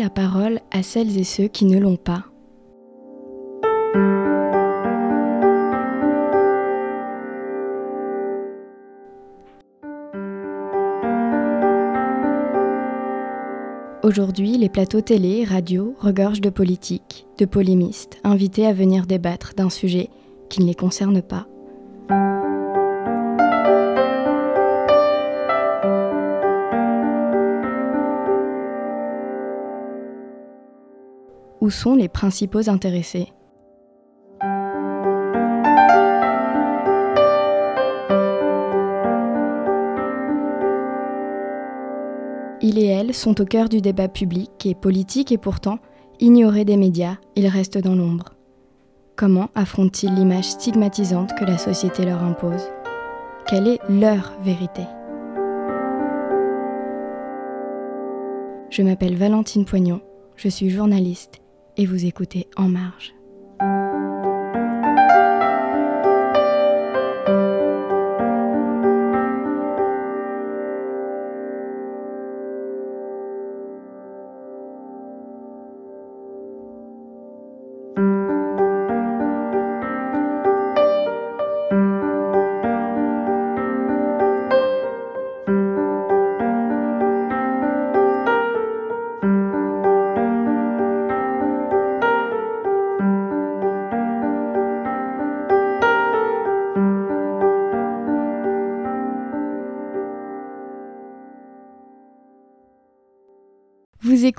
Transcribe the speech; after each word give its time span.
la 0.00 0.08
parole 0.08 0.60
à 0.70 0.82
celles 0.82 1.18
et 1.18 1.24
ceux 1.24 1.46
qui 1.46 1.66
ne 1.66 1.78
l'ont 1.78 1.96
pas. 1.96 2.24
Aujourd'hui, 14.02 14.56
les 14.56 14.70
plateaux 14.70 15.02
télé, 15.02 15.44
radio 15.44 15.94
regorgent 15.98 16.40
de 16.40 16.48
politiques, 16.48 17.26
de 17.36 17.44
polémistes, 17.44 18.18
invités 18.24 18.66
à 18.66 18.72
venir 18.72 19.04
débattre 19.04 19.52
d'un 19.54 19.68
sujet 19.68 20.08
qui 20.48 20.62
ne 20.62 20.66
les 20.66 20.74
concerne 20.74 21.20
pas. 21.20 21.46
Sont 31.70 31.94
les 31.94 32.08
principaux 32.08 32.68
intéressés. 32.68 33.32
Il 42.60 42.76
et 42.76 42.86
elle 42.86 43.14
sont 43.14 43.40
au 43.40 43.44
cœur 43.44 43.68
du 43.68 43.80
débat 43.80 44.08
public 44.08 44.66
et 44.66 44.74
politique 44.74 45.30
et 45.30 45.38
pourtant, 45.38 45.78
ignorés 46.18 46.64
des 46.64 46.76
médias, 46.76 47.16
ils 47.36 47.46
restent 47.46 47.78
dans 47.78 47.94
l'ombre. 47.94 48.34
Comment 49.16 49.48
affrontent-ils 49.54 50.12
l'image 50.12 50.50
stigmatisante 50.50 51.30
que 51.38 51.44
la 51.44 51.56
société 51.56 52.04
leur 52.04 52.22
impose? 52.24 52.68
Quelle 53.46 53.68
est 53.68 53.80
leur 53.88 54.32
vérité? 54.42 54.82
Je 58.70 58.82
m'appelle 58.82 59.16
Valentine 59.16 59.64
Poignon, 59.64 60.00
je 60.34 60.48
suis 60.48 60.68
journaliste 60.68 61.40
et 61.80 61.86
vous 61.86 62.04
écoutez 62.04 62.46
En 62.56 62.68
Marge. 62.68 63.14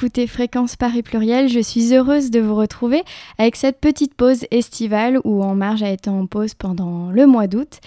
Écoutez 0.01 0.25
Fréquence 0.25 0.77
Paris 0.77 1.03
Pluriel, 1.03 1.47
je 1.47 1.59
suis 1.59 1.93
heureuse 1.93 2.31
de 2.31 2.39
vous 2.39 2.55
retrouver 2.55 3.03
avec 3.37 3.55
cette 3.55 3.79
petite 3.79 4.15
pause 4.15 4.47
estivale 4.49 5.19
où 5.25 5.43
En 5.43 5.53
Marge 5.53 5.83
a 5.83 5.91
été 5.91 6.09
en 6.09 6.25
pause 6.25 6.55
pendant 6.55 7.11
le 7.11 7.27
mois 7.27 7.45
d'août. 7.45 7.79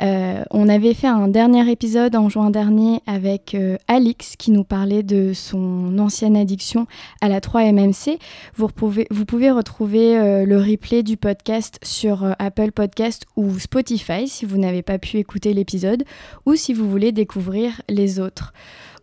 Euh, 0.00 0.44
on 0.52 0.68
avait 0.68 0.94
fait 0.94 1.08
un 1.08 1.26
dernier 1.26 1.68
épisode 1.68 2.14
en 2.14 2.28
juin 2.28 2.50
dernier 2.50 3.00
avec 3.08 3.56
euh, 3.56 3.78
Alix 3.88 4.36
qui 4.36 4.52
nous 4.52 4.62
parlait 4.62 5.02
de 5.02 5.32
son 5.32 5.98
ancienne 5.98 6.36
addiction 6.36 6.86
à 7.20 7.28
la 7.28 7.40
3MMC. 7.40 8.20
Vous 8.54 8.68
pouvez, 8.68 9.50
retrouver 9.50 10.16
euh, 10.16 10.46
le 10.46 10.58
replay 10.58 11.02
du 11.02 11.16
podcast 11.16 11.80
sur 11.82 12.32
Apple 12.38 12.70
Podcast 12.70 13.24
ou 13.34 13.58
Spotify 13.58 14.28
si 14.28 14.46
vous 14.46 14.58
n'avez 14.58 14.82
pas 14.82 14.98
pu 14.98 15.16
écouter 15.16 15.52
l'épisode 15.52 16.04
ou 16.44 16.54
si 16.54 16.72
vous 16.74 16.88
voulez 16.88 17.10
découvrir 17.10 17.82
les 17.88 18.20
autres. 18.20 18.52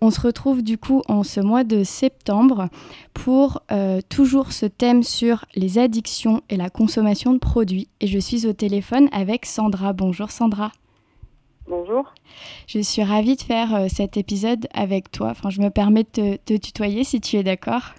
On 0.05 0.09
se 0.09 0.19
retrouve 0.19 0.63
du 0.63 0.77
coup 0.77 1.01
en 1.07 1.23
ce 1.23 1.39
mois 1.39 1.63
de 1.63 1.85
septembre 1.85 2.67
pour 3.13 3.63
euh, 3.71 4.01
toujours 4.09 4.51
ce 4.51 4.65
thème 4.65 5.01
sur 5.01 5.45
les 5.55 5.79
addictions 5.79 6.41
et 6.49 6.57
la 6.57 6.69
consommation 6.69 7.31
de 7.31 7.37
produits. 7.37 7.87
Et 8.01 8.07
je 8.07 8.19
suis 8.19 8.45
au 8.45 8.51
téléphone 8.51 9.07
avec 9.13 9.45
Sandra. 9.45 9.93
Bonjour 9.93 10.29
Sandra. 10.29 10.73
Bonjour. 11.69 12.13
Je 12.67 12.79
suis 12.79 13.01
ravie 13.01 13.37
de 13.37 13.41
faire 13.43 13.73
euh, 13.73 13.87
cet 13.87 14.17
épisode 14.17 14.67
avec 14.73 15.09
toi. 15.09 15.29
Enfin, 15.29 15.49
je 15.49 15.61
me 15.61 15.69
permets 15.69 16.05
de 16.15 16.35
te 16.35 16.57
tutoyer 16.57 17.05
si 17.05 17.21
tu 17.21 17.37
es 17.37 17.43
d'accord. 17.43 17.93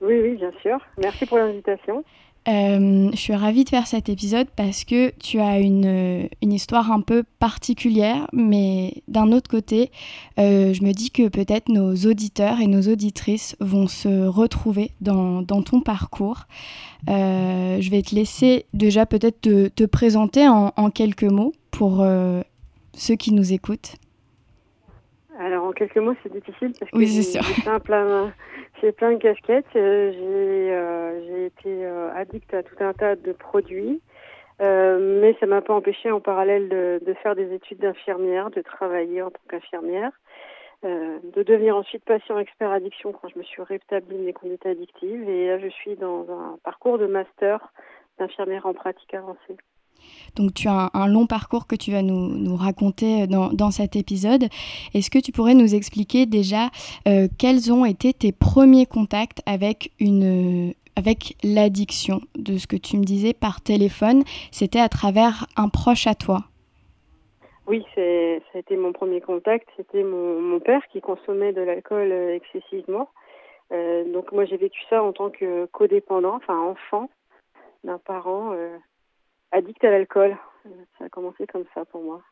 Oui, 0.00 0.18
oui, 0.20 0.34
bien 0.34 0.50
sûr. 0.62 0.78
Merci 0.98 1.26
pour 1.26 1.38
l'invitation. 1.38 2.02
Euh, 2.48 3.10
je 3.12 3.16
suis 3.16 3.34
ravie 3.34 3.64
de 3.64 3.68
faire 3.68 3.86
cet 3.86 4.08
épisode 4.08 4.48
parce 4.56 4.84
que 4.84 5.10
tu 5.18 5.40
as 5.40 5.58
une, 5.58 6.28
une 6.42 6.52
histoire 6.52 6.90
un 6.90 7.02
peu 7.02 7.22
particulière, 7.38 8.26
mais 8.32 9.02
d'un 9.08 9.32
autre 9.32 9.50
côté, 9.50 9.90
euh, 10.38 10.72
je 10.72 10.82
me 10.82 10.92
dis 10.92 11.10
que 11.10 11.28
peut-être 11.28 11.68
nos 11.68 11.94
auditeurs 11.94 12.60
et 12.60 12.66
nos 12.66 12.82
auditrices 12.82 13.56
vont 13.60 13.88
se 13.88 14.26
retrouver 14.26 14.92
dans, 15.02 15.42
dans 15.42 15.62
ton 15.62 15.80
parcours. 15.80 16.44
Euh, 17.08 17.78
je 17.80 17.90
vais 17.90 18.02
te 18.02 18.14
laisser 18.14 18.66
déjà 18.72 19.04
peut-être 19.04 19.40
te, 19.42 19.68
te, 19.68 19.84
présenter 19.84 20.48
en, 20.48 20.72
en, 20.76 20.90
quelques 20.90 21.24
mots 21.24 21.52
pour 21.70 22.04
ceux 22.94 23.16
qui 23.16 23.32
nous 23.32 23.52
écoutent. 23.52 23.96
Alors 25.38 25.64
en 25.64 25.72
quelques 25.72 25.96
mots, 25.96 26.14
c'est 26.22 26.32
difficile 26.32 26.72
parce 26.78 26.90
que 26.90 26.96
oui, 26.98 27.08
c'est 27.08 27.40
plein, 27.84 28.32
j'ai 28.80 28.92
plein 28.92 29.12
de 29.12 29.18
casquettes. 29.18 29.64
Euh, 29.76 30.12
j'ai 30.12 30.72
euh, 30.72 31.46
été 31.46 31.84
euh, 31.84 32.12
addict 32.14 32.52
à 32.54 32.62
tout 32.62 32.76
un 32.80 32.92
tas 32.92 33.16
de 33.16 33.32
produits, 33.32 34.00
mais 34.60 35.34
ça 35.40 35.46
m'a 35.46 35.62
pas 35.62 35.74
empêché 35.74 36.10
en 36.10 36.20
parallèle 36.20 36.68
de, 36.68 37.00
de 37.04 37.14
faire 37.14 37.34
des 37.34 37.52
études 37.54 37.78
d'infirmière, 37.78 38.50
de 38.50 38.60
travailler 38.60 39.22
en 39.22 39.30
tant 39.30 39.40
qu'infirmière, 39.48 40.12
de 40.82 41.42
devenir 41.42 41.76
ensuite 41.76 42.04
patient 42.04 42.38
expert 42.38 42.70
addiction 42.70 43.12
quand 43.12 43.28
je 43.28 43.38
me 43.38 43.42
suis 43.42 43.62
rétablie 43.62 44.18
de 44.18 44.22
mes 44.22 44.32
conduites 44.34 44.66
addictives. 44.66 45.28
Et 45.28 45.48
là, 45.48 45.58
je 45.58 45.68
suis 45.68 45.96
dans 45.96 46.26
un 46.30 46.58
parcours 46.62 46.98
de 46.98 47.06
master 47.06 47.72
d'infirmière 48.18 48.66
en 48.66 48.74
pratique 48.74 49.14
avancée. 49.14 49.56
Donc 50.36 50.54
tu 50.54 50.68
as 50.68 50.90
un, 50.94 51.08
long 51.08 51.26
parcours 51.26 51.66
que 51.66 51.76
tu 51.76 51.90
vas 51.92 52.02
nous, 52.02 52.56
raconter 52.56 53.26
dans, 53.26 53.52
dans, 53.52 53.70
cet 53.70 53.96
épisode. 53.96 54.44
Est-ce 54.94 55.10
que 55.10 55.18
tu 55.18 55.32
pourrais 55.32 55.54
nous 55.54 55.74
expliquer 55.74 56.26
déjà 56.26 56.68
euh, 57.08 57.28
quels 57.38 57.72
ont 57.72 57.84
été 57.84 58.12
tes 58.12 58.32
premiers 58.32 58.86
contacts 58.86 59.42
avec 59.46 59.90
une 59.98 60.72
avec 60.96 61.36
l'addiction? 61.42 62.20
De 62.36 62.58
ce 62.58 62.66
que 62.66 62.76
tu 62.76 62.96
me 62.96 63.04
disais 63.04 63.32
par 63.32 63.60
téléphone 63.60 64.22
C'était 64.50 64.80
à 64.80 64.88
travers 64.88 65.46
un 65.56 65.68
proche 65.68 66.06
à 66.06 66.14
toi 66.14 66.44
oui, 67.70 67.86
ça 67.94 68.00
a 68.00 68.58
été 68.58 68.76
mon 68.76 68.92
premier 68.92 69.20
contact. 69.20 69.68
C'était 69.76 70.02
mon, 70.02 70.58
père 70.58 70.82
qui 70.88 71.00
consommait 71.00 71.52
de 71.52 71.60
l'alcool 71.60 72.10
euh, 72.10 72.34
excessivement. 72.34 73.08
Euh, 73.70 74.02
donc 74.12 74.32
moi 74.32 74.44
j'ai 74.44 74.56
vécu 74.56 74.80
ça 74.90 75.04
en 75.04 75.12
tant 75.12 75.30
que 75.30 75.66
codépendant, 75.66 76.34
enfin 76.34 76.58
enfant 76.58 77.08
d'un 77.84 77.98
parent 77.98 78.50
euh, 78.52 78.76
addict 79.52 79.82
à 79.84 79.90
l'alcool. 79.90 80.36
Ça 80.98 81.06
a 81.06 81.08
commencé 81.08 81.46
comme 81.46 81.64
ça 81.74 81.84
pour 81.84 82.02
moi. 82.02 82.22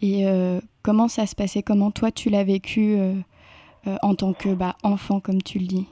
Et 0.00 0.26
euh, 0.26 0.58
comment 0.82 1.08
ça 1.08 1.26
se 1.26 1.34
passait? 1.34 1.62
Comment 1.62 1.90
toi 1.90 2.10
tu 2.10 2.28
l'as 2.28 2.44
vécu 2.44 2.96
euh, 2.98 3.12
euh, 3.86 3.96
en 4.02 4.14
tant 4.14 4.32
que 4.32 4.54
bah, 4.54 4.74
enfant, 4.82 5.20
comme 5.20 5.42
tu 5.42 5.58
le 5.58 5.66
dis? 5.66 5.88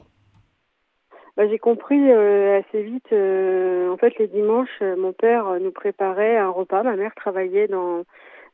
Bah, 1.37 1.49
J'ai 1.49 1.59
compris 1.59 2.11
assez 2.11 2.83
vite. 2.83 3.13
en 3.13 3.97
fait, 3.97 4.19
les 4.19 4.29
dimanches, 4.29 4.81
mon 4.81 5.13
père 5.13 5.59
nous 5.61 5.71
préparait 5.71 6.37
un 6.37 6.51
repas. 6.51 6.83
Ma 6.83 6.97
mère 6.97 7.15
travaillait 7.15 7.69
dans 7.69 8.05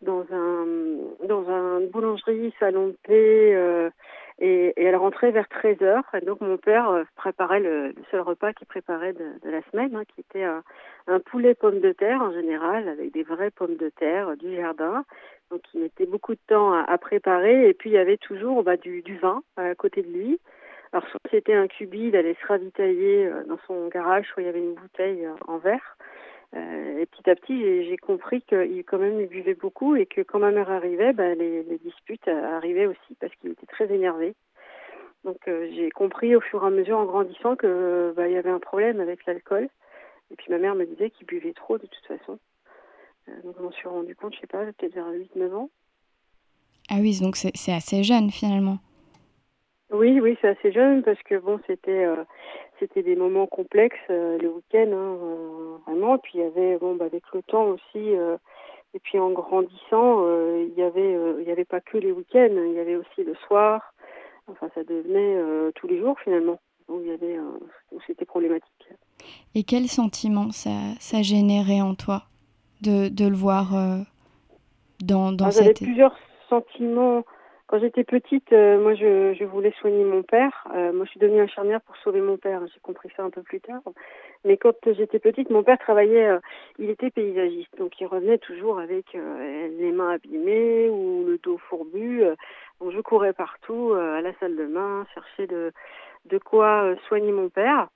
dans 0.02 0.24
un 0.30 0.66
dans 1.26 1.48
un 1.48 1.80
boulangerie 1.90 2.52
salon 2.60 2.88
de 2.88 2.96
paix 3.02 3.90
et, 4.38 4.74
et, 4.76 4.84
elle 4.84 4.96
rentrait 4.96 5.30
vers 5.30 5.48
13 5.48 5.82
heures. 5.82 6.04
Et 6.14 6.24
donc 6.24 6.40
mon 6.40 6.56
père 6.56 6.90
euh, 6.90 7.04
préparait 7.16 7.60
le, 7.60 7.88
le, 7.88 7.94
seul 8.10 8.20
repas 8.20 8.52
qu'il 8.52 8.66
préparait 8.66 9.12
de, 9.12 9.24
de, 9.42 9.50
la 9.50 9.62
semaine, 9.70 9.94
hein, 9.96 10.04
qui 10.04 10.20
était 10.20 10.44
un, 10.44 10.62
un, 11.06 11.20
poulet 11.20 11.54
pomme 11.54 11.80
de 11.80 11.92
terre 11.92 12.20
en 12.20 12.32
général, 12.32 12.88
avec 12.88 13.12
des 13.12 13.22
vraies 13.22 13.50
pommes 13.50 13.76
de 13.76 13.88
terre 13.88 14.28
euh, 14.28 14.36
du 14.36 14.54
jardin. 14.56 15.04
Donc 15.50 15.62
il 15.74 15.80
mettait 15.82 16.06
beaucoup 16.06 16.34
de 16.34 16.40
temps 16.46 16.72
à, 16.72 16.80
à 16.82 16.98
préparer. 16.98 17.68
Et 17.68 17.74
puis 17.74 17.90
il 17.90 17.94
y 17.94 17.98
avait 17.98 18.18
toujours 18.18 18.62
bah, 18.62 18.76
du, 18.76 19.02
du 19.02 19.16
vin 19.16 19.42
à 19.56 19.74
côté 19.74 20.02
de 20.02 20.10
lui. 20.10 20.40
Alors 20.92 21.08
soit 21.08 21.20
c'était 21.30 21.54
un 21.54 21.66
cubi, 21.66 22.08
il 22.08 22.16
allait 22.16 22.36
se 22.40 22.46
ravitailler 22.46 23.26
euh, 23.26 23.44
dans 23.44 23.58
son 23.66 23.88
garage, 23.88 24.26
soit 24.26 24.42
il 24.42 24.46
y 24.46 24.48
avait 24.48 24.60
une 24.60 24.74
bouteille 24.74 25.26
en 25.46 25.58
verre. 25.58 25.96
Euh, 26.54 26.98
et 27.00 27.06
petit 27.06 27.28
à 27.28 27.34
petit, 27.34 27.84
j'ai 27.84 27.96
compris 27.96 28.42
qu'il 28.42 28.84
quand 28.84 28.98
même 28.98 29.24
buvait 29.26 29.54
beaucoup 29.54 29.96
et 29.96 30.06
que 30.06 30.20
quand 30.20 30.38
ma 30.38 30.50
mère 30.50 30.70
arrivait, 30.70 31.12
ben, 31.12 31.36
les, 31.38 31.78
disputes 31.78 32.28
arrivaient 32.28 32.86
aussi 32.86 33.14
parce 33.20 33.34
qu'il 33.36 33.50
était 33.50 33.66
très 33.66 33.92
énervé. 33.92 34.34
Donc 35.24 35.48
euh, 35.48 35.68
j'ai 35.74 35.90
compris 35.90 36.36
au 36.36 36.40
fur 36.40 36.62
et 36.62 36.66
à 36.66 36.70
mesure 36.70 36.98
en 36.98 37.04
grandissant 37.04 37.56
que 37.56 38.12
bah, 38.16 38.28
il 38.28 38.34
y 38.34 38.36
avait 38.36 38.50
un 38.50 38.60
problème 38.60 39.00
avec 39.00 39.26
l'alcool. 39.26 39.68
Et 40.30 40.36
puis 40.36 40.46
ma 40.50 40.58
mère 40.58 40.74
me 40.74 40.86
disait 40.86 41.10
qu'il 41.10 41.26
buvait 41.26 41.52
trop 41.52 41.78
de 41.78 41.86
toute 41.86 42.06
façon. 42.06 42.38
Euh, 43.28 43.42
donc 43.42 43.56
je 43.58 43.62
m'en 43.62 43.72
suis 43.72 43.88
rendu 43.88 44.14
compte, 44.14 44.34
je 44.34 44.40
sais 44.40 44.46
pas, 44.46 44.64
peut-être 44.64 44.94
vers 44.94 45.10
8-9 45.10 45.52
ans. 45.54 45.70
Ah 46.88 46.96
oui, 47.00 47.18
donc 47.20 47.36
c'est 47.36 47.72
assez 47.72 48.04
jeune 48.04 48.30
finalement. 48.30 48.78
Oui, 49.92 50.20
oui, 50.20 50.36
c'est 50.40 50.48
assez 50.48 50.72
jeune 50.72 51.02
parce 51.02 51.22
que 51.22 51.36
bon, 51.38 51.60
c'était 51.66 52.04
euh, 52.04 52.24
c'était 52.80 53.02
des 53.02 53.14
moments 53.14 53.46
complexes 53.46 53.96
euh, 54.10 54.36
le 54.38 54.48
week-end, 54.48 54.90
hein, 54.92 55.16
euh, 55.22 55.76
vraiment. 55.86 56.18
Puis 56.18 56.32
il 56.34 56.40
y 56.40 56.44
avait 56.44 56.76
bon, 56.78 56.96
bah, 56.96 57.04
avec 57.04 57.22
le 57.32 57.42
temps 57.42 57.66
aussi, 57.66 58.14
et 58.94 58.98
puis 59.00 59.18
en 59.18 59.30
grandissant, 59.30 60.26
il 60.58 60.74
y 60.76 60.82
avait 60.82 61.16
il 61.38 61.46
y 61.46 61.52
avait 61.52 61.64
pas 61.64 61.80
que 61.80 61.98
les 61.98 62.10
week-ends, 62.10 62.50
il 62.50 62.72
y 62.72 62.80
avait 62.80 62.96
aussi 62.96 63.22
le 63.24 63.34
soir. 63.46 63.94
Enfin, 64.48 64.68
ça 64.74 64.82
devenait 64.82 65.72
tous 65.72 65.86
les 65.86 65.98
jours 65.98 66.18
finalement. 66.20 66.58
Où 66.88 67.00
il 67.00 67.08
y 67.08 67.10
avait 67.10 67.36
c'était 68.06 68.24
problématique. 68.24 68.88
Et 69.56 69.64
quel 69.64 69.88
sentiment 69.88 70.52
ça 70.52 70.70
ça 71.00 71.22
générait 71.22 71.80
en 71.80 71.94
toi 71.94 72.22
de 72.80 73.08
de 73.08 73.26
le 73.26 73.34
voir 73.34 73.72
dans 75.00 75.32
dans 75.32 75.46
ah, 75.46 75.50
cette. 75.50 75.78
J'avais 75.78 75.92
plusieurs 75.92 76.16
sentiments 76.48 77.24
quand 77.66 77.80
j'étais 77.80 78.04
petite, 78.04 78.52
euh, 78.52 78.80
moi, 78.80 78.94
je, 78.94 79.34
je, 79.34 79.44
voulais 79.44 79.72
soigner 79.80 80.04
mon 80.04 80.22
père. 80.22 80.66
Euh, 80.72 80.92
moi, 80.92 81.04
je 81.04 81.10
suis 81.10 81.20
devenue 81.20 81.40
infirmière 81.40 81.80
pour 81.80 81.96
sauver 81.96 82.20
mon 82.20 82.36
père. 82.36 82.60
J'ai 82.72 82.78
compris 82.80 83.08
ça 83.16 83.24
un 83.24 83.30
peu 83.30 83.42
plus 83.42 83.60
tard. 83.60 83.80
Mais 84.44 84.56
quand 84.56 84.76
j'étais 84.86 85.18
petite, 85.18 85.50
mon 85.50 85.64
père 85.64 85.78
travaillait. 85.78 86.28
Euh, 86.28 86.38
il 86.78 86.90
était 86.90 87.10
paysagiste, 87.10 87.76
donc 87.76 88.00
il 88.00 88.06
revenait 88.06 88.38
toujours 88.38 88.78
avec 88.78 89.14
les 89.14 89.92
mains 89.92 90.10
abîmées 90.10 90.88
ou 90.88 91.24
le 91.26 91.38
dos 91.38 91.58
fourbu. 91.58 92.22
donc, 92.80 92.92
je 92.92 93.00
courais 93.00 93.32
partout 93.32 93.94
à 93.94 94.20
la 94.20 94.32
salle 94.38 94.56
de 94.56 94.66
bain, 94.66 95.06
chercher 95.14 95.46
de 95.46 95.72
de 96.26 96.38
quoi 96.38 96.94
soigner 97.08 97.32
mon 97.32 97.48
père. 97.48 97.88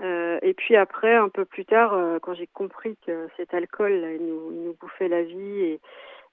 et 0.00 0.54
puis 0.54 0.76
après, 0.76 1.14
un 1.14 1.28
peu 1.28 1.44
plus 1.44 1.64
tard, 1.64 1.96
quand 2.20 2.34
j'ai 2.34 2.48
compris 2.48 2.96
que 3.06 3.28
cet 3.36 3.54
alcool, 3.54 3.92
il 3.92 4.26
nous, 4.26 4.52
il 4.52 4.64
nous 4.64 4.76
bouffait 4.78 5.08
la 5.08 5.22
vie 5.22 5.60
et 5.60 5.80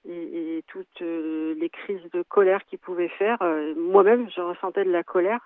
et, 0.08 0.64
toutes 0.68 1.02
euh, 1.02 1.54
les 1.58 1.68
crises 1.68 2.02
de 2.12 2.22
colère 2.22 2.64
qu'il 2.66 2.78
pouvait 2.78 3.08
faire. 3.08 3.38
Euh, 3.42 3.74
moi-même, 3.76 4.28
je 4.34 4.40
ressentais 4.40 4.84
de 4.84 4.90
la 4.90 5.02
colère. 5.02 5.40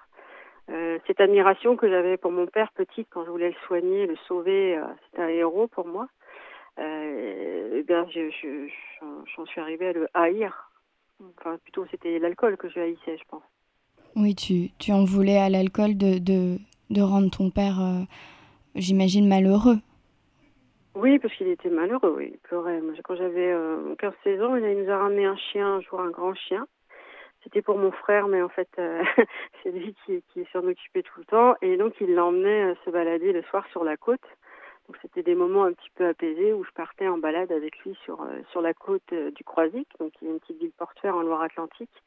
Euh, 0.71 0.99
cette 1.07 1.21
admiration 1.21 1.77
que 1.77 1.89
j'avais 1.89 2.17
pour 2.17 2.31
mon 2.31 2.47
père 2.47 2.71
petit 2.73 3.05
quand 3.07 3.25
je 3.25 3.31
voulais 3.31 3.49
le 3.49 3.67
soigner, 3.67 4.07
le 4.07 4.17
sauver, 4.29 4.81
c'était 5.07 5.23
un 5.23 5.29
héros 5.29 5.67
pour 5.67 5.87
moi. 5.87 6.09
Je, 6.79 8.69
j'en 9.37 9.47
suis 9.47 9.61
arrivée 9.61 9.89
à 9.89 9.93
le 9.93 10.09
haïr. 10.15 10.71
Enfin, 11.39 11.59
plutôt, 11.59 11.87
c'était 11.91 12.19
l'alcool 12.19 12.57
que 12.57 12.69
je 12.69 12.81
haïssais, 12.81 13.19
je 13.19 13.25
pense. 13.29 13.43
Oui, 14.17 14.35
tu, 14.35 14.93
en 14.93 15.05
voulais 15.05 15.39
à 15.39 15.49
l'alcool 15.51 15.97
de 15.97 17.01
rendre 17.01 17.31
ton 17.31 17.51
père, 17.51 17.79
j'imagine, 18.75 19.29
malheureux. 19.29 19.79
Oui, 20.95 21.19
parce 21.19 21.33
qu'il 21.35 21.49
était 21.49 21.71
malheureux, 21.71 22.15
oui, 22.17 22.31
il 22.33 22.39
pleurait. 22.39 22.81
Moi, 22.81 22.95
quand 23.05 23.15
j'avais 23.15 23.53
euh, 23.53 23.95
15-16 23.95 24.43
ans, 24.43 24.57
il 24.57 24.83
nous 24.83 24.91
a 24.91 24.99
ramené 24.99 25.25
un 25.25 25.37
chien, 25.37 25.67
un 25.67 25.81
jour 25.81 26.01
un 26.01 26.11
grand 26.11 26.35
chien. 26.35 26.67
C'était 27.43 27.63
pour 27.63 27.79
mon 27.79 27.91
frère, 27.91 28.29
mais 28.29 28.43
en 28.43 28.49
fait, 28.49 28.69
euh, 28.79 29.03
c'est 29.63 29.71
lui 29.71 29.95
qui, 30.05 30.23
qui 30.33 30.47
s'en 30.53 30.67
occupait 30.67 31.03
tout 31.03 31.19
le 31.19 31.25
temps. 31.25 31.55
Et 31.63 31.77
donc, 31.77 31.95
il 32.01 32.15
l'emmenait 32.15 32.73
euh, 32.73 32.75
se 32.85 32.91
balader 32.91 33.33
le 33.33 33.43
soir 33.45 33.67
sur 33.71 33.85
la 33.85 33.97
côte. 33.97 34.21
Donc, 34.89 34.99
c'était 35.01 35.23
des 35.23 35.35
moments 35.35 35.65
un 35.65 35.73
petit 35.73 35.91
peu 35.95 36.09
apaisés 36.09 36.53
où 36.53 36.65
je 36.65 36.71
partais 36.73 37.09
en 37.09 37.19
balade 37.19 37.53
avec 37.53 37.79
lui 37.79 37.97
sur, 38.05 38.21
euh, 38.23 38.41
sur 38.51 38.61
la 38.61 38.75
côte 38.75 39.15
du 39.15 39.45
Croisic. 39.45 39.89
Donc, 40.01 40.13
il 40.21 40.27
y 40.27 40.31
a 40.31 40.35
une 40.35 40.41
petite 40.41 40.59
ville 40.59 40.73
portuaire 40.77 41.17
en 41.17 41.23
Loire-Atlantique 41.23 42.03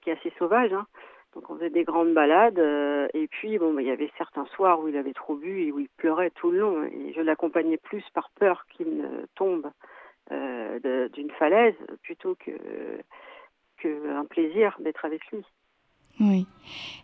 qui 0.00 0.10
est 0.10 0.12
assez 0.12 0.32
sauvage. 0.38 0.72
Hein. 0.72 0.86
Donc 1.34 1.48
on 1.48 1.56
faisait 1.56 1.70
des 1.70 1.84
grandes 1.84 2.12
balades 2.12 2.58
euh, 2.58 3.08
et 3.14 3.26
puis 3.26 3.58
bon, 3.58 3.72
bah, 3.72 3.82
il 3.82 3.88
y 3.88 3.90
avait 3.90 4.10
certains 4.18 4.44
soirs 4.54 4.80
où 4.80 4.88
il 4.88 4.96
avait 4.96 5.14
trop 5.14 5.34
bu 5.34 5.62
et 5.62 5.72
où 5.72 5.78
il 5.78 5.88
pleurait 5.96 6.30
tout 6.30 6.50
le 6.50 6.58
long 6.58 6.84
et 6.84 7.12
je 7.14 7.20
l'accompagnais 7.20 7.78
plus 7.78 8.04
par 8.14 8.30
peur 8.38 8.66
qu'il 8.68 8.96
ne 8.96 9.26
tombe 9.34 9.70
euh, 10.30 11.08
d'une 11.08 11.30
falaise 11.30 11.74
plutôt 12.02 12.34
que 12.34 12.52
qu'un 13.80 14.24
plaisir 14.26 14.76
d'être 14.80 15.04
avec 15.04 15.26
lui. 15.32 15.44
Oui. 16.20 16.46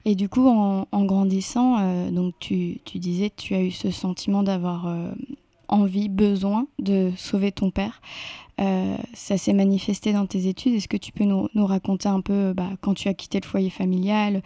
Et 0.04 0.14
du 0.14 0.28
coup, 0.28 0.46
en, 0.46 1.04
grandissant, 1.06 1.78
euh, 1.78 2.10
donc 2.10 2.34
tu, 2.38 2.78
tu 2.84 2.98
disais 2.98 3.30
tu 3.30 3.54
as 3.54 3.62
eu 3.62 3.70
ce 3.70 3.90
sentiment 3.90 4.42
d'avoir 4.42 4.86
envie, 5.68 6.08
besoin 6.08 6.66
de 6.78 7.10
sauver 7.16 7.52
ton 7.52 7.70
père. 7.70 8.00
Euh, 8.60 8.96
ça 9.14 9.36
s'est 9.36 9.52
manifesté 9.52 10.12
dans 10.12 10.26
tes 10.26 10.48
études. 10.48 10.74
Est-ce 10.74 10.88
que 10.88 10.96
tu 10.96 11.12
peux 11.12 11.24
nous, 11.24 11.48
nous 11.54 11.66
raconter 11.66 12.08
un 12.08 12.20
peu 12.20 12.52
bah, 12.54 12.70
quand 12.82 12.94
tu 12.94 13.08
as 13.08 13.14
quitté 13.14 13.38
le 13.40 13.46
foyer 13.46 13.70
familial, 13.70 14.42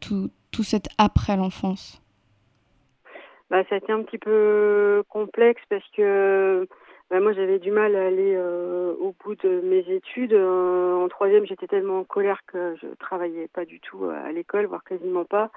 tout, 0.00 0.30
tout 0.50 0.64
cet 0.64 0.88
après 0.98 1.36
l'enfance? 1.36 2.02
Bah, 3.50 3.62
Ça 3.68 3.76
a 3.76 3.78
été 3.78 3.92
un 3.92 4.02
petit 4.02 4.18
peu 4.18 5.04
complexe 5.08 5.62
parce 5.70 5.86
que 5.96 6.66
bah, 7.10 7.20
moi 7.20 7.32
j'avais 7.32 7.58
du 7.58 7.70
mal 7.70 7.94
à 7.96 8.06
aller 8.06 8.34
euh, 8.36 8.92
au 9.00 9.14
bout 9.24 9.36
de 9.36 9.60
mes 9.62 9.84
études. 9.88 10.34
Euh, 10.34 10.96
en 10.96 11.08
troisième, 11.08 11.46
j'étais 11.46 11.68
tellement 11.68 12.00
en 12.00 12.04
colère 12.04 12.40
que 12.46 12.74
je 12.82 12.88
travaillais 12.98 13.48
pas 13.48 13.64
du 13.64 13.80
tout 13.80 14.04
à 14.04 14.32
l'école, 14.32 14.66
voire 14.66 14.84
quasiment 14.84 15.24
pas. 15.24 15.50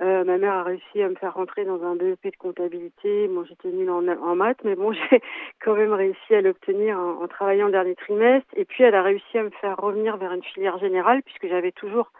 Euh, 0.00 0.22
ma 0.24 0.38
mère 0.38 0.54
a 0.54 0.62
réussi 0.62 1.02
à 1.02 1.08
me 1.08 1.16
faire 1.16 1.34
rentrer 1.34 1.64
dans 1.64 1.82
un 1.82 1.96
BEP 1.96 2.22
de 2.24 2.36
comptabilité. 2.38 3.26
Moi, 3.26 3.44
j'étais 3.48 3.68
nulle 3.68 3.90
en, 3.90 4.36
maths, 4.36 4.62
mais 4.64 4.76
bon, 4.76 4.92
j'ai 5.10 5.20
quand 5.60 5.74
même 5.74 5.92
réussi 5.92 6.34
à 6.34 6.40
l'obtenir 6.40 6.98
en, 6.98 7.22
en, 7.22 7.28
travaillant 7.28 7.66
le 7.66 7.72
dernier 7.72 7.96
trimestre. 7.96 8.48
Et 8.54 8.64
puis, 8.64 8.84
elle 8.84 8.94
a 8.94 9.02
réussi 9.02 9.38
à 9.38 9.42
me 9.42 9.50
faire 9.50 9.76
revenir 9.76 10.16
vers 10.16 10.32
une 10.32 10.44
filière 10.44 10.78
générale, 10.78 11.22
puisque 11.22 11.48
j'avais 11.48 11.72
toujours 11.72 12.12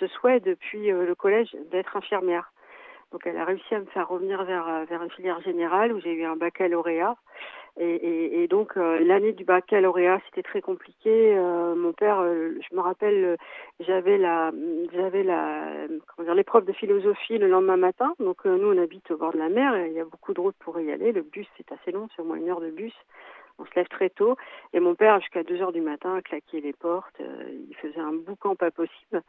ce 0.00 0.06
souhait 0.06 0.40
depuis 0.40 0.90
euh, 0.90 1.06
le 1.06 1.14
collège 1.14 1.56
d'être 1.70 1.96
infirmière. 1.96 2.52
Donc, 3.14 3.28
elle 3.28 3.36
a 3.36 3.44
réussi 3.44 3.72
à 3.72 3.78
me 3.78 3.84
faire 3.84 4.08
revenir 4.08 4.42
vers, 4.42 4.66
euh, 4.66 4.84
vers 4.86 5.00
une 5.00 5.10
filière 5.10 5.40
générale 5.42 5.92
où 5.92 6.00
j'ai 6.00 6.12
eu 6.12 6.24
un 6.24 6.34
baccalauréat. 6.34 7.14
Et, 7.76 8.46
donc 8.48 8.76
euh, 8.76 8.98
l'année 9.04 9.32
du 9.32 9.44
baccalauréat, 9.44 10.20
c'était 10.26 10.42
très 10.42 10.60
compliqué. 10.60 11.36
Euh, 11.36 11.76
mon 11.76 11.92
père, 11.92 12.22
je 12.24 12.74
me 12.74 12.80
rappelle, 12.80 13.36
j'avais 13.78 14.18
la, 14.18 14.52
j'avais 14.92 15.22
la, 15.22 15.86
comment 16.06 16.26
dire, 16.26 16.34
l'épreuve 16.34 16.64
de 16.64 16.72
philosophie 16.72 17.38
le 17.38 17.48
lendemain 17.48 17.76
matin. 17.76 18.14
Donc 18.18 18.44
nous, 18.44 18.72
on 18.72 18.82
habite 18.82 19.08
au 19.12 19.16
bord 19.16 19.32
de 19.32 19.38
la 19.38 19.48
mer, 19.48 19.86
il 19.86 19.92
y 19.92 20.00
a 20.00 20.04
beaucoup 20.04 20.34
de 20.34 20.40
routes 20.40 20.56
pour 20.58 20.80
y 20.80 20.90
aller. 20.90 21.12
Le 21.12 21.22
bus, 21.22 21.46
c'est 21.56 21.70
assez 21.70 21.92
long, 21.92 22.08
c'est 22.14 22.22
au 22.22 22.24
moins 22.24 22.36
une 22.36 22.48
heure 22.48 22.60
de 22.60 22.70
bus. 22.70 22.94
On 23.60 23.64
se 23.64 23.70
lève 23.76 23.88
très 23.88 24.10
tôt. 24.10 24.36
Et 24.72 24.80
mon 24.80 24.96
père, 24.96 25.20
jusqu'à 25.20 25.44
2 25.44 25.62
heures 25.62 25.72
du 25.72 25.80
matin, 25.80 26.20
claquait 26.22 26.60
les 26.60 26.72
portes. 26.72 27.20
il 27.20 27.76
faisait 27.76 28.00
un 28.00 28.12
boucan 28.12 28.56
pas 28.56 28.72
possible. 28.72 29.22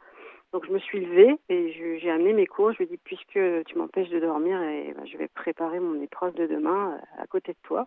Donc 0.52 0.64
je 0.66 0.72
me 0.72 0.78
suis 0.78 1.04
levée 1.04 1.36
et 1.48 1.98
j'ai 2.00 2.10
amené 2.10 2.32
mes 2.32 2.46
cours. 2.46 2.72
Je 2.72 2.78
lui 2.78 2.84
ai 2.84 2.88
dit, 2.88 3.00
puisque 3.02 3.38
tu 3.66 3.78
m'empêches 3.78 4.10
de 4.10 4.20
dormir, 4.20 4.60
et, 4.62 4.94
ben, 4.96 5.06
je 5.06 5.16
vais 5.16 5.28
préparer 5.28 5.80
mon 5.80 6.00
épreuve 6.00 6.34
de 6.34 6.46
demain 6.46 6.98
à 7.18 7.26
côté 7.26 7.52
de 7.52 7.58
toi 7.62 7.86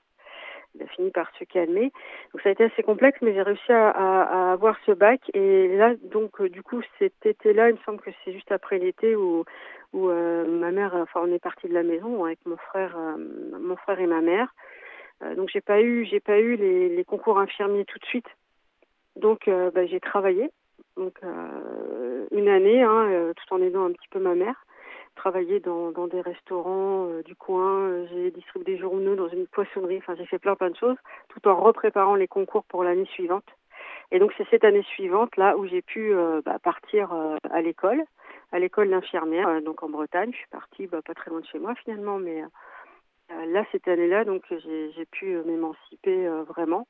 il 0.76 0.84
a 0.84 0.88
fini 0.88 1.12
par 1.12 1.30
se 1.38 1.44
calmer. 1.44 1.92
Donc 2.34 2.42
ça 2.42 2.50
a 2.50 2.52
été 2.52 2.64
assez 2.64 2.84
complexe, 2.84 3.20
mais 3.22 3.34
j'ai 3.34 3.42
réussi 3.42 3.72
à, 3.72 4.52
avoir 4.52 4.76
ce 4.86 4.92
bac. 4.92 5.22
Et 5.34 5.76
là, 5.76 5.96
donc 6.04 6.42
euh, 6.42 6.50
du 6.50 6.64
coup, 6.64 6.82
cet 7.00 7.26
été-là, 7.26 7.70
il 7.70 7.76
me 7.76 7.80
semble 7.86 8.00
que 8.00 8.12
c'est 8.24 8.34
juste 8.34 8.52
après 8.52 8.78
l'été 8.78 9.16
où, 9.16 9.46
où 9.94 10.10
euh, 10.10 10.46
ma 10.46 10.72
mère, 10.72 10.94
enfin, 10.96 11.22
on 11.24 11.34
est 11.34 11.40
parti 11.40 11.68
de 11.68 11.74
la 11.74 11.84
maison 11.84 12.26
avec 12.26 12.40
mon 12.46 12.58
frère, 12.58 12.96
euh, 12.98 13.18
mon 13.60 13.76
frère 13.76 14.00
et 14.00 14.08
ma 14.08 14.22
mère. 14.22 14.54
donc 15.36 15.50
j'ai 15.50 15.62
pas 15.62 15.82
eu, 15.82 16.06
j'ai 16.06 16.20
pas 16.20 16.40
eu 16.40 16.56
les, 16.56 16.90
les, 16.90 17.06
concours 17.06 17.40
infirmiers 17.40 17.86
tout 17.86 18.00
de 18.00 18.06
suite. 18.06 18.28
Donc 19.16 19.50
bah, 19.50 19.86
j'ai 19.86 20.00
travaillé, 20.00 20.50
donc 20.96 21.20
une 22.32 22.48
année, 22.48 22.84
hein, 22.84 23.32
tout 23.36 23.54
en 23.54 23.62
aidant 23.62 23.86
un 23.86 23.92
petit 23.92 24.08
peu 24.10 24.20
ma 24.20 24.36
mère 24.36 24.66
travaillé 25.20 25.60
dans, 25.60 25.92
des 26.08 26.22
restaurants 26.22 27.08
euh, 27.10 27.22
du 27.24 27.36
coin, 27.36 27.80
euh, 27.82 28.08
j'ai 28.10 28.32
distribué 28.32 28.74
des 28.74 28.80
journaux 28.80 29.16
dans 29.16 29.28
une 29.28 29.48
poissonnerie, 29.48 29.98
enfin 29.98 30.16
j'ai 30.16 30.26
fait 30.26 30.40
plein 30.40 30.56
plein 30.56 30.70
de 30.70 30.78
choses, 30.78 30.96
tout 31.28 31.46
en 31.48 31.56
repréparant 31.60 32.16
les 32.16 32.28
concours 32.28 32.64
pour 32.64 32.84
l'année 32.84 33.06
suivante. 33.06 33.46
Et 34.12 34.20
donc 34.20 34.34
c'est 34.38 34.48
cette 34.50 34.64
année 34.64 34.84
suivante 34.84 35.36
là 35.36 35.58
où 35.58 35.68
j'ai 35.68 35.82
pu 35.82 36.14
euh, 36.14 36.42
bah, 36.46 36.58
partir 36.60 37.14
à 37.52 37.62
l'école, 37.62 38.02
à 38.52 38.60
l'école 38.60 38.90
d'infirmière, 38.90 39.62
donc 39.62 39.84
en 39.84 39.90
Bretagne. 39.90 40.32
Je 40.32 40.38
suis 40.38 40.48
partie 40.50 40.88
bah, 40.88 41.02
pas 41.06 41.14
très 41.14 41.30
loin 41.30 41.42
de 41.42 41.46
chez 41.46 41.60
moi 41.60 41.76
finalement, 41.76 42.18
mais 42.18 42.42
là 43.30 43.66
cette 43.72 43.88
année-là, 43.88 44.24
donc 44.24 44.44
j'ai 44.50 45.06
pu 45.12 45.38
m'émanciper 45.46 46.28
vraiment, 46.48 46.88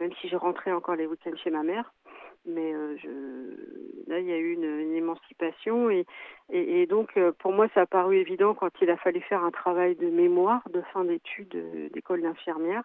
même 0.00 0.12
si 0.20 0.28
je 0.28 0.36
rentrais 0.36 0.72
encore 0.72 0.96
les 0.96 1.06
week-ends 1.06 1.36
chez 1.42 1.50
ma 1.50 1.62
mère 1.62 1.92
mais 2.46 2.74
euh, 2.74 2.96
je, 2.96 4.10
là 4.10 4.18
il 4.18 4.26
y 4.26 4.32
a 4.32 4.38
eu 4.38 4.52
une, 4.52 4.94
émancipation 4.94 5.90
et, 5.90 6.86
donc 6.86 7.16
euh, 7.16 7.32
pour 7.38 7.52
moi 7.52 7.68
ça 7.74 7.82
a 7.82 7.86
paru 7.86 8.16
évident 8.16 8.54
quand 8.54 8.70
il 8.80 8.90
a 8.90 8.96
fallu 8.96 9.20
faire 9.20 9.44
un 9.44 9.50
travail 9.50 9.94
de 9.96 10.08
mémoire 10.08 10.62
de 10.70 10.80
fin 10.92 11.04
d'études 11.04 11.54
euh, 11.54 11.88
d'école 11.90 12.22
d'infirmière. 12.22 12.82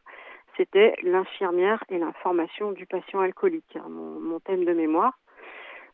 C'était 0.57 0.95
l'infirmière 1.03 1.83
et 1.89 1.97
l'information 1.97 2.71
du 2.71 2.85
patient 2.85 3.19
alcoolique 3.19 3.75
hein, 3.75 3.87
mon, 3.89 4.19
mon, 4.19 4.39
thème 4.39 4.63
de 4.63 4.73
mémoire. 4.73 5.19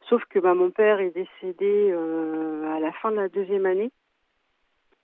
Sauf 0.08 0.24
que 0.26 0.40
bah, 0.40 0.54
mon 0.54 0.70
père 0.70 1.00
est 1.00 1.12
décédé 1.12 1.92
à 1.92 2.80
la 2.80 2.92
fin 2.94 3.12
de 3.12 3.16
la 3.16 3.30
deuxième 3.30 3.66
année 3.66 3.92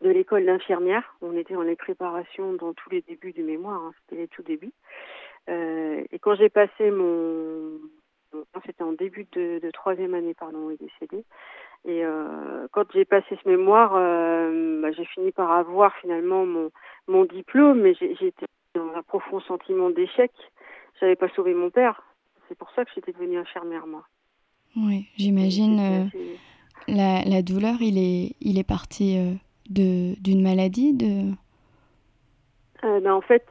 de 0.01 0.09
l'école 0.09 0.45
d'infirmière. 0.45 1.15
On 1.21 1.35
était 1.35 1.55
dans 1.55 1.63
les 1.63 1.75
préparations 1.75 2.53
dans 2.53 2.73
tous 2.73 2.89
les 2.91 3.01
débuts 3.01 3.31
du 3.31 3.43
mémoire 3.43 3.81
hein, 3.81 3.91
c'était 4.01 4.21
les 4.21 4.27
tout 4.27 4.43
débuts. 4.43 4.73
Et 5.47 6.19
quand 6.19 6.35
j'ai 6.35 6.49
passé 6.49 6.91
mon 6.91 7.79
c'était 8.65 8.83
en 8.83 8.93
début 8.93 9.27
de, 9.33 9.59
de, 9.59 9.71
troisième 9.71 10.13
année, 10.13 10.33
pardon, 10.33 10.69
il 10.69 10.73
est 10.73 10.87
décédé. 10.87 11.23
Et 11.85 12.03
euh, 12.03 12.67
quand 12.71 12.85
j'ai 12.93 13.05
passé 13.05 13.37
ce 13.41 13.49
mémoire, 13.49 13.93
euh, 13.95 14.81
bah, 14.81 14.91
j'ai 14.91 15.05
fini 15.05 15.31
par 15.31 15.51
avoir 15.51 15.95
finalement 15.97 16.45
mon, 16.45 16.71
mon 17.07 17.25
diplôme, 17.25 17.81
mais 17.81 17.93
j'étais 17.93 18.45
dans 18.75 18.93
un 18.93 19.03
profond 19.03 19.39
sentiment 19.41 19.89
d'échec. 19.89 20.31
J'avais 20.99 21.15
pas 21.15 21.29
sauvé 21.29 21.53
mon 21.53 21.69
père. 21.69 22.01
C'est 22.47 22.57
pour 22.57 22.71
ça 22.71 22.83
que 22.85 22.91
j'étais 22.95 23.11
devenue 23.11 23.37
infirmière, 23.37 23.87
moi. 23.87 24.03
Oui, 24.75 25.07
j'imagine. 25.17 25.79
Euh, 25.79 26.19
la, 26.87 27.23
la, 27.23 27.41
douleur, 27.41 27.75
il 27.81 27.97
est, 27.97 28.35
il 28.41 28.57
est 28.59 28.67
parti 28.67 29.17
d'une 29.69 30.41
maladie 30.41 30.93
de... 30.93 31.31
Ben, 32.83 33.11
en 33.11 33.21
fait, 33.21 33.45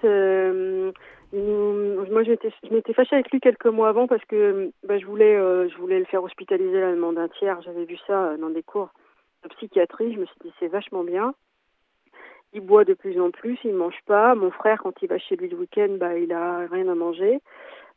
moi, 1.32 2.22
je 2.22 2.72
m'étais 2.72 2.92
fâchée 2.92 3.14
avec 3.14 3.30
lui 3.30 3.40
quelques 3.40 3.66
mois 3.66 3.88
avant 3.88 4.06
parce 4.06 4.24
que 4.26 4.70
bah, 4.84 4.98
je, 4.98 5.06
voulais, 5.06 5.36
euh, 5.36 5.68
je 5.68 5.76
voulais 5.76 5.98
le 5.98 6.04
faire 6.04 6.22
hospitaliser 6.22 6.82
à 6.82 6.86
la 6.86 6.94
demande 6.94 7.16
d'un 7.16 7.28
tiers. 7.28 7.60
J'avais 7.62 7.84
vu 7.84 7.96
ça 8.06 8.26
euh, 8.26 8.36
dans 8.36 8.50
des 8.50 8.62
cours 8.62 8.90
de 9.42 9.48
psychiatrie. 9.48 10.14
Je 10.14 10.20
me 10.20 10.26
suis 10.26 10.36
dit, 10.44 10.52
c'est 10.58 10.68
vachement 10.68 11.04
bien. 11.04 11.34
Il 12.52 12.60
boit 12.60 12.84
de 12.84 12.94
plus 12.94 13.20
en 13.20 13.30
plus, 13.30 13.58
il 13.64 13.74
mange 13.74 13.98
pas. 14.06 14.34
Mon 14.34 14.50
frère, 14.50 14.80
quand 14.82 14.94
il 15.02 15.08
va 15.08 15.18
chez 15.18 15.36
lui 15.36 15.48
le 15.48 15.56
week-end, 15.56 15.96
bah, 15.98 16.16
il 16.18 16.32
a 16.32 16.66
rien 16.70 16.88
à 16.88 16.94
manger. 16.94 17.40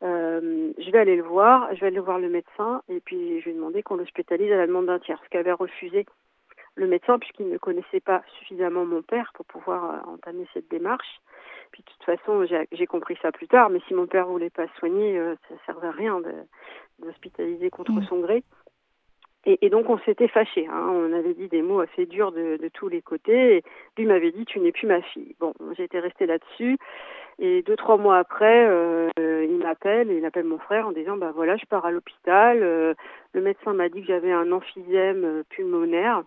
Euh, 0.02 0.72
je 0.78 0.92
vais 0.92 1.00
aller 1.00 1.16
le 1.16 1.24
voir, 1.24 1.74
je 1.76 1.82
vais 1.82 1.88
aller 1.88 2.00
voir 2.00 2.20
le 2.20 2.30
médecin 2.30 2.82
et 2.88 3.02
puis 3.02 3.42
je 3.42 3.46
vais 3.46 3.56
demander 3.56 3.84
qu'on 3.84 3.96
l'hospitalise 3.96 4.52
à 4.52 4.56
la 4.56 4.66
demande 4.68 4.86
d'un 4.86 5.00
tiers, 5.00 5.20
ce 5.24 5.30
qu'avait 5.30 5.52
refusé 5.52 6.06
le 6.80 6.88
médecin 6.88 7.20
puisqu'il 7.20 7.50
ne 7.50 7.58
connaissait 7.58 8.00
pas 8.00 8.24
suffisamment 8.40 8.86
mon 8.86 9.02
père 9.02 9.32
pour 9.36 9.46
pouvoir 9.46 10.08
entamer 10.08 10.48
cette 10.54 10.70
démarche. 10.70 11.20
Puis 11.72 11.84
de 11.84 11.92
toute 11.92 12.04
façon, 12.04 12.46
j'ai 12.72 12.88
compris 12.88 13.18
ça 13.22 13.32
plus 13.32 13.48
tard, 13.48 13.70
mais 13.70 13.80
si 13.88 13.94
mon 13.94 14.08
père 14.08 14.28
voulait 14.28 14.50
pas 14.50 14.68
soigner, 14.80 15.20
euh, 15.20 15.36
ça 15.48 15.56
servait 15.66 15.88
à 15.88 15.92
rien 15.92 16.20
d'hospitaliser 17.00 17.70
contre 17.70 17.92
mm. 17.92 18.04
son 18.06 18.20
gré. 18.20 18.44
Et, 19.46 19.66
et, 19.66 19.70
donc 19.70 19.90
on 19.90 19.98
s'était 20.00 20.28
fâché. 20.28 20.68
Hein. 20.68 20.90
On 20.92 21.14
avait 21.14 21.34
dit 21.34 21.48
des 21.48 21.62
mots 21.62 21.80
assez 21.80 22.06
durs 22.06 22.32
de, 22.32 22.58
de 22.58 22.70
tous 22.70 22.90
les 22.90 23.02
côtés. 23.02 23.58
Et 23.58 23.64
lui 23.98 24.06
m'avait 24.06 24.32
dit 24.32 24.46
tu 24.46 24.60
n'es 24.60 24.72
plus 24.72 24.88
ma 24.88 25.02
fille. 25.02 25.36
Bon, 25.40 25.54
j'étais 25.78 26.00
restée 26.00 26.26
là-dessus. 26.26 26.78
Et 27.42 27.62
deux 27.62 27.78
trois 27.78 27.98
mois 27.98 28.18
après, 28.18 28.68
euh, 28.68 29.10
il 29.18 29.58
m'appelle, 29.60 30.12
il 30.12 30.26
appelle 30.26 30.44
mon 30.44 30.60
frère 30.60 30.88
en 30.88 30.92
disant 30.92 31.16
bah 31.16 31.32
voilà, 31.34 31.56
je 31.56 31.66
pars 31.66 31.86
à 31.86 31.92
l'hôpital. 31.92 32.60
Euh, 32.62 32.94
le 33.34 33.42
médecin 33.42 33.74
m'a 33.74 33.88
dit 33.88 34.02
que 34.02 34.08
j'avais 34.08 34.32
un 34.32 34.52
emphysème 34.52 35.24
euh, 35.24 35.44
pulmonaire 35.50 36.24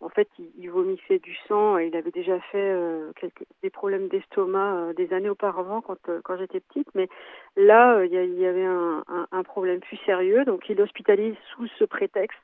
en 0.00 0.08
fait, 0.08 0.28
il, 0.38 0.70
vomissait 0.70 1.18
du 1.18 1.34
sang 1.48 1.76
et 1.78 1.86
il 1.86 1.96
avait 1.96 2.12
déjà 2.12 2.38
fait 2.52 2.58
euh, 2.58 3.10
quelques, 3.16 3.44
des 3.62 3.70
problèmes 3.70 4.08
d'estomac 4.08 4.76
euh, 4.76 4.92
des 4.92 5.12
années 5.12 5.28
auparavant 5.28 5.80
quand, 5.80 6.08
euh, 6.08 6.20
quand 6.22 6.36
j'étais 6.36 6.60
petite. 6.60 6.88
Mais 6.94 7.08
là, 7.56 8.04
il 8.04 8.12
y, 8.12 8.46
avait 8.46 8.64
un, 8.64 9.04
un, 9.08 9.42
problème 9.42 9.80
plus 9.80 9.96
sérieux. 10.06 10.44
Donc, 10.44 10.68
il 10.68 10.80
hospitalise 10.80 11.34
sous 11.52 11.66
ce 11.78 11.84
prétexte 11.84 12.38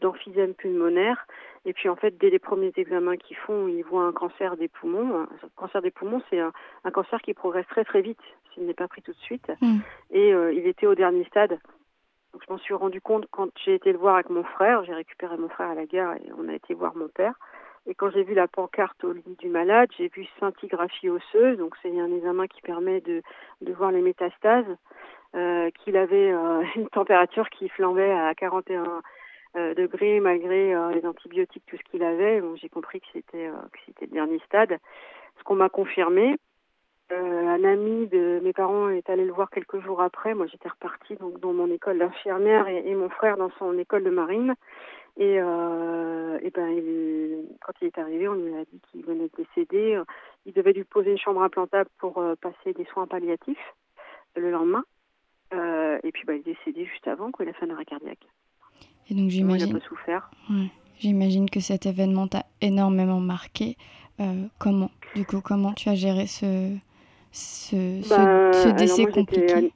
d'emphysème 0.00 0.54
pulmonaire. 0.54 1.26
Et 1.64 1.72
puis, 1.72 1.88
en 1.88 1.94
fait, 1.94 2.18
dès 2.18 2.30
les 2.30 2.40
premiers 2.40 2.72
examens 2.76 3.16
qu'ils 3.16 3.36
font, 3.36 3.68
ils 3.68 3.82
voient 3.82 4.06
un 4.06 4.12
cancer 4.12 4.56
des 4.56 4.66
poumons. 4.66 5.20
Un 5.20 5.28
cancer 5.54 5.82
des 5.82 5.92
poumons, 5.92 6.20
c'est 6.30 6.40
un, 6.40 6.52
un, 6.84 6.90
cancer 6.90 7.20
qui 7.20 7.32
progresse 7.32 7.66
très, 7.68 7.84
très 7.84 8.00
vite 8.00 8.18
s'il 8.52 8.66
n'est 8.66 8.74
pas 8.74 8.88
pris 8.88 9.02
tout 9.02 9.12
de 9.12 9.18
suite. 9.18 9.46
Mmh. 9.60 9.78
Et 10.10 10.30
il 10.30 10.66
était 10.66 10.86
au 10.86 10.96
dernier 10.96 11.24
stade. 11.26 11.60
Donc 12.32 12.42
je 12.46 12.52
m'en 12.52 12.58
suis 12.58 12.74
rendu 12.74 13.00
compte 13.00 13.26
quand 13.30 13.48
j'ai 13.64 13.74
été 13.74 13.92
le 13.92 13.98
voir 13.98 14.14
avec 14.14 14.30
mon 14.30 14.44
frère. 14.44 14.84
J'ai 14.84 14.94
récupéré 14.94 15.36
mon 15.36 15.48
frère 15.48 15.70
à 15.70 15.74
la 15.74 15.86
gare 15.86 16.14
et 16.14 16.30
on 16.38 16.48
a 16.48 16.54
été 16.54 16.74
voir 16.74 16.96
mon 16.96 17.08
père. 17.08 17.34
Et 17.86 17.94
quand 17.94 18.10
j'ai 18.10 18.22
vu 18.22 18.34
la 18.34 18.48
pancarte 18.48 19.02
au 19.04 19.12
lit 19.12 19.36
du 19.38 19.48
malade, 19.48 19.88
j'ai 19.96 20.08
vu 20.08 20.26
scintigraphie 20.36 21.08
osseuse. 21.08 21.56
Donc 21.56 21.74
c'est 21.82 21.98
un 21.98 22.12
examen 22.12 22.46
qui 22.46 22.60
permet 22.60 23.00
de, 23.00 23.22
de 23.62 23.72
voir 23.72 23.92
les 23.92 24.02
métastases. 24.02 24.76
Euh, 25.34 25.70
qu'il 25.84 25.98
avait 25.98 26.32
euh, 26.32 26.62
une 26.76 26.88
température 26.88 27.50
qui 27.50 27.68
flambait 27.68 28.12
à 28.12 28.34
41 28.34 29.02
euh, 29.56 29.74
degrés 29.74 30.20
malgré 30.20 30.74
euh, 30.74 30.90
les 30.92 31.06
antibiotiques, 31.06 31.64
tout 31.66 31.76
ce 31.76 31.90
qu'il 31.90 32.02
avait. 32.02 32.40
Donc 32.40 32.56
j'ai 32.56 32.68
compris 32.68 33.00
que 33.00 33.06
c'était 33.12 33.46
euh, 33.46 33.52
que 33.72 33.78
c'était 33.86 34.06
le 34.06 34.12
dernier 34.12 34.38
stade. 34.46 34.78
Ce 35.38 35.44
qu'on 35.44 35.56
m'a 35.56 35.68
confirmé. 35.68 36.36
Euh, 37.10 37.48
un 37.48 37.64
ami 37.64 38.06
de 38.08 38.40
mes 38.42 38.52
parents 38.52 38.90
est 38.90 39.08
allé 39.08 39.24
le 39.24 39.32
voir 39.32 39.50
quelques 39.50 39.80
jours 39.80 40.02
après. 40.02 40.34
Moi, 40.34 40.46
j'étais 40.46 40.68
repartie 40.68 41.16
donc 41.16 41.40
dans 41.40 41.54
mon 41.54 41.70
école 41.70 41.98
d'infirmière 41.98 42.68
et, 42.68 42.94
mon 42.94 43.08
frère 43.08 43.38
dans 43.38 43.50
son 43.58 43.78
école 43.78 44.04
de 44.04 44.10
marine. 44.10 44.54
Et, 45.16 45.38
euh, 45.40 46.38
et 46.42 46.50
ben, 46.50 46.68
quand 47.64 47.72
il 47.80 47.86
est 47.86 47.98
arrivé, 47.98 48.28
on 48.28 48.34
lui 48.34 48.54
a 48.54 48.64
dit 48.64 48.80
qu'il 48.90 49.04
venait 49.04 49.28
de 49.28 49.44
décéder. 49.44 50.00
Il 50.44 50.52
devait 50.52 50.74
lui 50.74 50.84
poser 50.84 51.12
une 51.12 51.18
chambre 51.18 51.42
implantable 51.42 51.88
pour 51.98 52.18
euh, 52.18 52.34
passer 52.36 52.74
des 52.74 52.84
soins 52.92 53.06
palliatifs 53.06 53.74
le 54.36 54.50
lendemain. 54.50 54.84
Et 56.04 56.12
puis, 56.12 56.24
ben, 56.26 56.34
il 56.34 56.40
est 56.50 56.54
décédé 56.54 56.84
juste 56.84 57.08
avant, 57.08 57.32
qu'il 57.32 57.48
a 57.48 57.52
fait 57.54 57.64
un 57.64 57.70
arrêt 57.70 57.86
cardiaque. 57.86 58.24
Et 59.10 59.14
donc, 59.14 59.30
j'imagine. 59.30 59.68
Il 59.68 59.76
a 59.76 59.78
pas 59.80 59.86
souffert. 59.86 60.30
Ouais. 60.50 60.70
J'imagine 61.00 61.48
que 61.48 61.60
cet 61.60 61.86
événement 61.86 62.28
t'a 62.28 62.44
énormément 62.60 63.20
marqué. 63.20 63.76
Comment, 64.58 64.90
du 65.14 65.24
coup, 65.24 65.40
comment 65.40 65.72
tu 65.72 65.88
as 65.88 65.94
géré 65.94 66.26
ce, 66.26 66.76
ce, 67.38 68.02
ce, 68.02 68.08
bah, 68.08 68.52
ce 68.52 68.68
décès 68.68 69.06
compliqué 69.06 69.72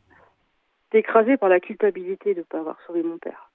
écrasée 0.99 1.37
par 1.37 1.49
la 1.49 1.61
culpabilité 1.61 2.35
de 2.35 2.40
ne 2.40 2.45
pas 2.45 2.59
avoir 2.59 2.81
sauvé 2.87 3.02
mon 3.02 3.19
père. 3.19 3.50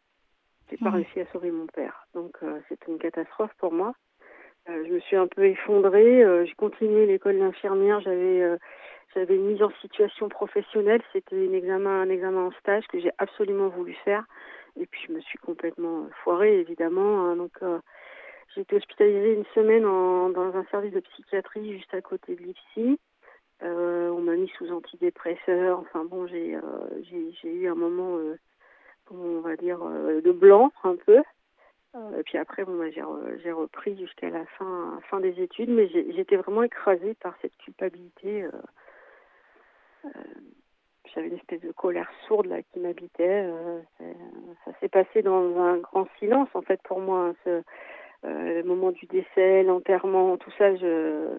J'ai 0.69 0.77
pas 0.77 0.89
réussi 0.89 1.19
à 1.21 1.25
sauver 1.31 1.51
mon 1.51 1.67
père. 1.67 2.07
Donc 2.13 2.37
euh, 2.43 2.59
c'est 2.67 2.87
une 2.87 2.97
catastrophe 2.97 3.53
pour 3.57 3.71
moi. 3.71 3.93
Euh, 4.69 4.83
je 4.85 4.93
me 4.93 4.99
suis 4.99 5.15
un 5.15 5.27
peu 5.27 5.45
effondrée. 5.45 6.23
Euh, 6.23 6.45
j'ai 6.45 6.55
continué 6.55 7.05
l'école 7.05 7.39
d'infirmière. 7.39 8.01
J'avais 8.01 8.57
j'avais 9.15 9.35
une 9.35 9.47
mise 9.47 9.63
en 9.63 9.71
situation 9.81 10.27
professionnelle. 10.27 11.01
C'était 11.13 11.37
un 11.37 11.53
examen 11.53 12.01
un 12.01 12.09
examen 12.09 12.47
en 12.47 12.51
stage 12.59 12.85
que 12.87 12.99
j'ai 12.99 13.11
absolument 13.17 13.69
voulu 13.69 13.93
faire. 14.03 14.25
Et 14.79 14.85
puis 14.85 15.01
je 15.07 15.13
me 15.13 15.21
suis 15.21 15.39
complètement 15.39 16.07
foirée 16.23 16.59
évidemment. 16.59 17.25
Hein. 17.25 17.37
donc 17.37 17.53
j'ai 18.53 18.61
été 18.61 18.75
hospitalisée 18.75 19.33
une 19.35 19.45
semaine 19.55 19.85
en, 19.85 20.29
dans 20.29 20.53
un 20.55 20.65
service 20.65 20.93
de 20.93 20.99
psychiatrie 20.99 21.77
juste 21.77 21.93
à 21.93 22.01
côté 22.01 22.35
de 22.35 22.41
l'IPSI. 22.41 22.99
Euh, 23.63 24.09
on 24.09 24.21
m'a 24.21 24.35
mis 24.35 24.49
sous 24.57 24.71
antidépresseur. 24.71 25.79
Enfin 25.79 26.05
bon, 26.05 26.27
j'ai 26.27 26.55
euh, 26.55 26.61
j'ai 27.11 27.51
eu 27.51 27.67
un 27.67 27.75
moment, 27.75 28.17
euh, 28.17 28.37
on 29.11 29.39
va 29.39 29.55
dire, 29.55 29.79
de 29.79 30.31
blanc 30.31 30.71
un 30.83 30.95
peu. 30.95 31.21
et 32.17 32.23
puis 32.23 32.37
après, 32.37 32.63
bon, 32.65 32.77
bah, 32.77 32.91
j'ai 32.91 33.51
repris 33.51 33.97
jusqu'à 33.97 34.29
la 34.29 34.45
fin, 34.45 34.99
fin 35.09 35.19
des 35.19 35.41
études, 35.41 35.69
mais 35.69 35.87
j'étais 35.87 36.35
vraiment 36.35 36.63
écrasée 36.63 37.15
par 37.15 37.35
cette 37.41 37.57
culpabilité. 37.57 38.47
J'avais 41.13 41.27
une 41.27 41.37
espèce 41.37 41.61
de 41.61 41.71
colère 41.71 42.11
sourde 42.27 42.45
là 42.47 42.61
qui 42.61 42.79
m'habitait. 42.79 43.49
ça 44.65 44.71
s'est 44.79 44.89
passé 44.89 45.23
dans 45.23 45.57
un 45.59 45.77
grand 45.77 46.07
silence 46.19 46.49
en 46.53 46.61
fait 46.61 46.79
pour 46.83 46.99
moi. 46.99 47.33
Le 48.23 48.61
moment 48.63 48.91
du 48.91 49.05
décès, 49.07 49.63
l'enterrement, 49.63 50.37
tout 50.37 50.51
ça, 50.57 50.75
je 50.75 51.37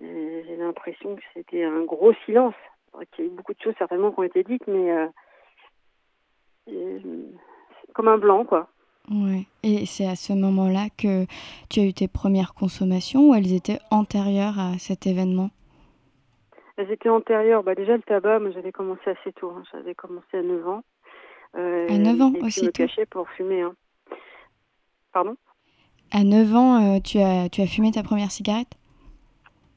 j'ai 0.00 0.56
l'impression 0.56 1.16
que 1.16 1.22
c'était 1.34 1.64
un 1.64 1.84
gros 1.84 2.12
silence. 2.24 2.54
Il 2.94 3.06
y 3.18 3.22
a 3.22 3.26
eu 3.26 3.30
beaucoup 3.30 3.52
de 3.52 3.60
choses 3.62 3.74
certainement 3.78 4.10
qui 4.10 4.20
ont 4.20 4.24
été 4.24 4.42
dites, 4.42 4.66
mais 4.66 4.90
euh, 4.90 5.08
comme 7.94 8.08
un 8.08 8.18
blanc, 8.18 8.44
quoi. 8.44 8.68
Ouais. 9.10 9.46
Et 9.62 9.86
c'est 9.86 10.06
à 10.06 10.16
ce 10.16 10.32
moment-là 10.32 10.88
que 10.96 11.26
tu 11.70 11.80
as 11.80 11.84
eu 11.84 11.92
tes 11.92 12.08
premières 12.08 12.54
consommations 12.54 13.30
ou 13.30 13.34
elles 13.34 13.52
étaient 13.52 13.78
antérieures 13.90 14.58
à 14.58 14.78
cet 14.78 15.06
événement? 15.06 15.50
Elles 16.76 16.90
étaient 16.90 17.08
antérieures. 17.08 17.62
Bah 17.62 17.74
déjà, 17.74 17.96
le 17.96 18.02
tabac, 18.02 18.40
moi, 18.40 18.50
j'avais 18.50 18.72
commencé 18.72 19.02
assez 19.06 19.32
tôt. 19.32 19.50
Hein. 19.50 19.62
J'avais 19.72 19.94
commencé 19.94 20.36
à 20.36 20.42
9 20.42 20.68
ans. 20.68 20.82
Euh, 21.56 21.86
à 21.88 21.98
9 21.98 22.20
ans 22.20 22.32
et 22.34 22.42
aussi 22.42 22.60
Je 22.60 22.66
me 22.66 22.70
cachais 22.70 23.06
pour 23.06 23.28
fumer. 23.30 23.62
Hein. 23.62 23.74
Pardon? 25.12 25.36
À 26.10 26.24
9 26.24 26.54
ans, 26.54 26.96
euh, 26.96 27.00
tu, 27.00 27.18
as, 27.18 27.48
tu 27.48 27.62
as 27.62 27.66
fumé 27.66 27.92
ta 27.92 28.02
première 28.02 28.30
cigarette? 28.30 28.72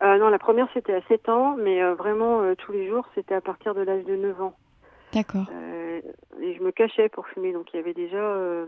Euh, 0.01 0.17
non, 0.17 0.29
la 0.29 0.39
première 0.39 0.67
c'était 0.73 0.93
à 0.93 1.01
7 1.07 1.27
ans, 1.29 1.55
mais 1.57 1.83
euh, 1.83 1.93
vraiment 1.93 2.41
euh, 2.41 2.55
tous 2.55 2.71
les 2.71 2.87
jours 2.87 3.05
c'était 3.15 3.35
à 3.35 3.41
partir 3.41 3.75
de 3.75 3.81
l'âge 3.81 4.05
de 4.05 4.15
9 4.15 4.41
ans. 4.41 4.53
D'accord. 5.13 5.45
Et 6.41 6.53
je 6.53 6.63
me 6.63 6.71
cachais 6.71 7.09
pour 7.09 7.27
fumer, 7.27 7.51
donc 7.51 7.73
il 7.73 7.77
y 7.77 7.79
avait 7.79 7.95
déjà, 7.95 8.63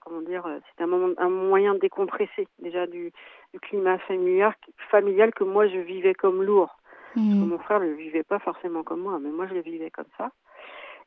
comment 0.00 0.22
dire, 0.22 0.44
c'était 0.70 0.84
un, 0.84 0.86
moment, 0.86 1.12
un 1.18 1.28
moyen 1.28 1.74
de 1.74 1.80
décompresser 1.80 2.48
déjà 2.60 2.86
du, 2.86 3.12
du, 3.52 3.60
climat 3.60 3.98
familial, 3.98 4.54
familial 4.90 5.34
que 5.34 5.44
moi 5.44 5.66
je 5.66 5.78
vivais 5.78 6.14
comme 6.14 6.42
lourd. 6.42 6.78
Mmh. 7.16 7.46
mon 7.46 7.58
frère 7.58 7.80
ne 7.80 7.86
le 7.86 7.94
vivait 7.94 8.22
pas 8.22 8.38
forcément 8.38 8.82
comme 8.82 9.00
moi, 9.00 9.18
mais 9.20 9.30
moi 9.30 9.46
je 9.48 9.54
le 9.54 9.60
vivais 9.60 9.90
comme 9.90 10.06
ça. 10.16 10.30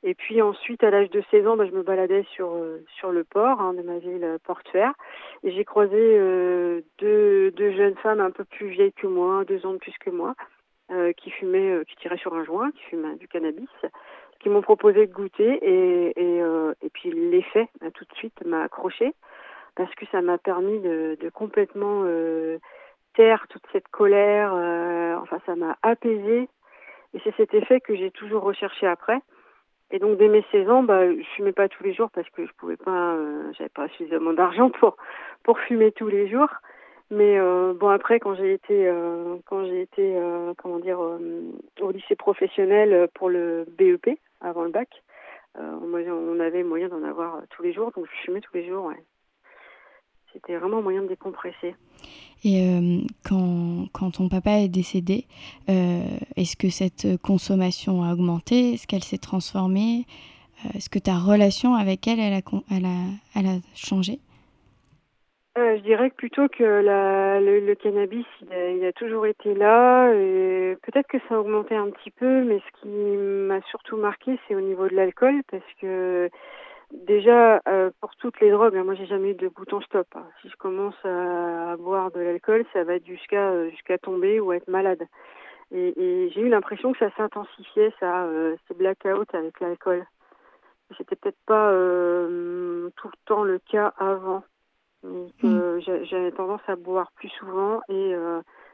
Et 0.03 0.13
puis 0.13 0.41
ensuite, 0.41 0.84
à 0.84 0.91
l'âge 0.91 1.10
de 1.10 1.22
16 1.29 1.46
ans, 1.48 1.58
bah, 1.58 1.65
je 1.65 1.72
me 1.75 1.84
baladais 1.84 2.24
sur 2.32 2.53
euh, 2.53 2.79
sur 2.96 3.12
le 3.12 3.25
port 3.25 3.60
hein, 3.60 3.74
de 3.74 3.82
ma 3.82 3.98
ville 4.00 4.24
euh, 4.24 4.38
portuaire 4.41 4.94
et 5.44 5.51
j'ai 5.51 5.65
croisé 5.65 5.98
euh, 5.98 6.82
deux, 7.00 7.51
deux 7.51 7.72
jeunes 7.74 7.98
femmes 7.98 8.22
un 8.22 8.32
peu 8.32 8.46
plus 8.46 8.70
vieilles 8.70 8.94
que 8.94 9.08
moi, 9.08 9.44
deux 9.44 9.65
ans 9.65 9.74
de 9.74 9.77
plus 9.77 9.98
que 10.00 10.10
moi, 10.10 10.36
euh, 10.91 11.12
qui 11.13 11.32
fumaient, 11.32 11.72
euh, 11.72 11.84
qui 11.84 11.98
tiraient 11.98 12.18
sur 12.18 12.34
un 12.34 12.46
joint, 12.46 12.72
qui 12.72 12.84
fumaient 12.84 13.15
du 13.15 13.27
cannabis, 13.27 13.68
qui 14.39 14.48
m'ont 14.48 14.62
proposé 14.62 15.06
de 15.06 15.12
goûter 15.12 15.60
et 15.62 16.13
et, 16.18 16.41
et 16.82 16.89
puis 16.91 17.12
l'effet 17.12 17.68
bah, 17.82 17.91
tout 17.94 18.06
de 18.06 18.15
suite 18.15 18.46
m'a 18.46 18.63
accroché 18.63 19.13
parce 19.75 19.94
que 19.96 20.06
ça 20.13 20.22
m'a 20.22 20.38
permis 20.38 20.79
de, 20.79 21.18
de 21.20 21.29
complètement 21.29 22.06
taire 23.15 23.46
toute 23.50 23.63
cette 23.74 23.89
colère. 23.89 24.53
enfin, 25.22 25.39
ça 25.46 25.56
m'a 25.58 25.77
apaisé 25.82 26.48
et 27.13 27.20
c'est 27.24 27.36
cet 27.36 27.53
effet 27.53 27.82
que 27.82 27.96
j'ai 27.96 28.12
toujours 28.12 28.44
recherché 28.44 28.88
après. 28.88 29.20
Et 29.91 30.00
donc 30.00 30.17
dès 30.17 30.27
mes 30.27 30.43
16 30.51 30.69
ans, 30.69 30.84
bah, 30.84 31.12
je 31.12 31.24
fumais 31.36 31.51
pas 31.51 31.67
tous 31.67 31.84
les 31.84 31.93
jours 31.93 32.10
parce 32.12 32.29
que 32.29 32.46
je 32.46 32.51
pouvais 32.53 32.77
pas, 32.77 33.15
euh, 33.15 33.51
j'avais 33.58 33.69
pas 33.69 33.88
suffisamment 33.89 34.34
d'argent 34.34 34.69
pour 34.69 34.98
pour 35.43 35.60
fumer 35.60 35.91
tous 35.91 36.08
les 36.08 36.29
jours. 36.29 36.50
Mais 37.12 37.39
euh, 37.39 37.74
bon 37.74 37.89
après 37.89 38.19
quand 38.19 38.36
j'ai 38.36 38.53
été 38.53 38.88
euh, 38.88 39.38
quand 39.46 39.65
j'ai 39.65 39.81
été 39.81 40.15
euh, 40.15 40.53
comment 40.58 40.79
dire 40.79 41.01
euh, 41.01 41.41
au 41.81 41.91
lycée 41.91 42.15
professionnel 42.15 43.08
pour 43.15 43.29
le 43.29 43.65
BEP 43.77 44.19
avant 44.41 44.63
le 44.63 44.69
bac, 44.69 45.03
on 45.55 46.39
avait 46.39 46.63
moyen 46.63 46.88
d'en 46.88 47.03
avoir 47.03 47.41
tous 47.50 47.63
les 47.63 47.74
jours, 47.74 47.91
donc 47.91 48.05
je 48.05 48.25
fumais 48.25 48.39
tous 48.39 48.55
les 48.55 48.67
jours. 48.67 48.86
Ouais. 48.86 49.03
C'était 50.33 50.57
vraiment 50.57 50.77
un 50.77 50.81
moyen 50.81 51.01
de 51.01 51.07
décompresser. 51.07 51.75
Et 52.43 52.63
quand, 53.27 53.88
quand, 53.91 54.12
ton 54.12 54.29
papa 54.29 54.59
est 54.59 54.69
décédé, 54.69 55.25
est-ce 55.67 56.55
que 56.55 56.69
cette 56.69 57.17
consommation 57.21 58.03
a 58.03 58.13
augmenté? 58.13 58.74
Est-ce 58.74 58.88
qu'elle 58.88 59.03
s'est 59.03 59.17
transformée? 59.17 60.05
Est-ce 60.75 60.89
que 60.89 61.00
ta 61.00 61.15
relation 61.15 61.75
avec 61.75 62.07
elle, 62.07 62.19
elle 62.19 62.33
a, 62.33 62.41
elle 62.71 62.86
a, 62.86 63.00
elle 63.36 63.45
a 63.48 63.59
changé? 63.75 64.19
Euh, 65.57 65.77
je 65.77 65.81
dirais 65.81 66.09
plutôt 66.09 66.48
que 66.48 66.63
la, 66.63 67.41
le, 67.41 67.75
cannabis, 67.75 68.25
il 68.51 68.86
a, 68.86 68.93
toujours 68.93 69.25
été 69.25 69.53
là. 69.55 70.13
et 70.13 70.77
Peut-être 70.83 71.07
que 71.07 71.17
ça 71.27 71.36
a 71.36 71.39
augmenté 71.39 71.75
un 71.75 71.89
petit 71.89 72.12
peu, 72.12 72.43
mais 72.43 72.59
ce 72.59 72.81
qui 72.81 72.88
m'a 72.88 73.59
surtout 73.69 73.98
marqué, 73.98 74.39
c'est 74.48 74.55
au 74.55 74.62
niveau 74.62 74.88
de 74.88 74.95
l'alcool, 74.95 75.41
parce 75.51 75.63
que 75.81 76.29
déjà 76.91 77.62
euh, 77.67 77.91
pour 78.01 78.15
toutes 78.15 78.39
les 78.39 78.51
drogues, 78.51 78.75
hein, 78.75 78.84
moi 78.84 78.96
j'ai 78.96 79.05
jamais 79.05 79.31
eu 79.31 79.36
de 79.36 79.48
bouton 79.48 79.81
stop. 79.81 80.08
Hein. 80.15 80.25
Si 80.41 80.50
je 80.50 80.55
commence 80.55 80.96
à, 81.03 81.75
boire 81.77 82.12
de 82.12 82.19
l'alcool, 82.19 82.65
ça 82.74 82.84
va 82.84 82.96
être 82.96 83.05
jusqu'à 83.05 83.50
euh, 83.51 83.69
jusqu'à 83.69 83.98
tomber 83.98 84.39
ou 84.39 84.53
être 84.53 84.67
malade. 84.67 85.03
Et, 85.72 85.93
et 86.01 86.29
j'ai 86.31 86.41
eu 86.41 86.50
l'impression 86.50 86.91
que 86.93 87.00
ça 87.00 87.12
s'intensifiait, 87.15 87.93
ça, 88.00 88.24
euh, 88.24 88.55
ces 88.67 88.74
blackouts 88.74 89.34
avec 89.34 89.60
l'alcool. 89.60 90.05
C'était 90.98 91.15
peut-être 91.15 91.38
pas 91.46 91.69
tout 91.69 93.08
le 93.08 93.25
temps 93.25 93.43
le 93.43 93.60
cas 93.60 93.93
avant. 94.00 94.43
Donc, 95.03 95.31
mm. 95.43 95.55
euh, 95.55 95.79
j'avais 96.05 96.31
tendance 96.31 96.62
à 96.67 96.75
boire 96.75 97.12
plus 97.12 97.29
souvent 97.29 97.81
et 97.89 98.15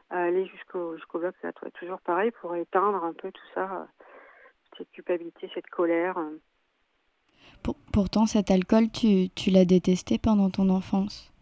à 0.08 0.22
aller 0.22 0.46
jusqu'au 0.46 0.96
jusqu'au 0.96 1.18
bloc. 1.18 1.34
Ça 1.42 1.50
toujours 1.74 2.00
pareil 2.00 2.30
pour 2.40 2.54
éteindre 2.56 3.04
un 3.04 3.12
peu 3.12 3.30
tout 3.30 3.46
ça, 3.54 3.86
cette 4.78 4.90
culpabilité, 4.92 5.50
cette 5.52 5.68
colère. 5.68 6.18
Pour, 7.62 7.76
pourtant, 7.92 8.26
cet 8.26 8.50
alcool, 8.50 8.90
tu, 8.90 9.28
tu 9.30 9.50
l'as 9.50 9.64
détesté 9.64 10.18
pendant 10.18 10.50
ton 10.50 10.68
enfance 10.68 11.32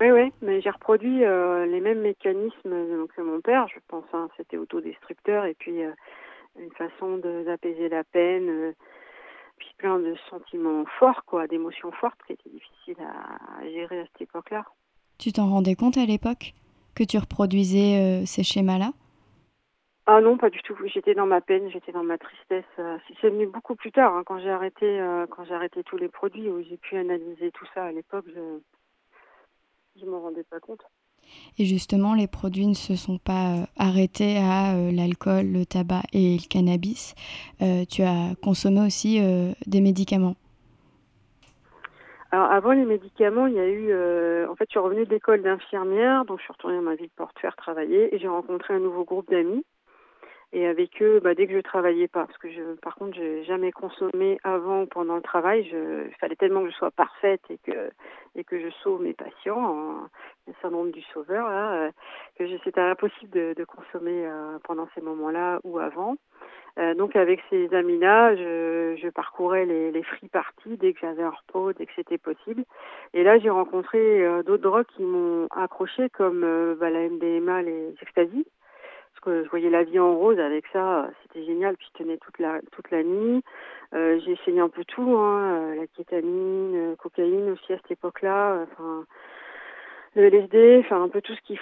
Oui, 0.00 0.10
oui, 0.10 0.32
mais 0.42 0.60
j'ai 0.60 0.70
reproduit 0.70 1.20
les 1.20 1.80
mêmes 1.80 2.00
mécanismes 2.00 3.06
que 3.14 3.22
mon 3.22 3.40
père, 3.40 3.68
je 3.68 3.78
pense. 3.88 4.04
Hein, 4.12 4.28
C'était 4.36 4.56
autodestructeur 4.56 5.44
et 5.44 5.54
puis 5.54 5.80
une 5.80 6.72
façon 6.72 7.18
d'apaiser 7.18 7.88
la 7.88 8.04
peine 8.04 8.74
puis 9.58 9.68
plein 9.76 9.98
de 9.98 10.14
sentiments 10.30 10.84
forts, 10.98 11.24
quoi, 11.26 11.46
d'émotions 11.46 11.92
fortes 11.92 12.18
qui 12.26 12.32
étaient 12.32 12.50
difficiles 12.50 13.04
à, 13.04 13.68
gérer 13.68 14.00
à 14.00 14.04
cette 14.04 14.22
époque-là. 14.22 14.64
Tu 15.18 15.32
t'en 15.32 15.48
rendais 15.48 15.74
compte 15.74 15.98
à 15.98 16.06
l'époque 16.06 16.54
que 16.94 17.04
tu 17.04 17.18
reproduisais 17.18 18.22
euh, 18.22 18.26
ces 18.26 18.42
schémas-là? 18.42 18.92
Ah 20.10 20.22
non, 20.22 20.38
pas 20.38 20.48
du 20.48 20.62
tout. 20.62 20.74
J'étais 20.86 21.14
dans 21.14 21.26
ma 21.26 21.42
peine, 21.42 21.70
j'étais 21.70 21.92
dans 21.92 22.02
ma 22.02 22.16
tristesse. 22.16 22.64
Euh, 22.78 22.96
c'est 23.20 23.28
venu 23.28 23.46
beaucoup 23.46 23.76
plus 23.76 23.92
tard, 23.92 24.14
hein, 24.14 24.22
quand 24.24 24.38
j'ai 24.38 24.48
arrêté, 24.48 24.98
euh, 24.98 25.26
quand 25.26 25.44
j'ai 25.44 25.52
arrêté 25.52 25.82
tous 25.84 25.98
les 25.98 26.08
produits, 26.08 26.48
où 26.48 26.62
j'ai 26.62 26.78
pu 26.78 26.96
analyser 26.96 27.50
tout 27.52 27.66
ça. 27.74 27.84
À 27.84 27.92
l'époque, 27.92 28.24
je 28.34 30.04
ne 30.04 30.10
m'en 30.10 30.22
rendais 30.22 30.44
pas 30.44 30.60
compte. 30.60 30.80
Et 31.58 31.66
justement, 31.66 32.14
les 32.14 32.26
produits 32.26 32.66
ne 32.66 32.72
se 32.74 32.96
sont 32.96 33.18
pas 33.18 33.52
euh, 33.52 33.64
arrêtés 33.76 34.38
à 34.38 34.76
euh, 34.76 34.92
l'alcool, 34.92 35.44
le 35.52 35.66
tabac 35.66 36.04
et 36.14 36.38
le 36.40 36.48
cannabis. 36.48 37.14
Euh, 37.60 37.84
tu 37.84 38.02
as 38.02 38.34
consommé 38.42 38.80
aussi 38.80 39.20
des 39.66 39.82
médicaments. 39.82 40.36
Alors 42.30 42.50
avant 42.50 42.72
les 42.72 42.86
médicaments, 42.86 43.46
il 43.46 43.54
y 43.54 43.60
a 43.60 43.68
eu, 43.68 43.92
en 44.46 44.54
fait, 44.54 44.64
je 44.68 44.72
suis 44.72 44.78
revenue 44.78 45.04
de 45.04 45.10
l'école 45.10 45.42
d'infirmière, 45.42 46.24
donc 46.24 46.38
je 46.38 46.44
suis 46.44 46.52
retournée 46.52 46.76
dans 46.76 46.82
ma 46.82 46.94
ville 46.94 47.08
de 47.08 47.12
Porte-Faire 47.16 47.56
travailler 47.56 48.14
et 48.14 48.18
j'ai 48.18 48.28
rencontré 48.28 48.72
un 48.72 48.80
nouveau 48.80 49.04
groupe 49.04 49.30
d'amis 49.30 49.64
et 50.52 50.66
avec 50.66 51.02
eux, 51.02 51.20
bah, 51.20 51.34
dès 51.34 51.46
que 51.46 51.52
je 51.52 51.60
travaillais 51.60 52.08
pas, 52.08 52.26
parce 52.26 52.38
que 52.38 52.50
je, 52.50 52.74
par 52.80 52.94
contre, 52.94 53.16
j'ai 53.16 53.44
jamais 53.44 53.70
consommé 53.70 54.38
avant 54.44 54.82
ou 54.82 54.86
pendant 54.86 55.16
le 55.16 55.22
travail. 55.22 55.68
Je, 55.70 56.06
il 56.06 56.14
fallait 56.20 56.36
tellement 56.36 56.62
que 56.62 56.70
je 56.70 56.76
sois 56.76 56.90
parfaite 56.90 57.42
et 57.50 57.58
que 57.58 57.90
et 58.34 58.44
que 58.44 58.60
je 58.60 58.70
sauve 58.82 59.02
mes 59.02 59.14
patients, 59.14 60.08
le 60.46 60.52
syndrome 60.62 60.90
du 60.92 61.02
sauveur, 61.02 61.48
là, 61.48 61.72
euh, 61.72 61.90
que 62.38 62.44
c'était 62.64 62.80
impossible 62.80 63.30
de, 63.32 63.54
de 63.56 63.64
consommer 63.64 64.26
euh, 64.26 64.58
pendant 64.64 64.88
ces 64.94 65.00
moments-là 65.00 65.60
ou 65.64 65.78
avant. 65.78 66.16
Euh, 66.78 66.94
donc 66.94 67.16
avec 67.16 67.40
ces 67.50 67.74
amis-là, 67.74 68.36
je, 68.36 68.96
je, 69.02 69.08
parcourais 69.08 69.66
les, 69.66 69.90
les 69.90 70.02
free 70.04 70.28
parties 70.28 70.76
dès 70.76 70.92
que 70.92 71.00
j'avais 71.00 71.24
un 71.24 71.30
repos, 71.30 71.72
dès 71.72 71.86
que 71.86 71.92
c'était 71.96 72.18
possible. 72.18 72.64
Et 73.14 73.24
là, 73.24 73.38
j'ai 73.38 73.50
rencontré 73.50 73.98
euh, 73.98 74.44
d'autres 74.44 74.62
drogues 74.62 74.86
qui 74.96 75.02
m'ont 75.02 75.48
accroché, 75.50 76.08
comme 76.10 76.44
euh, 76.44 76.76
bah, 76.78 76.90
la 76.90 77.08
MDMA, 77.08 77.62
les 77.62 77.94
ecstasy 79.18 79.20
que 79.20 79.44
je 79.44 79.50
voyais 79.50 79.70
la 79.70 79.84
vie 79.84 79.98
en 79.98 80.16
rose 80.16 80.38
avec 80.38 80.64
ça, 80.72 81.08
c'était 81.22 81.44
génial. 81.44 81.76
Puis 81.76 81.88
je 81.92 82.02
tenais 82.02 82.18
toute 82.18 82.38
la 82.38 82.60
toute 82.72 82.90
la 82.90 83.02
nuit. 83.02 83.42
Euh, 83.94 84.20
j'ai 84.24 84.32
essayé 84.32 84.60
un 84.60 84.68
peu 84.68 84.84
tout, 84.84 85.16
hein, 85.16 85.56
euh, 85.56 85.74
la 85.74 85.86
kétamine, 85.86 86.74
euh, 86.74 86.96
cocaïne 86.96 87.50
aussi 87.50 87.72
à 87.72 87.76
cette 87.78 87.90
époque-là. 87.90 88.64
Enfin, 88.64 89.04
le 90.14 90.24
LSD, 90.24 90.82
enfin 90.84 91.02
un 91.02 91.08
peu 91.08 91.20
tout 91.20 91.34
ce 91.34 91.40
qui 91.42 91.56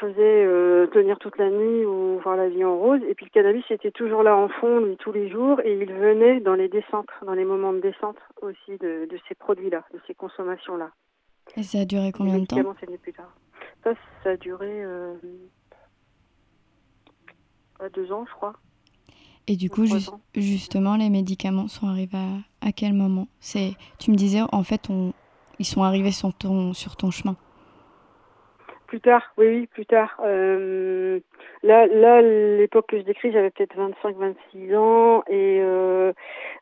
faisait 0.00 0.88
tenir 0.92 1.18
toute 1.18 1.36
la 1.36 1.50
nuit 1.50 1.84
ou 1.84 2.18
voir 2.20 2.36
la 2.36 2.48
vie 2.48 2.64
en 2.64 2.78
rose. 2.78 3.00
Et 3.08 3.14
puis 3.14 3.26
le 3.26 3.30
cannabis 3.30 3.64
était 3.70 3.90
toujours 3.90 4.22
là 4.22 4.36
en 4.36 4.48
fond, 4.48 4.80
lui, 4.80 4.96
tous 4.96 5.12
les 5.12 5.28
jours, 5.28 5.60
et 5.64 5.74
il 5.74 5.92
venait 5.92 6.40
dans 6.40 6.54
les 6.54 6.68
descentes, 6.68 7.10
dans 7.22 7.34
les 7.34 7.44
moments 7.44 7.72
de 7.72 7.80
descente 7.80 8.16
aussi 8.40 8.78
de, 8.78 9.06
de 9.10 9.18
ces 9.28 9.34
produits-là, 9.34 9.84
de 9.92 10.00
ces 10.06 10.14
consommations-là. 10.14 10.90
Et 11.56 11.64
ça 11.64 11.80
a 11.80 11.84
duré 11.84 12.12
combien 12.12 12.38
de 12.38 12.46
temps? 12.46 12.74
plus 13.02 13.12
tard. 13.12 13.34
Ça, 13.84 13.92
ça 14.22 14.30
a 14.30 14.36
duré 14.36 14.84
deux 17.88 18.12
ans, 18.12 18.24
je 18.28 18.32
crois. 18.34 18.54
Et 19.48 19.56
du 19.56 19.70
coup, 19.70 19.84
justement, 20.34 20.96
les 20.96 21.10
médicaments 21.10 21.66
sont 21.68 21.88
arrivés 21.88 22.16
à, 22.16 22.68
à 22.68 22.72
quel 22.72 22.92
moment? 22.92 23.26
C'est, 23.40 23.72
Tu 23.98 24.10
me 24.10 24.16
disais, 24.16 24.40
en 24.52 24.62
fait, 24.62 24.88
on, 24.88 25.12
ils 25.58 25.64
sont 25.64 25.82
arrivés 25.82 26.12
sur 26.12 26.32
ton, 26.34 26.72
sur 26.72 26.96
ton 26.96 27.10
chemin. 27.10 27.36
Plus 28.86 29.00
tard, 29.00 29.32
oui, 29.38 29.46
oui, 29.46 29.66
plus 29.66 29.86
tard. 29.86 30.20
Euh, 30.22 31.20
là, 31.62 31.86
là 31.86 32.20
l'époque 32.20 32.88
que 32.88 32.98
je 32.98 33.02
décris, 33.04 33.32
j'avais 33.32 33.50
peut-être 33.50 33.74
25-26 33.76 34.76
ans. 34.76 35.22
Et 35.28 35.60
euh, 35.60 36.12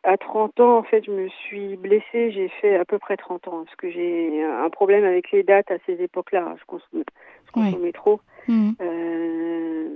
à 0.05 0.17
30 0.17 0.61
ans, 0.61 0.79
en 0.79 0.83
fait, 0.85 1.05
je 1.05 1.11
me 1.11 1.29
suis 1.29 1.77
blessée. 1.77 2.31
J'ai 2.31 2.49
fait 2.61 2.77
à 2.77 2.85
peu 2.85 2.99
près 2.99 3.17
30 3.17 3.49
ans. 3.49 3.65
Parce 3.65 3.77
que 3.77 3.91
j'ai 3.91 4.45
un 4.45 4.71
problème 4.71 5.05
avec 5.05 5.33
les 5.33 5.43
dates 5.43 5.71
à 5.71 5.79
ces 5.87 5.95
époques-là. 5.95 6.55
Je 6.61 6.65
consommais, 6.67 7.05
je 7.47 7.53
consommais 7.53 7.93
trop. 7.93 8.21
Mmh. 8.47 8.71
Euh, 8.81 9.89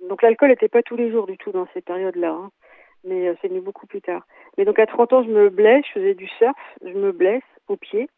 donc 0.00 0.22
l'alcool 0.22 0.50
n'était 0.50 0.68
pas 0.68 0.82
tous 0.82 0.96
les 0.96 1.10
jours 1.10 1.26
du 1.26 1.36
tout 1.36 1.52
dans 1.52 1.66
ces 1.74 1.80
périodes-là, 1.80 2.30
hein. 2.30 2.50
mais 3.04 3.28
euh, 3.28 3.34
c'est 3.40 3.48
venu 3.48 3.60
beaucoup 3.60 3.86
plus 3.86 4.00
tard. 4.00 4.22
Mais 4.56 4.64
donc 4.64 4.78
à 4.78 4.86
30 4.86 5.12
ans, 5.12 5.22
je 5.22 5.30
me 5.30 5.50
blesse, 5.50 5.84
je 5.88 6.00
faisais 6.00 6.14
du 6.14 6.28
surf, 6.28 6.56
je 6.82 6.92
me 6.92 7.12
blesse 7.12 7.42
au 7.68 7.76
pied 7.76 8.08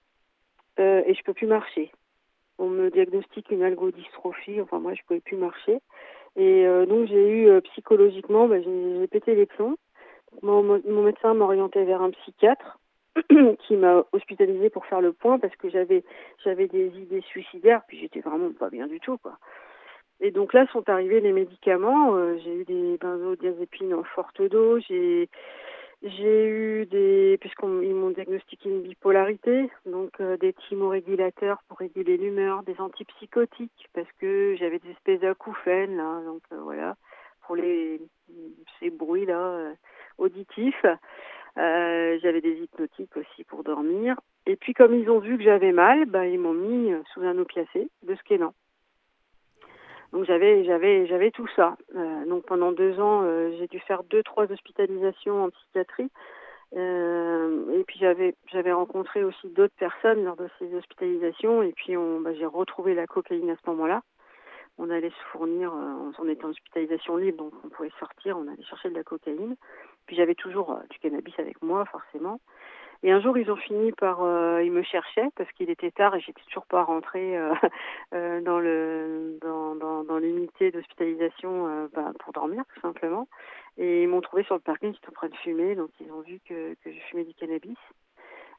euh, 0.79 1.03
et 1.07 1.15
je 1.15 1.23
peux 1.23 1.35
plus 1.35 1.47
marcher. 1.47 1.91
On 2.59 2.69
me 2.69 2.91
diagnostique 2.91 3.51
une 3.51 3.63
algodystrophie, 3.63 4.61
enfin 4.61 4.79
moi 4.79 4.95
je 4.95 5.03
pouvais 5.07 5.21
plus 5.21 5.37
marcher. 5.37 5.81
Et 6.37 6.67
euh, 6.67 6.87
donc 6.87 7.09
j'ai 7.09 7.29
eu 7.29 7.49
euh, 7.49 7.61
psychologiquement, 7.63 8.47
bah, 8.47 8.61
j'ai 8.61 9.07
pété 9.09 9.35
les 9.35 9.47
plombs. 9.47 9.77
Mon, 10.43 10.63
mon 10.63 11.03
médecin 11.03 11.35
m'a 11.35 11.45
orienté 11.45 11.85
vers 11.85 12.03
un 12.03 12.11
psychiatre 12.11 12.79
qui 13.67 13.77
m'a 13.77 14.05
hospitalisé 14.13 14.71
pour 14.71 14.87
faire 14.87 15.01
le 15.01 15.13
point 15.13 15.39
parce 15.39 15.57
que 15.57 15.69
j'avais 15.69 16.05
j'avais 16.45 16.69
des 16.69 16.89
idées 16.99 17.23
suicidaires 17.23 17.83
puis 17.89 17.99
j'étais 17.99 18.21
vraiment 18.21 18.53
pas 18.53 18.71
bien 18.71 18.87
du 18.87 19.01
tout 19.01 19.19
quoi. 19.19 19.39
Et 20.21 20.31
donc 20.31 20.53
là 20.53 20.67
sont 20.73 20.89
arrivés 20.89 21.21
les 21.21 21.33
médicaments. 21.33 22.15
Euh, 22.15 22.37
j'ai 22.45 22.55
eu 22.55 22.65
des 22.65 22.99
benzodiazépines 22.99 23.95
en 23.95 24.05
forte 24.05 24.43
dose. 24.43 24.85
J'ai 24.89 25.29
j'ai 26.03 26.47
eu 26.47 26.87
des 26.87 27.37
puisqu'ils 27.41 27.95
m'ont 27.95 28.11
diagnostiqué 28.11 28.71
une 28.71 28.83
bipolarité, 28.83 29.71
donc 29.85 30.13
euh, 30.21 30.39
des 30.39 30.55
thymorégulateurs 30.55 31.63
pour 31.69 31.79
réguler 31.79 32.17
l'humeur, 32.17 32.63
des 32.63 32.79
antipsychotiques 32.81 33.89
parce 33.95 34.11
que 34.19 34.57
j'avais 34.59 34.79
des 34.79 34.91
espèces 34.91 35.21
d'acouphènes 35.21 35.97
là, 35.97 36.23
donc 36.25 36.43
euh, 36.53 36.61
voilà 36.63 36.97
pour 37.47 37.57
les 37.57 38.01
ces 38.79 38.91
bruits 38.91 39.27
là 39.27 39.73
auditifs. 40.19 40.87
j'avais 41.57 42.41
des 42.41 42.63
hypnotiques 42.63 43.17
aussi 43.17 43.45
pour 43.45 43.65
dormir. 43.65 44.17
Et 44.47 44.57
puis 44.57 44.75
comme 44.75 44.95
ils 44.95 45.11
ont 45.11 45.19
vu 45.19 45.37
que 45.37 45.45
j'avais 45.45 45.73
mal, 45.73 46.07
bah, 46.07 46.27
ils 46.27 46.39
m'ont 46.39 46.55
mis 46.55 46.93
sous 47.13 47.23
un 47.23 47.37
opiacé 47.39 47.91
de 48.03 48.15
skélan. 48.17 48.53
Donc 50.13 50.25
j'avais 50.25 50.65
j'avais 50.65 51.07
j'avais 51.07 51.31
tout 51.31 51.47
ça. 51.55 51.77
Euh, 51.95 52.27
donc 52.27 52.45
pendant 52.45 52.73
deux 52.73 52.99
ans, 53.01 53.23
euh, 53.23 53.53
j'ai 53.59 53.69
dû 53.69 53.79
faire 53.81 54.03
deux 54.05 54.23
trois 54.23 54.51
hospitalisations 54.51 55.45
en 55.45 55.51
psychiatrie. 55.51 56.11
Euh, 56.77 57.79
et 57.79 57.85
puis 57.85 57.99
j'avais 58.01 58.35
j'avais 58.53 58.73
rencontré 58.73 59.23
aussi 59.25 59.49
d'autres 59.49 59.75
personnes 59.79 60.25
lors 60.25 60.37
de 60.37 60.49
ces 60.59 60.75
hospitalisations. 60.75 61.63
Et 61.63 61.73
puis 61.73 61.97
on 61.97 62.21
bah, 62.21 62.35
j'ai 62.35 62.47
retrouvé 62.47 62.95
la 62.95 63.07
cocaïne 63.07 63.51
à 63.51 63.57
ce 63.57 63.71
moment-là. 63.71 64.03
On 64.79 64.89
allait 64.89 65.11
se 65.11 65.25
fournir, 65.33 65.75
on 66.19 66.29
était 66.29 66.45
en 66.47 66.51
hospitalisation 66.51 67.19
libre, 67.19 67.45
donc 67.45 67.53
on 67.65 67.69
pouvait 67.69 67.91
sortir, 67.99 68.39
on 68.39 68.49
allait 68.49 68.63
chercher 68.63 68.89
de 68.89 68.95
la 68.95 69.03
cocaïne. 69.03 69.57
Puis 70.07 70.17
j'avais 70.17 70.35
toujours 70.35 70.79
du 70.89 70.99
cannabis 71.01 71.35
avec 71.39 71.61
moi, 71.61 71.85
forcément. 71.85 72.41
Et 73.03 73.11
un 73.13 73.21
jour, 73.21 73.39
ils 73.39 73.51
ont 73.51 73.57
fini 73.57 73.93
par, 73.93 74.23
euh, 74.23 74.63
ils 74.63 74.73
me 74.73 74.83
cherchaient 74.83 75.31
parce 75.35 75.51
qu'il 75.53 75.71
était 75.71 75.91
tard 75.91 76.15
et 76.15 76.21
j'étais 76.21 76.43
toujours 76.43 76.67
pas 76.67 76.83
rentrée 76.83 77.37
euh, 77.37 77.55
euh, 78.15 78.43
dans 78.43 78.59
le 78.59 79.39
dans, 79.41 79.75
dans, 79.75 80.05
dans 80.05 80.19
l'unité 80.19 80.71
d'hospitalisation 80.71 81.89
bah, 81.95 82.13
pour 82.19 82.33
dormir 82.35 82.63
tout 82.75 82.81
simplement. 82.81 83.27
Et 83.79 84.03
ils 84.03 84.09
m'ont 84.09 84.21
trouvé 84.21 84.43
sur 84.45 84.55
le 84.55 84.61
parking, 84.61 84.93
j'étais 84.93 85.09
en 85.09 85.13
train 85.13 85.29
de 85.29 85.37
fumer, 85.37 85.75
donc 85.77 85.91
ils 86.01 86.13
ont 86.13 86.21
vu 86.21 86.41
que, 86.47 86.75
que 86.85 86.93
je 86.93 87.01
fumais 87.09 87.25
du 87.25 87.33
cannabis. 87.35 87.79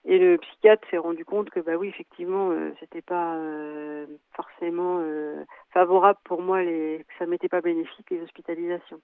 Et 0.06 0.17
le 0.17 0.39
psychiatre 0.39 0.88
s'est 0.89 0.97
rendu 0.97 1.23
compte 1.23 1.51
que 1.51 1.60
bah 1.60 1.75
oui 1.75 1.89
effectivement 1.89 2.49
euh, 2.49 2.71
c'était 2.80 3.04
pas 3.04 3.38
forcément 4.36 5.04
favorable 5.71 6.17
pour 6.23 6.41
moi 6.41 6.63
les 6.63 7.06
que 7.08 7.13
ça 7.19 7.27
m'était 7.27 7.49
pas 7.49 7.62
bénéfique 7.62 8.10
les 8.10 8.21
hospitalisations. 8.21 9.01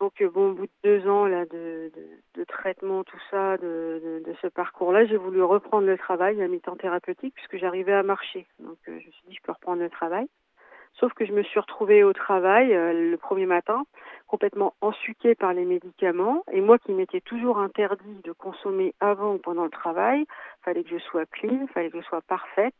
Donc 0.00 0.20
euh, 0.20 0.30
bon, 0.30 0.50
au 0.50 0.54
bout 0.54 0.66
de 0.66 0.72
deux 0.84 1.08
ans 1.08 1.26
là 1.26 1.44
de, 1.46 1.90
de, 2.34 2.44
traitement, 2.44 3.04
tout 3.04 3.20
ça, 3.30 3.56
de, 3.58 4.22
de, 4.24 4.34
ce 4.40 4.46
parcours-là, 4.46 5.06
j'ai 5.06 5.16
voulu 5.16 5.42
reprendre 5.42 5.86
le 5.86 5.98
travail 5.98 6.40
à 6.42 6.48
mi-temps 6.48 6.76
thérapeutique 6.76 7.34
puisque 7.34 7.56
j'arrivais 7.56 7.92
à 7.92 8.02
marcher. 8.02 8.46
Donc 8.60 8.78
euh, 8.88 8.98
je 9.00 9.06
me 9.06 9.12
suis 9.12 9.22
dit 9.28 9.34
je 9.34 9.42
peux 9.42 9.52
reprendre 9.52 9.82
le 9.82 9.90
travail. 9.90 10.26
Sauf 10.94 11.12
que 11.12 11.24
je 11.24 11.32
me 11.32 11.42
suis 11.42 11.60
retrouvée 11.60 12.02
au 12.02 12.12
travail 12.12 12.74
euh, 12.74 13.10
le 13.10 13.16
premier 13.16 13.46
matin, 13.46 13.84
complètement 14.26 14.74
ensuquée 14.80 15.34
par 15.34 15.52
les 15.52 15.64
médicaments. 15.64 16.44
Et 16.52 16.60
moi 16.60 16.78
qui 16.78 16.92
m'étais 16.92 17.20
toujours 17.20 17.58
interdit 17.58 18.20
de 18.24 18.32
consommer 18.32 18.94
avant 19.00 19.34
ou 19.34 19.38
pendant 19.38 19.64
le 19.64 19.70
travail, 19.70 20.24
fallait 20.62 20.82
que 20.82 20.90
je 20.90 20.98
sois 20.98 21.26
clean, 21.26 21.66
fallait 21.68 21.90
que 21.90 22.00
je 22.00 22.06
sois 22.06 22.22
parfaite. 22.22 22.74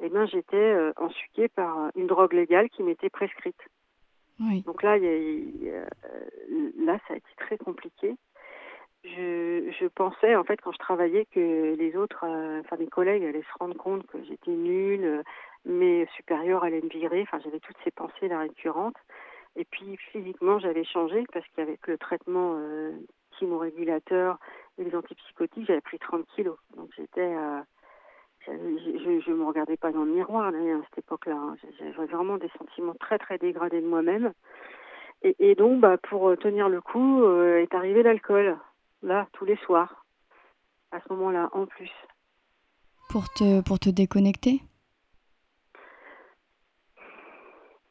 Et 0.00 0.06
eh 0.06 0.08
bien 0.08 0.26
j'étais 0.26 0.76
ensuquée 0.96 1.48
par 1.48 1.90
une 1.94 2.08
drogue 2.08 2.32
légale 2.32 2.68
qui 2.70 2.82
m'était 2.82 3.10
prescrite. 3.10 3.62
Donc 4.38 4.82
là, 4.82 4.92
a, 4.92 4.96
là, 4.96 6.98
ça 7.06 7.14
a 7.14 7.16
été 7.16 7.28
très 7.36 7.58
compliqué. 7.58 8.16
Je, 9.04 9.72
je, 9.80 9.86
pensais, 9.86 10.36
en 10.36 10.44
fait, 10.44 10.60
quand 10.60 10.72
je 10.72 10.78
travaillais, 10.78 11.26
que 11.26 11.74
les 11.74 11.96
autres, 11.96 12.24
euh, 12.24 12.60
enfin 12.60 12.76
mes 12.76 12.86
collègues 12.86 13.24
allaient 13.24 13.42
se 13.42 13.58
rendre 13.58 13.76
compte 13.76 14.06
que 14.06 14.22
j'étais 14.24 14.52
nulle, 14.52 15.24
mes 15.64 16.06
supérieurs 16.16 16.62
allaient 16.62 16.82
me 16.82 16.88
virer. 16.88 17.22
Enfin, 17.22 17.40
j'avais 17.42 17.58
toutes 17.58 17.76
ces 17.82 17.90
pensées 17.90 18.28
là 18.28 18.38
récurrentes. 18.38 18.96
Et 19.56 19.64
puis 19.64 19.96
physiquement, 20.12 20.58
j'avais 20.60 20.84
changé 20.84 21.24
parce 21.32 21.46
qu'avec 21.54 21.86
le 21.86 21.98
traitement 21.98 22.54
euh, 22.56 22.92
chimorégulateur 23.38 24.38
et 24.78 24.84
les 24.84 24.94
antipsychotiques, 24.94 25.66
j'avais 25.66 25.80
pris 25.80 25.98
30 25.98 26.24
kilos. 26.34 26.56
Donc 26.76 26.88
j'étais 26.96 27.20
euh, 27.20 27.60
je 28.46 29.30
ne 29.30 29.36
me 29.36 29.44
regardais 29.44 29.76
pas 29.76 29.92
dans 29.92 30.04
le 30.04 30.12
miroir 30.12 30.48
à 30.48 30.52
cette 30.52 30.98
époque-là. 30.98 31.36
Hein. 31.36 31.56
J'avais 31.78 32.06
vraiment 32.06 32.38
des 32.38 32.50
sentiments 32.58 32.94
très 32.94 33.18
très 33.18 33.38
dégradés 33.38 33.80
de 33.80 33.86
moi-même. 33.86 34.32
Et, 35.22 35.36
et, 35.38 35.54
donc, 35.54 35.80
bah, 35.80 35.98
pour 35.98 36.36
tenir 36.38 36.68
le 36.68 36.80
coup, 36.80 37.22
euh, 37.22 37.62
est 37.62 37.74
arrivé 37.74 38.02
l'alcool, 38.02 38.58
là, 39.02 39.28
tous 39.32 39.44
les 39.44 39.56
soirs, 39.58 40.04
à 40.90 41.00
ce 41.00 41.12
moment-là, 41.12 41.48
en 41.52 41.66
plus. 41.66 41.90
Pour 43.08 43.28
te, 43.34 43.60
pour 43.62 43.78
te 43.78 43.88
déconnecter? 43.88 44.62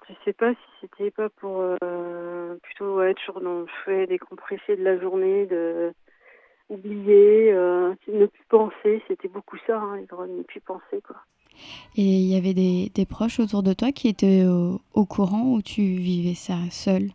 Je 0.10 0.14
sais 0.26 0.34
pas 0.34 0.52
si 0.52 0.60
c'était 0.82 1.12
pas 1.12 1.30
pour 1.30 1.62
euh, 1.62 2.56
plutôt 2.64 2.98
ouais, 2.98 3.14
toujours 3.14 3.40
dans 3.40 3.60
le 3.60 3.68
fait 3.86 4.08
décompresser 4.08 4.76
de 4.76 4.84
la 4.84 5.00
journée, 5.00 5.46
de 5.46 5.94
oublier, 6.72 7.52
euh, 7.52 7.94
ne 8.08 8.26
plus 8.26 8.46
penser. 8.50 9.02
C'était 9.08 9.28
beaucoup 9.28 9.58
ça, 9.68 9.78
hein, 9.78 9.98
les 9.98 10.06
drogues, 10.06 10.30
ne 10.30 10.44
plus 10.44 10.62
penser. 10.62 11.02
Quoi. 11.06 11.18
Et 11.98 12.02
il 12.02 12.32
y 12.32 12.38
avait 12.38 12.54
des, 12.54 12.90
des, 12.96 13.06
proches 13.06 13.40
autour 13.40 13.62
de 13.62 13.74
toi 13.74 13.92
qui 13.92 14.08
étaient 14.08 14.46
au, 14.46 14.80
au 14.94 15.06
courant 15.06 15.54
ou 15.54 15.62
tu 15.62 15.82
vivais 15.82 16.34
ça 16.36 16.56
seule 16.72 17.10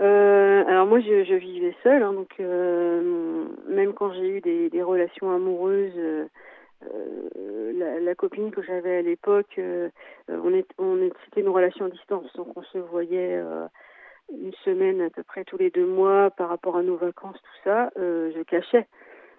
euh, 0.00 0.64
alors 0.68 0.86
moi 0.86 1.00
je, 1.00 1.24
je 1.24 1.34
vivais 1.34 1.74
seule, 1.82 2.04
hein, 2.04 2.12
donc 2.12 2.30
euh, 2.38 3.48
même 3.68 3.92
quand 3.94 4.12
j'ai 4.12 4.28
eu 4.28 4.40
des, 4.40 4.70
des, 4.70 4.80
relations 4.80 5.28
amoureuses, 5.32 5.90
la, 6.80 7.98
la, 7.98 8.14
copine 8.14 8.52
que 8.52 8.62
j'avais 8.62 8.98
à 8.98 9.02
l'époque, 9.02 9.58
on 10.28 10.54
est, 10.54 10.68
on 10.78 11.02
est, 11.02 11.12
c'était 11.24 11.40
une 11.40 11.48
relation 11.48 11.86
à 11.86 11.88
distance, 11.88 12.32
donc 12.36 12.56
on 12.56 12.62
se 12.62 12.78
voyait 12.78 13.42
une 14.32 14.52
semaine 14.64 15.00
à 15.00 15.10
peu 15.10 15.22
près 15.22 15.44
tous 15.44 15.56
les 15.56 15.70
deux 15.70 15.86
mois 15.86 16.30
par 16.30 16.48
rapport 16.48 16.76
à 16.76 16.82
nos 16.82 16.96
vacances, 16.96 17.36
tout 17.36 17.60
ça, 17.64 17.90
euh, 17.96 18.30
je 18.36 18.42
cachais. 18.42 18.86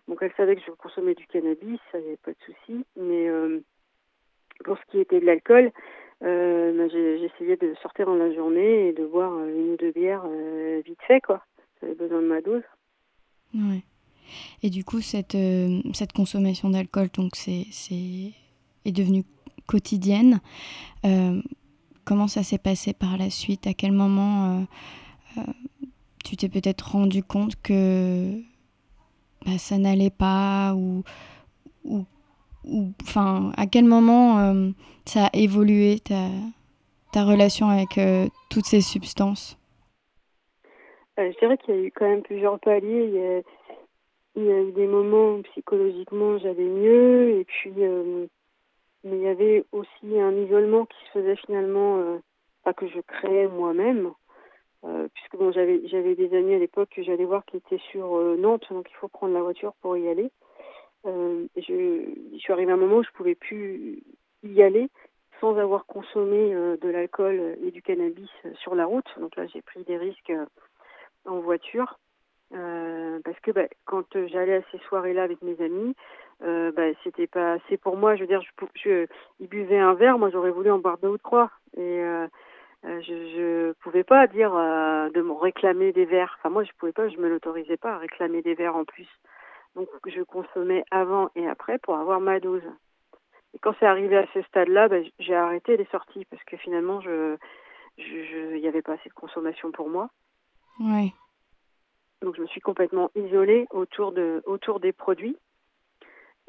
Donc 0.07 0.19
elle 0.21 0.33
savait 0.35 0.55
que 0.55 0.61
je 0.65 0.71
consommais 0.71 1.13
du 1.13 1.27
cannabis, 1.27 1.79
ça 1.91 1.99
n'y 1.99 2.07
avait 2.07 2.17
pas 2.17 2.31
de 2.31 2.37
souci. 2.45 2.85
Mais 2.95 3.29
euh, 3.29 3.59
pour 4.63 4.77
ce 4.77 4.91
qui 4.91 4.99
était 4.99 5.19
de 5.19 5.25
l'alcool, 5.25 5.71
euh, 6.23 6.73
ben, 6.75 6.89
j'essayais 6.89 7.57
de 7.57 7.75
sortir 7.81 8.07
dans 8.07 8.15
la 8.15 8.33
journée 8.33 8.89
et 8.89 8.93
de 8.93 9.05
boire 9.05 9.33
une 9.45 9.73
ou 9.73 9.77
deux 9.77 9.91
bières 9.91 10.27
vite 10.85 11.01
fait, 11.07 11.21
quoi. 11.21 11.43
J'avais 11.81 11.95
besoin 11.95 12.21
de 12.21 12.27
ma 12.27 12.41
dose. 12.41 12.63
Ouais. 13.53 13.83
Et 14.63 14.69
du 14.69 14.83
coup, 14.83 14.99
cette, 14.99 15.37
cette 15.93 16.13
consommation 16.13 16.69
d'alcool, 16.69 17.07
donc 17.13 17.35
c'est 17.35 17.65
est 18.85 18.91
devenue 18.91 19.23
quotidienne. 19.67 20.39
Comment 22.09 22.25
ça 22.25 22.41
s'est 22.41 22.57
passé 22.57 22.93
par 22.93 23.19
la 23.19 23.29
suite? 23.29 23.67
À 23.67 23.75
quel 23.75 23.91
moment 23.91 24.45
euh, 24.45 24.61
euh, 25.37 25.41
tu 26.25 26.35
t'es 26.37 26.49
peut-être 26.49 26.93
rendu 26.93 27.21
compte 27.21 27.53
que 27.61 28.31
bah, 29.45 29.59
ça 29.59 29.77
n'allait 29.77 30.09
pas 30.09 30.73
ou, 30.73 31.03
ou, 31.85 32.03
enfin, 33.03 33.51
à 33.57 33.67
quel 33.67 33.85
moment 33.85 34.39
euh, 34.39 34.71
ça 35.05 35.25
a 35.27 35.29
évolué 35.33 35.99
ta, 35.99 36.29
ta 37.13 37.25
relation 37.25 37.69
avec 37.69 37.99
toutes 38.49 38.65
ces 38.65 38.81
substances? 38.81 39.55
Je 41.15 41.37
dirais 41.37 41.59
qu'il 41.59 41.75
y 41.75 41.77
a 41.77 41.81
eu 41.81 41.91
quand 41.91 42.09
même 42.09 42.23
plusieurs 42.23 42.59
paliers. 42.59 43.43
Il 44.35 44.43
y 44.43 44.51
a, 44.51 44.61
eu 44.63 44.71
des 44.71 44.87
moments 44.87 45.35
où 45.35 45.43
psychologiquement 45.43 46.39
j'allais 46.39 46.69
mieux 46.69 47.39
et 47.39 47.45
puis 47.45 47.71
mais 49.03 49.17
il 49.17 49.23
y 49.23 49.27
avait 49.27 49.65
aussi 49.71 50.19
un 50.19 50.33
isolement 50.33 50.85
qui 50.85 50.97
se 51.05 51.11
faisait 51.11 51.35
finalement, 51.37 51.99
euh, 51.99 52.17
pas 52.63 52.73
que 52.73 52.87
je 52.87 52.99
créais 52.99 53.47
moi-même, 53.47 54.11
euh, 54.83 55.07
puisque 55.13 55.37
bon, 55.37 55.51
j'avais 55.51 55.87
j'avais 55.87 56.15
des 56.15 56.35
amis 56.35 56.53
à 56.53 56.59
l'époque 56.59 56.89
que 56.89 57.03
j'allais 57.03 57.25
voir 57.25 57.45
qui 57.45 57.57
étaient 57.57 57.81
sur 57.91 58.17
euh, 58.17 58.35
Nantes, 58.37 58.65
donc 58.71 58.89
il 58.89 58.95
faut 58.95 59.07
prendre 59.07 59.33
la 59.33 59.41
voiture 59.41 59.73
pour 59.81 59.97
y 59.97 60.07
aller. 60.09 60.31
Je, 61.05 62.37
suis 62.37 62.53
arrivée 62.53 62.71
à 62.71 62.75
un 62.75 62.77
moment 62.77 62.97
où 62.97 63.03
je 63.03 63.11
pouvais 63.11 63.35
plus 63.35 64.03
y 64.43 64.61
aller 64.61 64.89
sans 65.39 65.57
avoir 65.57 65.85
consommé 65.85 66.53
de 66.53 66.89
l'alcool 66.89 67.57
et 67.63 67.71
du 67.71 67.81
cannabis 67.81 68.29
sur 68.55 68.75
la 68.75 68.85
route. 68.85 69.07
Donc 69.17 69.35
là, 69.37 69.45
j'ai 69.47 69.61
pris 69.61 69.83
des 69.85 69.97
risques 69.97 70.33
en 71.25 71.39
voiture. 71.39 71.97
Parce 72.51 73.39
que 73.41 73.51
bah, 73.51 73.67
quand 73.85 74.05
j'allais 74.27 74.55
à 74.55 74.61
ces 74.71 74.79
soirées-là 74.79 75.23
avec 75.23 75.41
mes 75.41 75.59
amis, 75.61 75.95
euh, 76.43 76.71
bah, 76.71 76.83
c'était 77.03 77.27
pas 77.27 77.53
assez 77.53 77.77
pour 77.77 77.97
moi. 77.97 78.15
Je 78.15 78.21
veux 78.21 78.27
dire, 78.27 78.41
je, 78.41 78.65
je, 78.75 79.07
ils 79.39 79.47
buvaient 79.47 79.79
un 79.79 79.93
verre, 79.93 80.17
moi 80.17 80.29
j'aurais 80.29 80.51
voulu 80.51 80.71
en 80.71 80.79
boire 80.79 80.97
deux 80.97 81.09
ou 81.09 81.17
trois. 81.17 81.51
Et 81.75 81.81
euh, 81.81 82.27
je, 82.83 83.01
je 83.01 83.71
pouvais 83.81 84.03
pas 84.03 84.27
dire 84.27 84.55
euh, 84.55 85.09
de 85.09 85.21
me 85.21 85.33
réclamer 85.33 85.91
des 85.91 86.05
verres. 86.05 86.37
Enfin, 86.39 86.49
moi 86.49 86.63
je 86.63 86.71
pouvais 86.77 86.93
pas, 86.93 87.09
je 87.09 87.17
me 87.17 87.29
l'autorisais 87.29 87.77
pas 87.77 87.93
à 87.93 87.97
réclamer 87.97 88.41
des 88.41 88.55
verres 88.55 88.75
en 88.75 88.85
plus. 88.85 89.07
Donc 89.75 89.89
je 90.05 90.21
consommais 90.21 90.83
avant 90.91 91.29
et 91.35 91.47
après 91.47 91.77
pour 91.79 91.95
avoir 91.95 92.19
ma 92.19 92.39
dose. 92.39 92.63
Et 93.53 93.59
quand 93.59 93.73
c'est 93.79 93.85
arrivé 93.85 94.17
à 94.17 94.27
ce 94.33 94.41
stade-là, 94.43 94.87
bah, 94.87 94.97
j'ai 95.19 95.35
arrêté 95.35 95.75
les 95.75 95.85
sorties 95.85 96.25
parce 96.25 96.43
que 96.43 96.57
finalement, 96.57 97.01
je, 97.01 97.35
je, 97.97 98.55
il 98.55 98.61
n'y 98.61 98.67
avait 98.67 98.81
pas 98.81 98.93
assez 98.93 99.09
de 99.09 99.13
consommation 99.13 99.71
pour 99.71 99.89
moi. 99.89 100.09
Ouais. 100.79 101.11
Donc 102.21 102.35
je 102.35 102.41
me 102.41 102.47
suis 102.47 102.61
complètement 102.61 103.09
isolée 103.15 103.65
autour 103.71 104.11
de 104.11 104.43
autour 104.45 104.79
des 104.79 104.91
produits. 104.91 105.37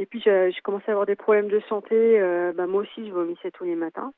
Et 0.00 0.06
puis 0.06 0.18
j'ai 0.22 0.50
commencé 0.62 0.84
à 0.88 0.92
avoir 0.92 1.04
des 1.04 1.14
problèmes 1.14 1.48
de 1.48 1.60
santé. 1.68 2.18
Euh, 2.18 2.54
bah, 2.54 2.66
moi 2.66 2.80
aussi, 2.80 3.06
je 3.06 3.12
vomissais 3.12 3.50
tous 3.50 3.64
les 3.64 3.74
matins. 3.74 4.14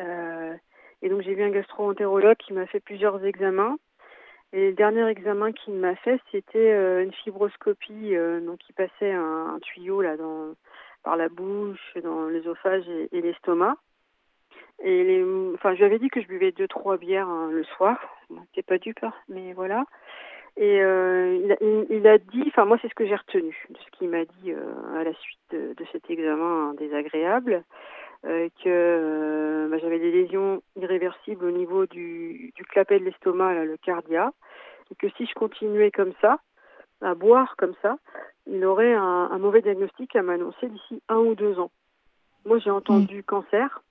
Euh, 0.00 0.52
et 1.00 1.08
donc 1.08 1.22
j'ai 1.22 1.34
vu 1.34 1.44
un 1.44 1.50
gastro-entérologue 1.50 2.36
qui 2.38 2.52
m'a 2.52 2.66
fait 2.66 2.80
plusieurs 2.80 3.24
examens. 3.24 3.76
Et 4.52 4.70
le 4.70 4.72
dernier 4.72 5.06
examen 5.06 5.52
qu'il 5.52 5.74
m'a 5.74 5.94
fait, 5.94 6.20
c'était 6.32 6.72
euh, 6.72 7.04
une 7.04 7.12
fibroscopie, 7.12 8.16
donc 8.44 8.58
il 8.68 8.72
passait 8.72 9.12
un, 9.12 9.60
tuyau 9.62 10.02
là 10.02 10.16
dans 10.16 10.54
par 11.04 11.16
la 11.16 11.28
bouche, 11.28 11.96
dans 12.02 12.26
l'œsophage 12.26 12.84
et, 12.88 13.20
l'estomac. 13.20 13.76
Et 14.82 15.04
les, 15.04 15.24
enfin, 15.54 15.74
je 15.74 15.78
lui 15.78 15.84
avais 15.84 16.00
dit 16.00 16.08
que 16.08 16.20
je 16.20 16.26
buvais 16.26 16.50
deux 16.50 16.66
trois 16.66 16.96
bières 16.96 17.28
hein, 17.28 17.48
le 17.52 17.62
soir. 17.62 17.96
C'était 18.48 18.66
pas 18.66 18.78
dupe, 18.78 19.04
hein, 19.04 19.12
mais 19.28 19.52
voilà. 19.52 19.84
Et 20.56 20.82
euh, 20.82 21.34
il, 21.34 21.56
il, 21.60 21.96
il, 21.96 22.06
a 22.06 22.18
dit, 22.18 22.44
enfin 22.48 22.66
moi 22.66 22.78
c'est 22.82 22.88
ce 22.88 22.94
que 22.94 23.06
j'ai 23.06 23.16
retenu 23.16 23.56
de 23.70 23.78
ce 23.78 23.90
qu'il 23.96 24.10
m'a 24.10 24.24
dit 24.24 24.52
euh, 24.52 25.00
à 25.00 25.02
la 25.02 25.14
suite 25.14 25.40
de, 25.50 25.74
de 25.74 25.84
cet 25.92 26.10
examen 26.10 26.74
désagréable, 26.74 27.64
euh, 28.26 28.48
que 28.62 29.68
bah, 29.70 29.78
j'avais 29.78 29.98
des 29.98 30.12
lésions 30.12 30.62
irréversibles 30.76 31.46
au 31.46 31.50
niveau 31.50 31.86
du, 31.86 32.52
du 32.54 32.64
clapet 32.64 32.98
de 32.98 33.04
l'estomac, 33.04 33.64
le 33.64 33.78
cardia, 33.78 34.32
et 34.90 34.94
que 34.94 35.08
si 35.16 35.24
je 35.24 35.32
continuais 35.32 35.90
comme 35.90 36.12
ça, 36.20 36.38
à 37.00 37.14
boire 37.14 37.56
comme 37.56 37.74
ça, 37.80 37.96
il 38.46 38.64
aurait 38.64 38.94
un, 38.94 39.30
un 39.32 39.38
mauvais 39.38 39.62
diagnostic 39.62 40.14
à 40.16 40.22
m'annoncer 40.22 40.68
d'ici 40.68 41.02
un 41.08 41.18
ou 41.18 41.34
deux 41.34 41.58
ans. 41.58 41.70
Moi 42.44 42.58
j'ai 42.58 42.70
entendu 42.70 43.20
mmh. 43.20 43.22
cancer, 43.22 43.82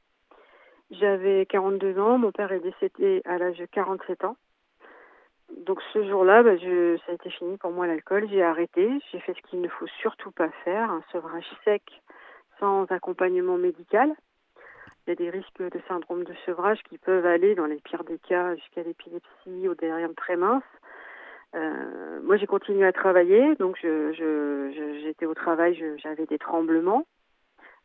j'avais 0.91 1.45
42 1.47 1.97
ans, 1.99 2.17
mon 2.17 2.31
père 2.31 2.51
est 2.51 2.59
décédé 2.59 3.21
à 3.25 3.37
l'âge 3.37 3.57
de 3.57 3.65
47 3.65 4.25
ans. 4.25 4.35
Donc 5.65 5.81
ce 5.93 6.07
jour-là, 6.07 6.43
bah, 6.43 6.57
je, 6.57 6.97
ça 7.05 7.11
a 7.11 7.15
été 7.15 7.29
fini 7.29 7.57
pour 7.57 7.71
moi 7.71 7.87
l'alcool. 7.87 8.27
J'ai 8.29 8.43
arrêté. 8.43 8.89
J'ai 9.11 9.19
fait 9.19 9.33
ce 9.33 9.41
qu'il 9.49 9.61
ne 9.61 9.67
faut 9.67 9.87
surtout 10.01 10.31
pas 10.31 10.49
faire, 10.63 10.91
un 10.91 11.03
sevrage 11.11 11.45
sec 11.63 11.83
sans 12.59 12.85
accompagnement 12.91 13.57
médical. 13.57 14.13
Il 15.05 15.09
y 15.09 15.13
a 15.13 15.15
des 15.15 15.29
risques 15.29 15.61
de 15.61 15.81
syndrome 15.87 16.23
de 16.23 16.33
sevrage 16.45 16.81
qui 16.83 16.97
peuvent 16.97 17.25
aller, 17.25 17.55
dans 17.55 17.65
les 17.65 17.79
pires 17.79 18.03
des 18.03 18.19
cas, 18.19 18.55
jusqu'à 18.55 18.83
l'épilepsie 18.83 19.67
ou 19.67 19.73
des 19.75 19.91
rien 19.91 20.13
très 20.13 20.35
minces. 20.35 20.63
Euh, 21.55 22.21
moi, 22.23 22.37
j'ai 22.37 22.47
continué 22.47 22.85
à 22.85 22.93
travailler, 22.93 23.55
donc 23.55 23.77
j'étais 23.77 24.13
je, 24.13 25.13
je, 25.19 25.25
au 25.25 25.33
travail, 25.33 25.75
j'avais 25.97 26.25
des 26.27 26.37
tremblements. 26.37 27.05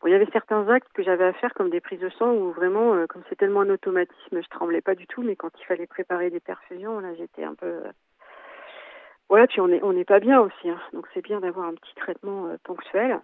Bon, 0.01 0.09
il 0.09 0.13
y 0.13 0.15
avait 0.15 0.29
certains 0.33 0.69
actes 0.69 0.93
que 0.93 1.03
j'avais 1.03 1.25
à 1.25 1.33
faire, 1.33 1.55
comme 1.55 1.71
des 1.71 1.81
prises 1.81 2.01
de 2.01 2.11
sang, 2.11 2.33
où 2.33 2.53
vraiment, 2.53 2.95
euh, 2.95 3.07
comme 3.07 3.23
c'est 3.29 3.37
tellement 3.37 3.63
un 3.63 3.71
automatisme, 3.71 4.43
je 4.43 4.49
tremblais 4.49 4.83
pas 4.83 4.95
du 4.95 5.07
tout, 5.07 5.23
mais 5.23 5.37
quand 5.37 5.51
il 5.59 5.65
fallait 5.65 5.87
préparer 5.87 6.29
des 6.31 6.41
perfusions, 6.41 7.01
là, 7.01 7.15
j'étais 7.15 7.45
un 7.45 7.55
peu... 7.55 7.67
Euh, 7.67 7.93
voilà, 9.29 9.47
puis 9.47 9.61
on 9.61 9.69
n'est 9.69 9.83
on 9.83 9.97
est 9.97 10.05
pas 10.05 10.21
bien 10.21 10.41
aussi, 10.41 10.69
hein, 10.69 10.79
donc 10.93 11.09
c'est 11.13 11.23
bien 11.23 11.41
d'avoir 11.41 11.67
un 11.67 11.75
petit 11.75 11.95
traitement 11.97 12.47
euh, 12.47 12.57
ponctuel. 12.63 13.21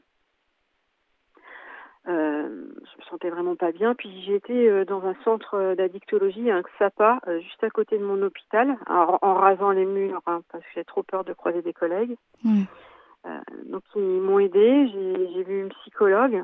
Euh, 2.09 2.49
je 2.49 2.99
me 2.99 3.03
sentais 3.09 3.31
vraiment 3.31 3.55
pas 3.55 3.71
bien. 3.71 3.95
Puis 3.95 4.33
été 4.33 4.85
dans 4.87 5.05
un 5.05 5.15
centre 5.23 5.75
d'addictologie, 5.75 6.51
un 6.51 6.63
XAPA, 6.63 7.21
juste 7.41 7.63
à 7.63 7.71
côté 7.71 7.99
de 7.99 8.05
mon 8.05 8.21
hôpital, 8.23 8.77
en, 8.89 9.35
rasant 9.35 9.71
les 9.71 9.85
murs, 9.85 10.21
hein, 10.27 10.43
parce 10.51 10.65
que 10.65 10.71
j'ai 10.75 10.85
trop 10.85 11.05
peur 11.05 11.23
de 11.23 11.33
croiser 11.33 11.63
des 11.63 11.73
collègues. 11.73 12.17
donc 12.43 13.85
ils 13.95 14.21
m'ont 14.21 14.41
aidé. 14.41 14.89
J'ai 14.89 15.45
vu 15.45 15.61
une 15.61 15.69
psychologue 15.69 16.43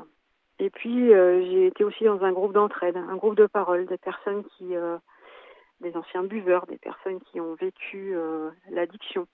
et 0.59 0.69
puis, 0.69 1.13
euh, 1.13 1.41
j'ai 1.45 1.67
été 1.67 1.85
aussi 1.85 2.03
dans 2.03 2.21
un 2.21 2.33
groupe 2.33 2.51
d'entraide, 2.51 2.97
un 2.97 3.15
groupe 3.15 3.35
de 3.35 3.45
parole, 3.45 3.85
des 3.85 3.97
personnes 3.97 4.43
qui, 4.43 4.75
euh, 4.75 4.97
des 5.79 5.95
anciens 5.95 6.23
buveurs, 6.23 6.65
des 6.67 6.77
personnes 6.77 7.21
qui 7.21 7.39
ont 7.39 7.55
vécu 7.55 8.13
euh, 8.13 8.51
l'addiction. 8.69 9.25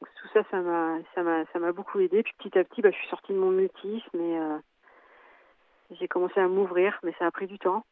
Tout 0.00 0.28
ça, 0.34 0.42
ça 0.50 0.60
m'a, 0.60 0.98
ça 1.14 1.22
m'a, 1.22 1.44
ça 1.52 1.60
m'a 1.60 1.70
beaucoup 1.70 2.00
aidé. 2.00 2.24
Puis 2.24 2.34
petit 2.38 2.58
à 2.58 2.64
petit, 2.64 2.82
bah, 2.82 2.90
je 2.90 2.96
suis 2.96 3.08
sortie 3.08 3.32
de 3.32 3.38
mon 3.38 3.50
mutisme 3.50 4.20
et 4.20 4.38
j'ai 5.98 6.08
commencé 6.08 6.38
à 6.38 6.48
m'ouvrir, 6.48 6.98
mais 7.02 7.14
ça 7.18 7.26
a 7.26 7.30
pris 7.30 7.46
du 7.46 7.58
temps. 7.58 7.84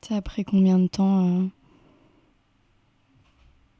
Ça 0.00 0.16
a 0.16 0.22
pris 0.22 0.44
combien 0.44 0.78
de 0.78 0.88
temps 0.88 1.48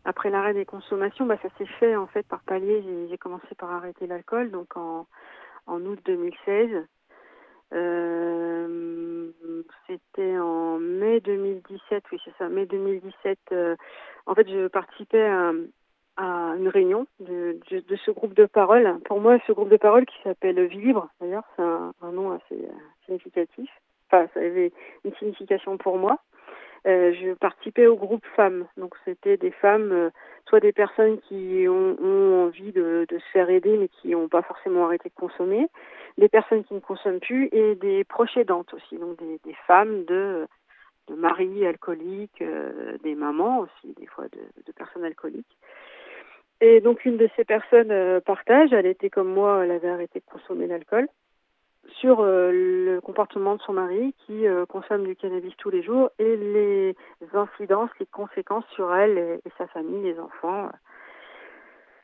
Après 0.04 0.30
l'arrêt 0.30 0.54
des 0.54 0.64
consommations, 0.66 1.26
bah, 1.26 1.38
ça 1.42 1.48
s'est 1.58 1.66
fait 1.80 1.96
en 1.96 2.06
fait 2.06 2.26
par 2.28 2.42
palier. 2.42 2.84
J'ai, 3.08 3.18
commencé 3.18 3.54
par 3.56 3.72
arrêter 3.72 4.06
l'alcool, 4.06 4.52
donc 4.52 4.76
en, 4.76 5.06
en 5.66 5.80
août 5.84 5.98
2016. 6.04 6.86
Euh, 7.74 9.32
c'était 9.86 10.38
en 10.38 10.78
mai 10.78 11.20
2017, 11.20 12.04
oui 12.12 12.18
c'est 12.24 12.34
ça, 12.38 12.48
mai 12.48 12.66
2017. 12.66 13.38
Euh, 13.52 13.76
en 14.26 14.34
fait, 14.34 14.48
je 14.48 14.68
participais 14.68 15.22
à, 15.22 15.52
une 16.16 16.68
réunion 16.68 17.06
de, 17.18 17.58
de, 17.70 17.96
ce 17.96 18.12
groupe 18.12 18.34
de 18.34 18.46
parole. 18.46 19.00
Pour 19.04 19.20
moi, 19.20 19.38
ce 19.46 19.52
groupe 19.52 19.68
de 19.68 19.76
parole 19.76 20.06
qui 20.06 20.16
s'appelle 20.22 20.64
Vie 20.66 20.80
Libre, 20.80 21.08
d'ailleurs, 21.20 21.42
c'est 21.56 21.62
un, 21.62 22.12
nom 22.12 22.30
assez 22.32 22.54
euh, 22.54 22.72
significatif. 23.04 23.68
Enfin, 24.08 24.28
ça 24.32 24.40
avait 24.40 24.72
une 25.04 25.14
signification 25.16 25.76
pour 25.76 25.98
moi. 25.98 26.20
Euh, 26.86 27.14
je 27.14 27.32
participais 27.32 27.86
au 27.86 27.96
groupe 27.96 28.24
femmes. 28.36 28.66
Donc 28.76 28.94
c'était 29.04 29.38
des 29.38 29.50
femmes, 29.50 29.90
euh, 29.92 30.10
soit 30.46 30.60
des 30.60 30.72
personnes 30.72 31.18
qui 31.20 31.66
ont, 31.66 31.96
ont 31.98 32.44
envie 32.44 32.72
de, 32.72 33.06
de, 33.08 33.18
se 33.18 33.24
faire 33.32 33.48
aider 33.48 33.78
mais 33.78 33.88
qui 33.88 34.10
n'ont 34.10 34.28
pas 34.28 34.42
forcément 34.42 34.84
arrêté 34.84 35.08
de 35.08 35.14
consommer, 35.14 35.66
des 36.18 36.28
personnes 36.28 36.62
qui 36.64 36.74
ne 36.74 36.80
consomment 36.80 37.20
plus 37.20 37.48
et 37.52 37.74
des 37.76 38.04
proches 38.04 38.36
aidantes 38.36 38.74
aussi, 38.74 38.98
donc 38.98 39.18
des, 39.18 39.40
des 39.44 39.56
femmes 39.66 40.04
de, 40.04 40.46
de 41.08 41.14
maris 41.14 41.66
alcooliques, 41.66 42.42
euh, 42.42 42.98
des 43.02 43.14
mamans 43.14 43.60
aussi, 43.60 43.94
des 43.94 44.06
fois 44.06 44.24
de, 44.24 44.62
de, 44.66 44.72
personnes 44.72 45.04
alcooliques. 45.04 45.56
Et 46.60 46.82
donc 46.82 47.06
une 47.06 47.16
de 47.16 47.28
ces 47.34 47.44
personnes 47.44 48.20
partage, 48.20 48.74
elle 48.74 48.86
était 48.86 49.10
comme 49.10 49.28
moi, 49.28 49.64
elle 49.64 49.70
avait 49.70 49.88
arrêté 49.88 50.20
de 50.20 50.30
consommer 50.30 50.66
l'alcool 50.66 51.08
sur 52.00 52.20
euh, 52.20 52.50
le 52.52 53.00
comportement 53.00 53.56
de 53.56 53.62
son 53.62 53.72
mari 53.72 54.14
qui 54.26 54.46
euh, 54.46 54.66
consomme 54.66 55.04
du 55.04 55.16
cannabis 55.16 55.54
tous 55.58 55.70
les 55.70 55.82
jours 55.82 56.10
et 56.18 56.36
les 56.36 56.96
incidences, 57.32 57.90
les 58.00 58.06
conséquences 58.06 58.64
sur 58.74 58.94
elle 58.94 59.18
et, 59.18 59.50
sa 59.58 59.66
famille, 59.68 60.02
les 60.02 60.18
enfants. 60.18 60.70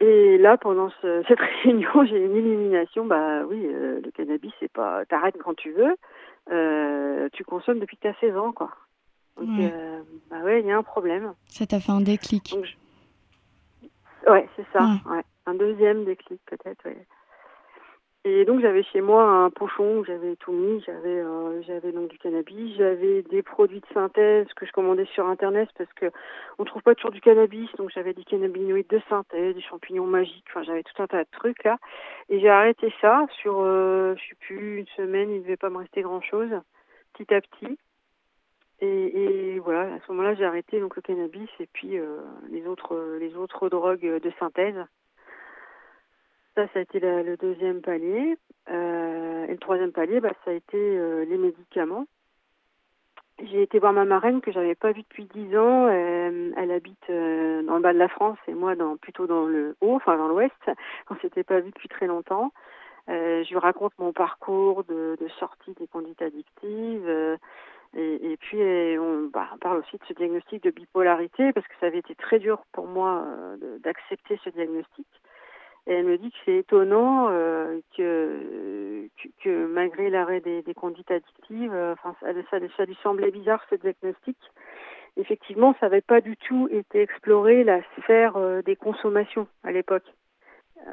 Et 0.00 0.38
là, 0.38 0.56
pendant 0.56 0.90
ce, 1.02 1.22
cette 1.28 1.40
réunion, 1.62 2.04
j'ai 2.04 2.24
une 2.24 2.36
illumination. 2.36 3.04
Bah 3.06 3.44
oui, 3.44 3.66
euh, 3.66 4.00
le 4.02 4.10
cannabis, 4.10 4.52
c'est 4.60 4.72
pas. 4.72 5.04
T'arrêtes 5.06 5.38
quand 5.42 5.54
tu 5.54 5.72
veux. 5.72 5.96
tu 7.32 7.44
consommes 7.44 7.80
depuis 7.80 7.96
que 7.96 8.08
t'as 8.08 8.20
16 8.20 8.36
ans, 8.36 8.52
quoi. 8.52 8.70
Donc, 9.36 9.72
bah 10.30 10.40
ouais, 10.44 10.60
il 10.60 10.66
y 10.66 10.70
a 10.70 10.76
un 10.76 10.82
problème. 10.82 11.32
Ça 11.46 11.66
t'a 11.66 11.80
fait 11.80 11.92
un 11.92 12.02
déclic. 12.02 12.54
Ouais, 14.26 14.46
c'est 14.56 14.66
ça. 14.72 14.82
Ouais. 15.06 15.22
Un 15.46 15.54
deuxième 15.54 16.04
déclic, 16.04 16.40
peut-être. 16.46 16.84
Ouais. 16.84 17.06
Et 18.26 18.44
donc 18.44 18.60
j'avais 18.60 18.82
chez 18.82 19.00
moi 19.00 19.24
un 19.24 19.48
pochon 19.48 19.98
où 19.98 20.04
j'avais 20.04 20.36
tout 20.36 20.52
mis, 20.52 20.82
j'avais 20.82 21.20
euh, 21.20 21.62
j'avais 21.62 21.90
donc 21.90 22.08
du 22.10 22.18
cannabis, 22.18 22.76
j'avais 22.76 23.22
des 23.22 23.42
produits 23.42 23.80
de 23.80 23.86
synthèse 23.94 24.46
que 24.56 24.66
je 24.66 24.72
commandais 24.72 25.06
sur 25.06 25.26
internet 25.26 25.70
parce 25.78 25.90
que 25.94 26.10
on 26.58 26.64
trouve 26.64 26.82
pas 26.82 26.94
toujours 26.94 27.12
du 27.12 27.22
cannabis, 27.22 27.70
donc 27.78 27.88
j'avais 27.94 28.12
des 28.12 28.24
cannabinoïdes 28.24 28.88
de 28.88 29.00
synthèse, 29.08 29.54
des 29.54 29.62
champignons 29.62 30.06
magiques, 30.06 30.44
enfin 30.50 30.62
j'avais 30.64 30.82
tout 30.82 31.02
un 31.02 31.06
tas 31.06 31.24
de 31.24 31.30
trucs 31.32 31.64
là. 31.64 31.78
Et 32.28 32.40
j'ai 32.40 32.50
arrêté 32.50 32.92
ça 33.00 33.26
sur 33.40 33.60
euh, 33.60 34.14
je 34.16 34.28
sais 34.28 34.36
plus 34.40 34.80
une 34.80 34.88
semaine, 34.88 35.30
il 35.30 35.40
devait 35.42 35.56
pas 35.56 35.70
me 35.70 35.78
rester 35.78 36.02
grand 36.02 36.20
chose, 36.20 36.50
petit 37.14 37.32
à 37.32 37.40
petit. 37.40 37.78
Et, 38.82 39.54
et 39.54 39.58
voilà, 39.60 39.94
à 39.94 39.98
ce 40.06 40.12
moment-là 40.12 40.34
j'ai 40.34 40.44
arrêté 40.44 40.78
donc 40.78 40.94
le 40.94 41.00
cannabis 41.00 41.48
et 41.58 41.68
puis 41.72 41.98
euh, 41.98 42.18
les 42.50 42.66
autres 42.66 43.16
les 43.18 43.34
autres 43.34 43.70
drogues 43.70 44.20
de 44.22 44.32
synthèse. 44.38 44.76
Ça, 46.60 46.66
ça 46.74 46.78
a 46.80 46.82
été 46.82 47.00
le 47.00 47.38
deuxième 47.38 47.80
palier. 47.80 48.36
Euh, 48.70 49.46
et 49.46 49.52
le 49.52 49.58
troisième 49.58 49.92
palier, 49.92 50.20
bah, 50.20 50.32
ça 50.44 50.50
a 50.50 50.54
été 50.54 50.76
euh, 50.76 51.24
les 51.24 51.38
médicaments. 51.38 52.04
J'ai 53.42 53.62
été 53.62 53.78
voir 53.78 53.94
ma 53.94 54.04
marraine 54.04 54.42
que 54.42 54.52
j'avais 54.52 54.74
pas 54.74 54.92
vue 54.92 55.00
depuis 55.00 55.24
dix 55.24 55.56
ans. 55.56 55.86
Euh, 55.88 56.52
elle 56.58 56.70
habite 56.70 57.08
dans 57.08 57.76
le 57.76 57.80
bas 57.80 57.94
de 57.94 57.98
la 57.98 58.08
France 58.08 58.36
et 58.46 58.52
moi 58.52 58.76
dans 58.76 58.98
plutôt 58.98 59.26
dans 59.26 59.46
le 59.46 59.74
haut, 59.80 59.94
enfin 59.94 60.18
dans 60.18 60.28
l'ouest. 60.28 60.52
On 61.10 61.16
s'était 61.16 61.44
pas 61.44 61.60
vu 61.60 61.70
depuis 61.70 61.88
très 61.88 62.06
longtemps. 62.06 62.52
je 63.08 63.48
lui 63.48 63.58
raconte 63.58 63.94
mon 63.98 64.12
parcours 64.12 64.84
de, 64.84 65.16
sortie 65.38 65.72
des 65.80 65.86
conduites 65.86 66.20
addictives. 66.20 67.38
Et, 67.96 68.32
et, 68.32 68.36
puis 68.36 68.58
on, 68.98 69.30
bah, 69.32 69.48
on, 69.54 69.56
parle 69.56 69.78
aussi 69.78 69.96
de 69.96 70.04
ce 70.06 70.12
diagnostic 70.12 70.62
de 70.62 70.70
bipolarité 70.70 71.54
parce 71.54 71.66
que 71.66 71.74
ça 71.80 71.86
avait 71.86 72.00
été 72.00 72.14
très 72.16 72.38
dur 72.38 72.60
pour 72.72 72.86
moi 72.86 73.24
d'accepter 73.82 74.38
ce 74.44 74.50
diagnostic. 74.50 75.06
Et 75.86 75.94
elle 75.94 76.04
me 76.04 76.18
dit 76.18 76.30
que 76.30 76.36
c'est 76.44 76.56
étonnant 76.58 77.28
euh, 77.30 77.80
que, 77.96 79.08
que, 79.42 79.66
malgré 79.66 80.10
l'arrêt 80.10 80.40
des, 80.40 80.62
des, 80.62 80.74
conduites 80.74 81.10
addictives, 81.10 81.72
euh, 81.72 81.94
enfin 81.94 82.14
ça, 82.20 82.28
ça, 82.50 82.58
ça, 82.76 82.84
lui 82.84 82.98
semblait 83.02 83.30
bizarre 83.30 83.64
ce 83.70 83.76
diagnostic. 83.76 84.36
Effectivement, 85.16 85.74
ça 85.80 85.86
n'avait 85.86 86.02
pas 86.02 86.20
du 86.20 86.36
tout 86.36 86.68
été 86.70 87.00
exploré 87.00 87.64
la 87.64 87.80
sphère 87.96 88.36
euh, 88.36 88.62
des 88.62 88.76
consommations 88.76 89.48
à 89.64 89.72
l'époque. 89.72 90.04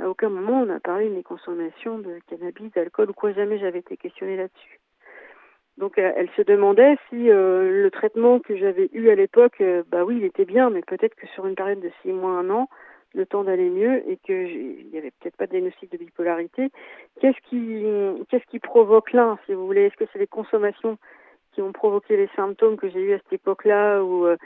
À 0.01 0.09
aucun 0.09 0.29
moment 0.29 0.61
on 0.61 0.65
n'a 0.65 0.79
parlé 0.79 1.09
des 1.09 1.23
consommations 1.23 1.99
de 1.99 2.19
cannabis, 2.29 2.71
d'alcool 2.73 3.09
ou 3.09 3.13
quoi, 3.13 3.31
jamais 3.31 3.57
j'avais 3.57 3.79
été 3.79 3.95
questionnée 3.97 4.35
là-dessus. 4.35 4.79
Donc 5.77 5.97
elle 5.97 6.29
se 6.35 6.41
demandait 6.41 6.97
si 7.07 7.27
le 7.27 7.87
traitement 7.91 8.39
que 8.39 8.57
j'avais 8.57 8.89
eu 8.93 9.09
à 9.09 9.15
l'époque, 9.15 9.61
bah 9.89 10.03
oui, 10.03 10.17
il 10.17 10.23
était 10.25 10.43
bien, 10.43 10.71
mais 10.71 10.81
peut-être 10.81 11.13
que 11.13 11.27
sur 11.27 11.45
une 11.45 11.53
période 11.53 11.79
de 11.79 11.91
six 12.01 12.11
mois, 12.11 12.31
un 12.31 12.49
an, 12.49 12.67
le 13.13 13.25
temps 13.25 13.43
d'aller 13.43 13.69
mieux 13.69 14.09
et 14.09 14.17
que 14.17 14.33
il 14.33 14.87
n'y 14.91 14.97
avait 14.97 15.11
peut-être 15.11 15.37
pas 15.37 15.45
de 15.45 15.51
diagnostic 15.51 15.91
de 15.91 15.97
bipolarité. 15.97 16.69
Qu'est-ce 17.19 17.39
qui, 17.49 17.83
qu'est-ce 18.29 18.45
qui 18.49 18.59
provoque 18.59 19.11
là, 19.13 19.37
si 19.45 19.53
vous 19.53 19.65
voulez? 19.65 19.85
Est-ce 19.85 19.97
que 19.97 20.05
c'est 20.11 20.19
les 20.19 20.27
consommations 20.27 20.97
qui 21.53 21.61
ont 21.61 21.71
provoqué 21.71 22.17
les 22.17 22.29
symptômes 22.35 22.77
que 22.77 22.89
j'ai 22.89 22.99
eu 22.99 23.13
à 23.13 23.17
cette 23.17 23.33
époque-là, 23.33 24.03
ou 24.03 24.27
euh, 24.27 24.37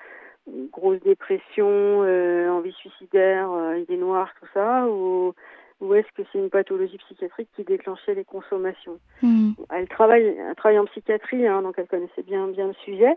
grosse 0.71 1.01
dépression, 1.01 1.67
euh, 1.67 2.49
envie 2.49 2.71
suicidaire, 2.71 3.51
euh, 3.51 3.79
idée 3.79 3.97
noire, 3.97 4.31
tout 4.39 4.47
ça, 4.53 4.87
ou, 4.87 5.33
ou 5.81 5.93
est-ce 5.93 6.07
que 6.15 6.21
c'est 6.31 6.39
une 6.39 6.49
pathologie 6.49 6.97
psychiatrique 6.99 7.49
qui 7.55 7.63
déclenchait 7.63 8.13
les 8.13 8.23
consommations? 8.23 8.97
Mmh. 9.21 9.51
Elle 9.71 9.89
travaille, 9.89 10.37
elle 10.39 10.55
travaille 10.55 10.79
en 10.79 10.85
psychiatrie, 10.85 11.45
hein, 11.45 11.61
donc 11.61 11.75
elle 11.77 11.87
connaissait 11.87 12.23
bien 12.23 12.47
bien 12.47 12.67
le 12.67 12.73
sujet. 12.85 13.13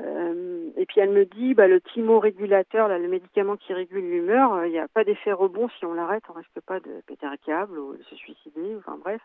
Euh, 0.00 0.70
et 0.76 0.86
puis 0.86 1.00
elle 1.00 1.10
me 1.10 1.24
dit, 1.24 1.54
bah, 1.54 1.68
le 1.68 1.80
thymorégulateur, 1.80 2.88
là, 2.88 2.98
le 2.98 3.08
médicament 3.08 3.56
qui 3.56 3.72
régule 3.72 4.08
l'humeur, 4.08 4.64
il 4.64 4.68
euh, 4.68 4.70
n'y 4.70 4.78
a 4.78 4.88
pas 4.88 5.04
d'effet 5.04 5.32
rebond 5.32 5.68
si 5.78 5.84
on 5.84 5.94
l'arrête, 5.94 6.24
on 6.28 6.32
risque 6.32 6.60
pas 6.66 6.80
de 6.80 7.00
péter 7.06 7.26
un 7.26 7.36
câble 7.36 7.78
ou 7.78 7.96
de 7.96 8.02
se 8.02 8.16
suicider, 8.16 8.74
enfin 8.76 8.98
bref. 8.98 9.20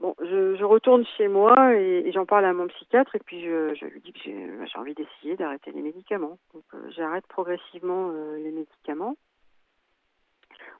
Bon, 0.00 0.14
je, 0.20 0.62
retourne 0.62 1.06
chez 1.16 1.26
moi 1.28 1.74
et, 1.74 2.10
j'en 2.12 2.26
parle 2.26 2.44
à 2.44 2.52
mon 2.52 2.66
psychiatre 2.66 3.14
et 3.16 3.18
puis 3.18 3.42
je, 3.42 3.84
lui 3.86 4.00
dis 4.00 4.12
que 4.12 4.20
j'ai 4.24 4.78
envie 4.78 4.94
d'essayer 4.94 5.36
d'arrêter 5.36 5.72
les 5.72 5.80
médicaments. 5.80 6.38
Donc 6.52 6.64
euh, 6.74 6.90
j'arrête 6.90 7.26
progressivement 7.26 8.10
les 8.36 8.50
médicaments. 8.50 9.16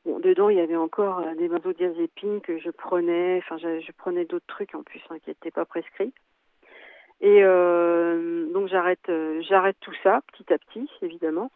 Bon, 0.05 0.19
dedans 0.19 0.51
il 0.51 0.59
y 0.59 0.61
avait 0.61 0.77
encore 0.77 1.25
des 1.37 1.49
benzodiazépines 1.49 2.41
que 2.43 2.59
je 2.59 2.71
prenais, 2.71 3.39
enfin 3.39 3.57
je, 3.57 3.81
je 3.81 3.93
prenais 3.93 4.27
d'autres 4.27 4.47
trucs 4.47 4.75
en 4.75 4.83
plus 4.83 5.01
hein, 5.09 5.19
qui 5.21 5.31
n'étaient 5.31 5.51
pas 5.51 5.65
prescrits. 5.65 6.13
Et 7.21 7.43
euh, 7.43 8.53
donc 8.53 8.69
j'arrête, 8.69 9.09
euh, 9.09 9.41
j'arrête 9.43 9.77
tout 9.81 9.95
ça 10.03 10.21
petit 10.33 10.53
à 10.53 10.59
petit, 10.59 10.91
évidemment. 11.03 11.51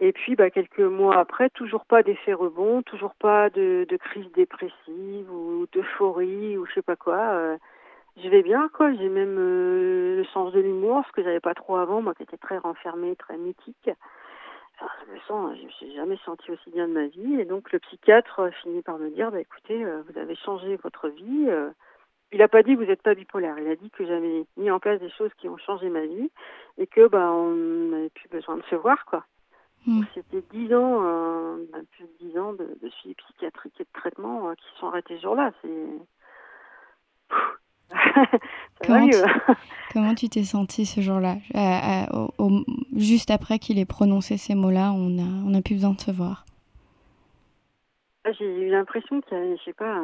Et 0.00 0.12
puis, 0.12 0.34
bah, 0.34 0.50
quelques 0.50 0.80
mois 0.80 1.16
après, 1.18 1.50
toujours 1.50 1.84
pas 1.86 2.02
d'effet 2.02 2.32
rebond, 2.32 2.82
toujours 2.82 3.14
pas 3.14 3.48
de, 3.50 3.86
de 3.88 3.96
crise 3.96 4.30
dépressive 4.32 5.30
ou 5.32 5.66
d'euphorie 5.72 6.58
ou 6.58 6.66
je 6.66 6.74
sais 6.74 6.82
pas 6.82 6.96
quoi. 6.96 7.18
Euh, 7.18 7.56
je 8.22 8.28
vais 8.28 8.42
bien, 8.42 8.68
quoi. 8.72 8.92
J'ai 8.94 9.08
même 9.08 9.36
euh, 9.38 10.16
le 10.16 10.24
sens 10.26 10.52
de 10.52 10.60
l'humour, 10.60 11.04
ce 11.06 11.12
que 11.12 11.22
j'avais 11.22 11.40
pas 11.40 11.54
trop 11.54 11.76
avant, 11.76 12.02
moi 12.02 12.14
qui 12.14 12.24
étais 12.24 12.36
très 12.36 12.58
renfermée, 12.58 13.16
très 13.16 13.36
mythique. 13.36 13.90
Enfin, 14.76 14.90
je 15.06 15.12
me 15.12 15.18
sens, 15.20 15.56
je 15.58 15.64
me 15.64 15.70
suis 15.70 15.94
jamais 15.94 16.18
sentie 16.24 16.50
aussi 16.50 16.70
bien 16.70 16.88
de 16.88 16.92
ma 16.92 17.06
vie. 17.06 17.40
Et 17.40 17.44
donc, 17.44 17.72
le 17.72 17.78
psychiatre 17.78 18.50
finit 18.62 18.82
par 18.82 18.98
me 18.98 19.10
dire, 19.10 19.30
bah, 19.30 19.40
écoutez, 19.40 19.84
euh, 19.84 20.02
vous 20.08 20.18
avez 20.18 20.34
changé 20.36 20.76
votre 20.82 21.08
vie. 21.08 21.48
Il 22.34 22.38
n'a 22.38 22.48
pas 22.48 22.64
dit 22.64 22.74
que 22.74 22.80
vous 22.80 22.86
n'êtes 22.86 23.02
pas 23.02 23.14
bipolaire. 23.14 23.56
Il 23.60 23.68
a 23.68 23.76
dit 23.76 23.90
que 23.90 24.04
j'avais 24.04 24.44
mis 24.56 24.68
en 24.68 24.80
place 24.80 24.98
des 24.98 25.10
choses 25.10 25.30
qui 25.38 25.48
ont 25.48 25.56
changé 25.56 25.88
ma 25.88 26.04
vie 26.04 26.30
et 26.78 26.88
que, 26.88 27.06
bah, 27.06 27.30
on 27.30 27.54
n'avait 27.90 28.10
plus 28.10 28.28
besoin 28.28 28.56
de 28.56 28.64
se 28.64 28.74
voir, 28.74 29.04
quoi. 29.04 29.24
Hmm. 29.86 30.02
C'était 30.14 30.42
dix 30.50 30.74
ans, 30.74 31.04
euh, 31.04 31.56
plus 31.92 32.04
de 32.04 32.10
dix 32.20 32.36
ans 32.36 32.52
de, 32.54 32.76
de, 32.82 32.88
suivi 32.88 33.14
psychiatrique 33.14 33.74
et 33.78 33.84
de 33.84 33.88
traitement 33.92 34.48
euh, 34.48 34.54
qui 34.54 34.80
sont 34.80 34.88
arrêtés 34.88 35.16
ce 35.16 35.22
jour-là. 35.22 35.52
C'est. 35.62 35.68
comment, 38.84 39.08
tu, 39.08 39.16
comment 39.92 40.14
tu 40.16 40.28
t'es 40.28 40.42
sentie 40.42 40.86
ce 40.86 41.00
jour-là? 41.02 41.36
Juste 42.96 43.30
après 43.30 43.60
qu'il 43.60 43.78
ait 43.78 43.84
prononcé 43.84 44.38
ces 44.38 44.56
mots-là, 44.56 44.90
on 44.92 45.10
n'a 45.10 45.46
on 45.46 45.54
a 45.54 45.62
plus 45.62 45.74
besoin 45.74 45.92
de 45.92 46.00
se 46.00 46.10
voir. 46.10 46.44
Ah, 48.24 48.32
j'ai 48.32 48.66
eu 48.66 48.70
l'impression 48.70 49.20
qu'il 49.20 49.38
y 49.38 49.40
avait, 49.40 49.56
je 49.58 49.62
sais 49.64 49.72
pas, 49.74 50.00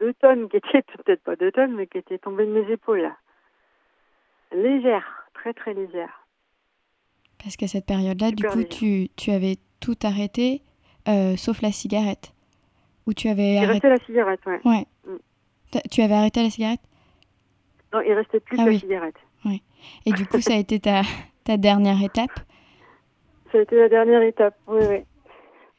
deux 0.00 0.14
tonnes 0.14 0.48
qui 0.48 0.56
étaient, 0.56 0.82
peut-être 1.04 1.22
pas 1.22 1.36
deux 1.36 1.52
tonnes, 1.52 1.74
mais 1.74 1.86
qui 1.86 1.98
étaient 1.98 2.18
tombées 2.18 2.46
de 2.46 2.52
mes 2.52 2.72
épaules. 2.72 3.10
Légère, 4.52 5.28
très 5.34 5.52
très 5.52 5.74
légère. 5.74 6.26
Parce 7.42 7.56
qu'à 7.56 7.68
cette 7.68 7.86
période-là, 7.86 8.30
du 8.30 8.44
coup, 8.44 8.64
tu, 8.64 9.08
tu, 9.16 9.30
avais 9.30 9.56
tout 9.80 9.96
arrêté, 10.02 10.62
euh, 11.08 11.36
sauf 11.36 11.60
la 11.60 11.72
cigarette. 11.72 12.32
Ou 13.06 13.12
tu 13.12 13.28
avais 13.28 13.58
arrêté... 13.58 13.88
la 13.88 13.98
cigarette, 13.98 14.40
ouais. 14.46 14.60
ouais. 14.64 14.86
Mm. 15.06 15.78
Tu 15.90 16.00
avais 16.00 16.14
arrêté 16.14 16.42
la 16.42 16.50
cigarette? 16.50 16.80
Non, 17.92 18.00
il 18.00 18.12
restait 18.12 18.40
plus 18.40 18.56
ah, 18.58 18.64
la 18.64 18.78
cigarette. 18.78 19.16
Ouais. 19.44 19.60
Et 20.06 20.12
du 20.12 20.26
coup, 20.26 20.40
ça 20.40 20.54
a 20.54 20.56
été 20.56 20.80
ta, 20.80 21.02
ta 21.44 21.56
dernière 21.56 22.02
étape? 22.02 22.30
Ça 23.52 23.60
a 23.60 23.62
été 23.62 23.76
la 23.76 23.88
dernière 23.88 24.22
étape, 24.22 24.56
oui, 24.66 24.80
oui. 24.90 25.04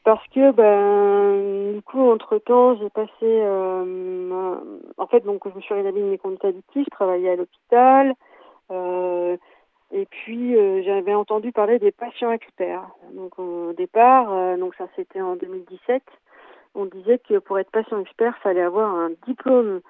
Parce 0.06 0.24
que, 0.28 0.52
ben, 0.52 1.74
du 1.74 1.82
coup, 1.82 1.98
entre-temps, 1.98 2.76
j'ai 2.76 2.90
passé... 2.90 3.10
Euh, 3.24 4.54
en 4.98 5.06
fait, 5.08 5.24
donc, 5.24 5.42
je 5.48 5.52
me 5.52 5.60
suis 5.60 5.74
réalisée 5.74 6.00
mes 6.00 6.16
conduites 6.16 6.44
addictives, 6.44 6.84
je 6.84 6.94
travaillais 6.94 7.30
à 7.30 7.34
l'hôpital. 7.34 8.14
Euh, 8.70 9.36
et 9.90 10.06
puis 10.06 10.56
euh, 10.56 10.82
j'avais 10.84 11.14
entendu 11.14 11.50
parler 11.50 11.80
des 11.80 11.90
patients 11.90 12.30
experts. 12.30 12.86
Donc 13.14 13.36
au 13.40 13.72
départ, 13.72 14.56
donc 14.58 14.76
ça 14.76 14.86
c'était 14.96 15.20
en 15.20 15.34
2017, 15.36 16.02
on 16.74 16.86
disait 16.86 17.18
que 17.18 17.38
pour 17.38 17.58
être 17.58 17.70
patient 17.70 18.00
expert, 18.00 18.36
fallait 18.38 18.62
avoir 18.62 18.94
un 18.94 19.10
diplôme 19.26 19.80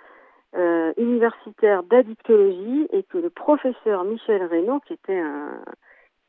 universitaire 0.99 1.83
d'addictologie 1.83 2.89
et 2.93 3.03
que 3.05 3.19
le 3.19 3.31
professeur 3.31 4.05
Michel 4.05 4.45
Reynaud, 4.45 4.81
qui 4.81 4.93
était 4.95 5.19
un, 5.19 5.63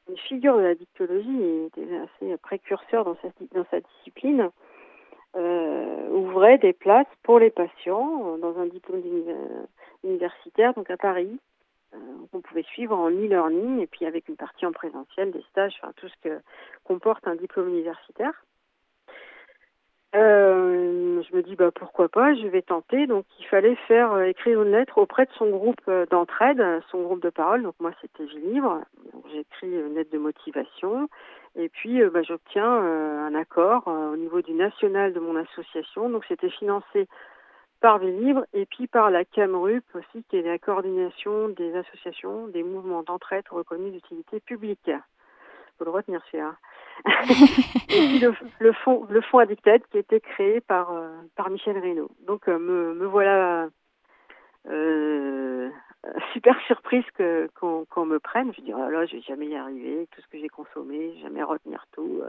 une 0.09 0.17
figure 0.17 0.57
de 0.57 0.61
l'addictologie 0.61 1.41
et 1.41 1.65
était 1.65 1.97
assez 1.97 2.37
précurseur 2.37 3.05
dans 3.05 3.15
sa, 3.21 3.29
dans 3.53 3.65
sa 3.71 3.79
discipline, 3.79 4.49
ouvrait 6.11 6.57
des 6.57 6.73
places 6.73 7.07
pour 7.21 7.37
les 7.37 7.51
patients 7.51 8.37
dans 8.37 8.57
un 8.57 8.65
diplôme 8.65 9.03
universitaire, 10.03 10.73
donc 10.73 10.89
à 10.89 10.97
Paris, 10.97 11.39
euh, 11.93 11.97
on 12.33 12.41
pouvait 12.41 12.63
suivre 12.63 12.97
en 12.97 13.09
e-learning 13.09 13.79
et 13.79 13.87
puis 13.87 14.05
avec 14.05 14.27
une 14.27 14.35
partie 14.35 14.65
en 14.65 14.71
présentiel, 14.71 15.31
des 15.31 15.43
stages, 15.49 15.73
enfin 15.81 15.93
tout 15.95 16.09
ce 16.09 16.15
que 16.21 16.41
comporte 16.83 17.27
un 17.27 17.35
diplôme 17.35 17.69
universitaire. 17.69 18.33
Euh, 20.15 21.21
je 21.21 21.35
me 21.35 21.43
dis 21.43 21.55
bah 21.55 21.71
pourquoi 21.71 22.07
pas, 22.09 22.33
je 22.33 22.47
vais 22.47 22.61
tenter. 22.61 23.07
Donc 23.07 23.25
il 23.39 23.45
fallait 23.45 23.75
faire 23.87 24.13
euh, 24.13 24.23
écrire 24.23 24.61
une 24.61 24.71
lettre 24.71 24.97
auprès 24.97 25.25
de 25.25 25.31
son 25.37 25.49
groupe 25.49 25.81
d'entraide, 26.09 26.63
son 26.91 27.01
groupe 27.01 27.21
de 27.21 27.29
parole. 27.29 27.63
Donc 27.63 27.75
moi 27.79 27.91
c'était 28.01 28.25
Vie 28.25 28.39
Libre. 28.39 28.81
J'écris 29.31 29.71
une 29.71 29.95
lettre 29.95 30.11
de 30.11 30.17
motivation 30.17 31.09
et 31.55 31.69
puis 31.69 32.01
bah, 32.09 32.23
j'obtiens 32.23 32.65
un 32.65 33.35
accord 33.35 33.87
au 33.87 34.15
niveau 34.15 34.41
du 34.41 34.53
national 34.53 35.13
de 35.13 35.19
mon 35.19 35.35
association. 35.35 36.09
Donc 36.09 36.23
c'était 36.27 36.49
financé 36.49 37.07
par 37.79 37.99
livres 37.99 38.45
et 38.53 38.65
puis 38.65 38.87
par 38.87 39.11
la 39.11 39.25
CAMRUP 39.25 39.83
aussi, 39.93 40.23
qui 40.29 40.37
est 40.37 40.41
la 40.41 40.57
coordination 40.57 41.49
des 41.49 41.75
associations 41.75 42.47
des 42.47 42.63
mouvements 42.63 43.03
d'entraide 43.03 43.45
reconnus 43.49 43.93
d'utilité 43.93 44.39
publique. 44.39 44.91
Faut 45.77 45.85
le 45.85 45.91
retenir 45.91 46.21
puis 47.87 48.19
le, 48.19 48.33
le, 48.59 48.73
fonds 48.73 49.05
le 49.09 49.21
fonds 49.21 49.37
Addicted 49.37 49.83
qui 49.91 49.97
a 49.97 49.99
été 49.99 50.19
créé 50.19 50.61
par 50.61 50.91
euh, 50.91 51.09
par 51.35 51.49
Michel 51.49 51.77
Reynaud. 51.77 52.09
Donc 52.25 52.47
euh, 52.49 52.57
me, 52.57 52.93
me 52.95 53.05
voilà 53.05 53.69
euh, 54.67 55.69
super 56.33 56.59
surprise 56.65 57.05
que 57.15 57.49
qu'on 57.59 58.05
me 58.05 58.19
prenne. 58.19 58.53
Je 58.55 58.61
dis 58.61 58.73
oh 58.73 58.89
là, 58.89 59.05
je 59.05 59.17
vais 59.17 59.21
jamais 59.21 59.47
y 59.47 59.55
arriver, 59.55 60.07
tout 60.11 60.21
ce 60.21 60.27
que 60.27 60.39
j'ai 60.39 60.49
consommé, 60.49 61.15
jamais 61.21 61.43
retenir 61.43 61.85
tout. 61.91 62.21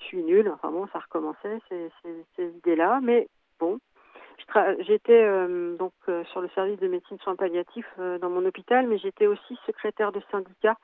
je 0.00 0.04
suis 0.04 0.22
nulle. 0.22 0.50
Enfin 0.50 0.70
bon, 0.70 0.86
ça 0.92 0.98
recommençait 0.98 1.60
ces, 1.68 1.90
ces, 2.02 2.24
ces 2.36 2.48
idées-là, 2.58 3.00
mais 3.02 3.28
bon, 3.58 3.80
J'étais 4.80 5.22
euh, 5.22 5.76
donc 5.76 5.92
euh, 6.08 6.24
sur 6.24 6.40
le 6.40 6.48
service 6.50 6.78
de 6.80 6.88
médecine 6.88 7.18
soins 7.18 7.36
palliatifs 7.36 7.92
euh, 7.98 8.18
dans 8.18 8.30
mon 8.30 8.44
hôpital, 8.44 8.86
mais 8.86 8.98
j'étais 8.98 9.26
aussi 9.26 9.56
secrétaire 9.66 10.12
de 10.12 10.20
syndicat, 10.30 10.76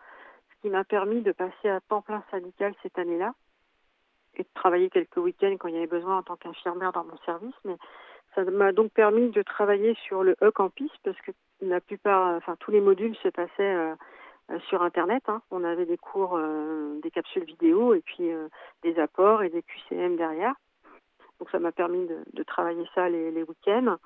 m'a 0.71 0.85
permis 0.85 1.23
de 1.23 1.33
passer 1.33 1.69
à 1.69 1.81
temps 1.81 2.03
plein 2.03 2.23
syndical 2.31 2.75
cette 2.83 2.99
année-là 2.99 3.33
et 4.35 4.43
de 4.43 4.49
travailler 4.55 4.91
quelques 4.91 5.17
week-ends 5.17 5.57
quand 5.59 5.69
il 5.69 5.75
y 5.75 5.79
avait 5.79 5.87
besoin 5.87 6.19
en 6.19 6.23
tant 6.23 6.37
qu'infirmière 6.37 6.93
dans 6.93 7.05
mon 7.05 7.17
service. 7.19 7.55
Mais 7.65 7.77
ça 8.35 8.45
m'a 8.45 8.73
donc 8.73 8.93
permis 8.93 9.31
de 9.31 9.43
travailler 9.43 9.95
sur 10.07 10.23
le 10.23 10.37
e-campus 10.43 10.91
parce 11.03 11.21
que 11.23 11.33
la 11.61 11.81
plupart, 11.81 12.37
enfin 12.37 12.57
tous 12.61 12.71
les 12.71 12.81
modules 12.81 13.17
se 13.17 13.29
passaient 13.29 13.95
sur 14.69 14.83
Internet. 14.83 15.23
Hein. 15.29 15.41
On 15.51 15.65
avait 15.65 15.87
des 15.87 15.97
cours, 15.97 16.39
des 17.03 17.11
capsules 17.11 17.45
vidéo 17.45 17.95
et 17.95 18.03
puis 18.03 18.31
des 18.83 18.99
apports 18.99 19.43
et 19.43 19.49
des 19.49 19.63
QCM 19.63 20.17
derrière. 20.17 20.55
Donc 21.39 21.51
ça 21.51 21.59
m'a 21.59 21.73
permis 21.73 22.07
de, 22.07 22.43
travailler 22.43 22.87
ça 22.95 23.09
les, 23.09 23.31
les 23.31 23.43
week-ends 23.43 23.97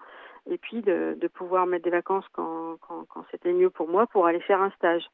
et 0.49 0.59
puis 0.59 0.83
de, 0.83 1.17
de, 1.21 1.29
pouvoir 1.29 1.67
mettre 1.67 1.85
des 1.85 1.91
vacances 1.91 2.25
quand, 2.33 2.77
quand, 2.81 3.05
quand 3.09 3.25
c'était 3.31 3.53
mieux 3.53 3.71
pour 3.71 3.89
moi 3.89 4.07
pour 4.07 4.27
aller 4.27 4.41
faire 4.41 4.61
un 4.61 4.71
stage. 4.71 5.09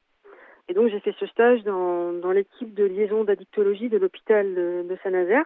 Et 0.69 0.75
donc 0.75 0.89
j'ai 0.89 1.01
fait 1.01 1.15
ce 1.19 1.27
stage 1.27 1.63
dans, 1.63 2.13
dans 2.13 2.33
l'équipe 2.33 2.75
de 2.75 2.85
liaison 2.85 3.25
d'addictologie 3.25 3.89
de 3.89 3.99
l'hôpital 3.99 4.55
de, 4.55 4.97
Saint-Nazaire. 5.03 5.45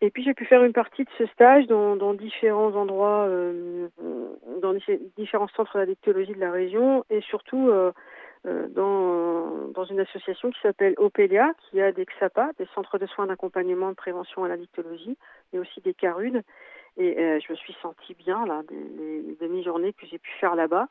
Et 0.00 0.10
puis 0.10 0.24
j'ai 0.24 0.34
pu 0.34 0.46
faire 0.46 0.64
une 0.64 0.72
partie 0.72 1.04
de 1.04 1.10
ce 1.18 1.26
stage 1.26 1.66
dans, 1.66 1.94
dans 1.94 2.14
différents 2.14 2.74
endroits, 2.74 3.26
euh, 3.28 3.88
dans 4.60 4.74
différents 5.16 5.48
centres 5.48 5.78
d'addictologie 5.78 6.32
de 6.32 6.40
la 6.40 6.50
région 6.50 7.04
et 7.10 7.20
surtout 7.20 7.68
euh, 7.68 7.92
euh, 8.46 8.68
dans, 8.68 9.68
dans 9.74 9.84
une 9.84 10.00
association 10.00 10.50
qui 10.50 10.60
s'appelle 10.62 10.94
Opelia, 10.96 11.52
qui 11.68 11.80
a 11.80 11.92
des 11.92 12.06
XAPA, 12.06 12.52
des 12.58 12.66
centres 12.74 12.96
de 12.96 13.04
soins 13.06 13.26
d'accompagnement 13.26 13.90
de 13.90 13.94
prévention 13.94 14.44
à 14.44 14.48
l'addictologie, 14.48 15.18
et 15.52 15.58
aussi 15.58 15.82
des 15.82 15.92
CARUD. 15.92 16.42
Et 16.96 17.18
euh, 17.18 17.38
je 17.46 17.52
me 17.52 17.56
suis 17.56 17.76
sentie 17.82 18.14
bien, 18.14 18.46
là, 18.46 18.62
les 18.70 19.36
demi-journées 19.40 19.92
que 19.92 20.06
j'ai 20.06 20.18
pu 20.18 20.30
faire 20.40 20.54
là-bas. 20.54 20.88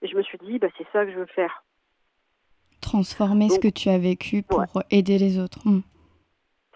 Et 0.00 0.06
je 0.06 0.16
me 0.16 0.22
suis 0.22 0.38
dit, 0.38 0.60
bah, 0.60 0.68
c'est 0.78 0.86
ça 0.92 1.04
que 1.04 1.10
je 1.10 1.18
veux 1.18 1.26
faire. 1.26 1.64
Transformer 2.86 3.48
ce 3.48 3.58
que 3.58 3.66
tu 3.66 3.88
as 3.88 3.98
vécu 3.98 4.44
pour 4.44 4.62
aider 4.92 5.18
les 5.18 5.40
autres. 5.40 5.58
Hmm. 5.64 5.80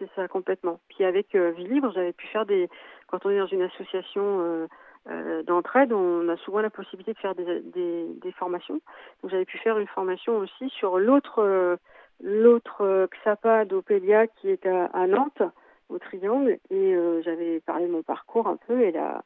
C'est 0.01 0.11
ça, 0.16 0.27
complètement. 0.27 0.81
Puis 0.88 1.05
avec 1.05 1.37
euh, 1.37 1.53
Vie 1.53 1.68
Libre, 1.68 1.92
j'avais 1.94 2.12
pu 2.12 2.27
faire 2.27 2.46
des... 2.46 2.68
Quand 3.07 3.25
on 3.25 3.31
est 3.31 3.38
dans 3.38 3.46
une 3.46 3.62
association 3.62 4.40
euh, 4.40 4.66
euh, 5.09 5.44
d'entraide, 5.44 5.92
on 5.92 6.29
a 6.29 6.37
souvent 6.38 6.62
la 6.62 6.70
possibilité 6.70 7.12
de 7.12 7.18
faire 7.18 7.37
des, 7.37 7.61
des, 7.61 8.07
des 8.20 8.33
formations. 8.33 8.81
Donc 9.23 9.31
j'avais 9.31 9.44
pu 9.44 9.59
faire 9.59 9.79
une 9.79 9.87
formation 9.87 10.38
aussi 10.38 10.68
sur 10.70 10.99
l'autre 10.99 11.38
euh, 11.44 11.77
l'autre 12.20 13.09
XAPA 13.23 13.64
d'Opélia 13.66 14.26
qui 14.26 14.49
est 14.49 14.66
à, 14.66 14.87
à, 14.87 15.07
Nantes, 15.07 15.43
au 15.91 16.01
Triangle, 16.01 16.59
et 16.70 16.95
j'avais 17.22 17.61
parlé 17.61 17.87
de 17.87 17.93
mon 17.93 18.03
parcours 18.03 18.47
un 18.47 18.57
peu, 18.57 18.82
et 18.82 18.91
la, 18.91 19.22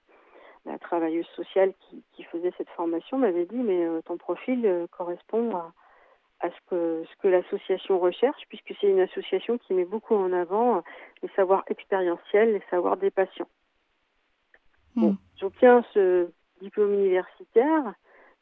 la 0.64 0.78
travailleuse 0.78 1.26
sociale 1.34 1.72
qui, 1.80 2.04
qui 2.12 2.22
faisait 2.24 2.52
cette 2.56 2.68
formation 2.76 3.18
m'avait 3.18 3.46
dit 3.46 3.56
mais 3.56 3.84
ton 4.04 4.16
profil 4.16 4.86
correspond 4.92 5.56
à, 5.56 5.72
à 6.44 6.50
ce 6.50 6.70
que 6.70 7.04
ce 7.10 7.22
que 7.22 7.28
l'association 7.28 7.98
recherche, 7.98 8.42
puisque 8.48 8.74
c'est 8.80 8.88
une 8.88 9.00
association 9.00 9.56
qui 9.58 9.72
met 9.72 9.86
beaucoup 9.86 10.14
en 10.14 10.32
avant 10.32 10.82
les 11.22 11.30
savoirs 11.34 11.64
expérientiels, 11.68 12.52
les 12.52 12.62
savoirs 12.70 12.98
des 12.98 13.10
patients. 13.10 13.48
Bon, 14.94 15.12
mm. 15.12 15.16
j'obtiens 15.40 15.84
ce 15.94 16.28
diplôme 16.60 16.92
universitaire. 16.92 17.94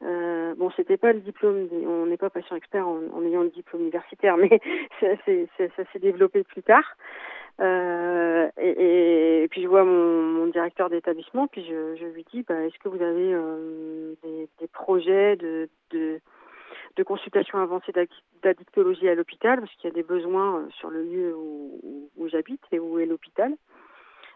Euh, 0.03 0.57
bon, 0.57 0.71
c'était 0.75 0.97
pas 0.97 1.13
le 1.13 1.21
diplôme, 1.21 1.69
on 1.87 2.07
n'est 2.07 2.17
pas 2.17 2.29
patient 2.29 2.57
expert 2.57 2.89
en, 2.89 2.99
en, 3.15 3.25
ayant 3.25 3.43
le 3.43 3.51
diplôme 3.51 3.83
universitaire, 3.83 4.37
mais 4.43 4.61
ça, 5.01 5.07
ça 5.77 5.85
s'est 5.93 6.01
développé 6.01 6.43
plus 6.43 6.65
tard. 6.65 6.97
Euh, 7.61 8.51
et, 8.59 9.45
et, 9.45 9.49
puis 9.49 9.63
je 9.63 9.69
vois 9.69 9.85
mon, 9.85 10.23
mon 10.23 10.47
directeur 10.49 10.91
d'établissement, 10.91 11.47
puis 11.47 11.65
je, 11.65 11.95
je, 11.95 12.07
lui 12.07 12.25
dis, 12.33 12.43
bah, 12.43 12.61
est-ce 12.65 12.79
que 12.81 12.89
vous 12.89 13.03
avez 13.03 13.33
euh, 13.33 14.15
des, 14.25 14.49
des, 14.59 14.67
projets 14.67 15.37
de, 15.37 15.69
de, 15.91 16.21
de 16.97 17.03
consultation 17.03 17.59
avancée 17.59 17.93
d'addictologie 18.43 19.09
à 19.09 19.15
l'hôpital, 19.15 19.61
parce 19.61 19.73
qu'il 19.77 19.89
y 19.89 19.93
a 19.93 19.95
des 19.95 20.03
besoins 20.03 20.67
sur 20.79 20.91
le 20.91 21.03
lieu 21.03 21.35
où, 21.37 22.11
où 22.17 22.29
j'habite 22.29 22.63
et 22.73 22.79
où 22.79 22.99
est 22.99 23.07
l'hôpital. 23.07 23.55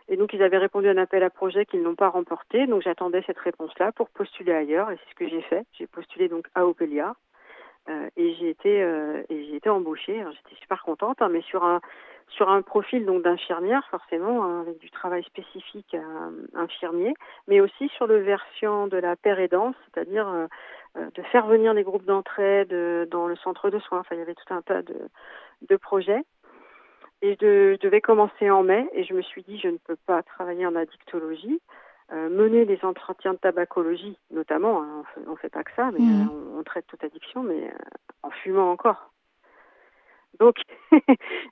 Et 0.09 0.17
donc 0.17 0.33
ils 0.33 0.43
avaient 0.43 0.59
répondu 0.59 0.89
à 0.89 0.93
un 0.93 0.99
appel 0.99 1.23
à 1.23 1.31
projet 1.31 1.67
qu'ils 1.67 1.83
n'ont 1.83 1.97
pas 1.97 2.09
remporté. 2.09 2.67
Donc 2.67 2.83
j'attendais 2.83 3.23
cette 3.27 3.39
réponse-là 3.39 3.93
pour 3.93 4.09
postuler 4.11 4.53
ailleurs 4.53 4.91
et 4.91 4.97
c'est 4.97 5.11
ce 5.11 5.15
que 5.17 5.29
j'ai 5.29 5.43
fait. 5.43 5.67
J'ai 5.73 5.87
postulé 5.87 6.29
donc 6.29 6.47
à 6.55 6.67
Opélia 6.67 7.15
euh, 7.89 8.09
et 8.16 8.34
j'ai 8.34 8.51
été 8.51 8.82
euh, 8.82 9.22
et 9.28 9.45
j'ai 9.47 9.57
été 9.57 9.68
embauchée. 9.68 10.16
J'étais 10.18 10.61
super 10.61 10.82
contente, 10.82 11.22
hein, 11.22 11.28
mais 11.30 11.43
sur 11.43 11.64
un 11.64 11.80
sur 12.28 12.51
un 12.51 12.62
profil 12.62 13.07
donc 13.07 13.22
d'infirmière 13.22 13.87
forcément 13.91 14.45
hein, 14.45 14.61
avec 14.62 14.78
du 14.78 14.91
travail 14.91 15.22
spécifique 15.22 15.95
euh, 15.95 16.47
infirmier, 16.55 17.14
mais 17.47 17.61
aussi 17.61 17.89
sur 17.91 18.07
le 18.07 18.18
version 18.18 18.89
de 18.89 18.97
la 18.97 19.14
pérédance, 19.14 19.76
c'est-à-dire 19.84 20.28
euh, 20.28 20.47
de 21.14 21.22
faire 21.22 21.47
venir 21.47 21.72
les 21.74 21.84
groupes 21.84 22.05
d'entraide 22.05 22.74
dans 23.11 23.28
le 23.28 23.37
centre 23.37 23.70
de 23.70 23.78
soins. 23.78 24.01
Enfin, 24.01 24.16
il 24.16 24.18
y 24.18 24.22
avait 24.22 24.34
tout 24.34 24.55
un 24.55 24.62
tas 24.62 24.82
de 24.82 25.09
de 25.68 25.76
projets. 25.76 26.22
Et 27.22 27.37
je, 27.41 27.78
devais 27.78 28.01
commencer 28.01 28.51
en 28.51 28.62
mai 28.62 28.89
et 28.93 29.05
je 29.05 29.14
me 29.14 29.22
suis 29.22 29.43
dit 29.43 29.59
je 29.59 29.68
ne 29.68 29.78
peux 29.78 29.97
pas 30.07 30.22
travailler 30.22 30.66
en 30.66 30.76
addictologie. 30.76 31.61
Euh, 32.13 32.29
mener 32.29 32.65
les 32.65 32.79
entretiens 32.85 33.33
de 33.33 33.39
tabacologie, 33.39 34.17
notamment, 34.31 34.83
hein, 34.83 35.03
on 35.27 35.35
fait, 35.35 35.43
fait 35.43 35.49
pas 35.49 35.65
que 35.65 35.73
ça, 35.75 35.91
mais 35.91 35.99
mmh. 35.99 36.29
euh, 36.29 36.59
on, 36.59 36.63
traite 36.63 36.87
toute 36.87 37.03
addiction, 37.03 37.43
mais 37.43 37.65
euh, 37.65 37.79
en 38.23 38.31
fumant 38.31 38.71
encore. 38.71 39.11
Donc, 40.39 40.57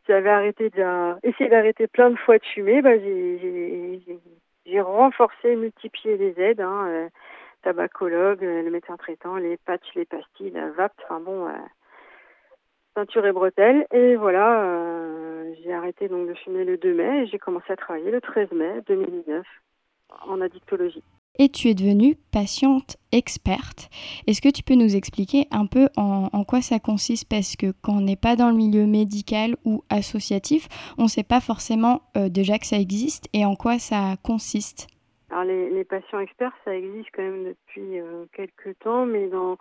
j'avais 0.07 0.31
arrêté 0.31 0.71
déjà, 0.71 1.19
essayé 1.25 1.51
d'arrêter 1.51 1.89
plein 1.89 2.11
de 2.11 2.17
fois 2.17 2.39
de 2.39 2.45
fumer. 2.45 2.83
Bah, 2.83 2.97
j'ai 2.97 4.81
renforcé, 4.81 5.57
multiplié 5.57 6.17
les 6.17 6.41
aides, 6.41 6.61
hein, 6.61 7.09
tabacologue, 7.63 8.43
le 8.43 8.71
médecin 8.71 8.97
traitant, 8.97 9.37
les 9.37 9.57
patchs, 9.57 9.95
les 9.97 10.05
pastilles, 10.05 10.51
la 10.51 10.71
vape, 10.71 10.93
enfin 11.03 11.19
bon, 11.19 11.49
peinture 12.95 13.27
et 13.27 13.33
bretelles. 13.33 13.87
Et 13.93 14.17
voilà, 14.17 14.65
euh, 14.65 15.53
j'ai 15.63 15.73
arrêté 15.73 16.09
donc 16.09 16.29
de 16.29 16.35
fumer 16.35 16.65
le 16.65 16.77
2 16.77 16.95
mai 16.95 17.23
et 17.23 17.27
j'ai 17.27 17.39
commencé 17.39 17.73
à 17.73 17.77
travailler 17.77 18.11
le 18.11 18.21
13 18.21 18.53
mai 18.53 18.81
2019 18.87 19.45
en 20.27 20.41
addictologie. 20.41 21.03
Et 21.39 21.49
tu 21.49 21.69
es 21.69 21.75
devenue 21.75 22.17
patiente 22.31 22.97
experte. 23.11 23.89
Est-ce 24.29 24.41
que 24.41 24.49
tu 24.49 24.63
peux 24.63 24.75
nous 24.75 24.95
expliquer 24.95 25.49
un 25.51 25.67
peu 25.67 25.89
en, 25.97 26.45
quoi 26.45 26.63
ça 26.63 26.79
consiste? 26.79 27.29
Parce 27.29 27.57
que 27.57 27.73
quand 27.83 27.95
on 27.95 28.01
n'est 28.01 28.15
pas 28.15 28.37
dans 28.37 28.51
le 28.51 28.57
milieu 28.57 28.87
médical 28.87 29.57
ou 29.65 29.83
associatif, 29.91 30.69
on 30.97 31.05
ne 31.05 31.09
sait 31.09 31.25
pas 31.25 31.41
forcément 31.41 32.03
euh, 32.17 32.29
déjà 32.29 32.59
que 32.59 32.67
ça 32.67 32.79
existe 32.79 33.29
et 33.33 33.45
en 33.45 33.57
quoi 33.57 33.81
ça 33.81 34.15
consiste. 34.23 34.87
Alors 35.31 35.45
les, 35.45 35.85
patients 35.85 36.21
experts, 36.21 36.53
ça 36.65 36.77
existe 36.77 37.09
quand 37.13 37.23
même 37.23 37.45
depuis 37.45 37.99
euh, 37.99 38.27
quelques 38.33 38.79
temps, 38.79 39.05
mais 39.05 39.27
dans 39.27 39.59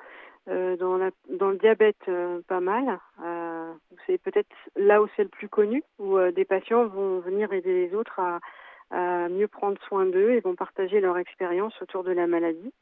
euh, 0.50 0.76
dans, 0.76 0.98
la, 0.98 1.12
dans 1.30 1.52
le 1.52 1.58
diabète, 1.58 1.96
euh, 2.10 2.42
pas 2.48 2.60
mal. 2.60 3.00
Euh, 3.24 3.72
c'est 4.06 4.18
peut-être 4.18 4.50
là 4.76 5.02
où 5.02 5.08
c'est 5.16 5.24
le 5.24 5.30
plus 5.30 5.48
connu, 5.48 5.84
où 6.00 6.20
des 6.36 6.44
patients 6.44 6.86
vont 6.88 7.20
venir 7.20 7.54
aider 7.54 7.88
les 7.88 7.96
autres 7.96 8.20
à, 8.20 8.40
à 8.94 9.28
mieux 9.30 9.48
prendre 9.48 9.82
soin 9.88 10.06
d'eux 10.06 10.32
et 10.32 10.40
vont 10.40 10.56
partager 10.56 11.00
leur 11.02 11.18
expérience 11.18 11.74
autour 11.82 12.04
de 12.04 12.12
la 12.12 12.28
maladie. 12.28 12.74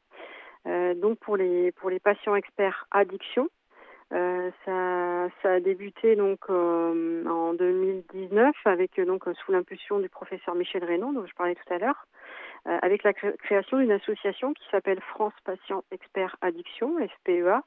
donc 0.96 1.18
pour 1.18 1.36
les 1.36 1.72
pour 1.72 1.90
les 1.90 2.00
patients 2.00 2.36
experts 2.36 2.86
addiction, 2.90 3.48
ça, 4.10 5.28
ça 5.42 5.52
a 5.54 5.60
débuté 5.60 6.16
donc 6.16 6.48
en 6.50 7.54
2019 7.54 8.54
avec 8.66 9.00
donc 9.00 9.24
sous 9.44 9.52
l'impulsion 9.52 9.98
du 10.00 10.08
professeur 10.08 10.54
Michel 10.54 10.84
Reynaud 10.84 11.12
dont 11.12 11.26
je 11.26 11.34
parlais 11.34 11.54
tout 11.54 11.72
à 11.72 11.78
l'heure. 11.78 12.06
Euh, 12.68 12.78
avec 12.80 13.02
la 13.02 13.12
création 13.12 13.78
d'une 13.78 13.90
association 13.90 14.54
qui 14.54 14.62
s'appelle 14.70 15.00
France 15.00 15.32
Patients 15.44 15.82
Experts 15.90 16.36
Addiction, 16.42 16.96
FPEA, 16.96 17.64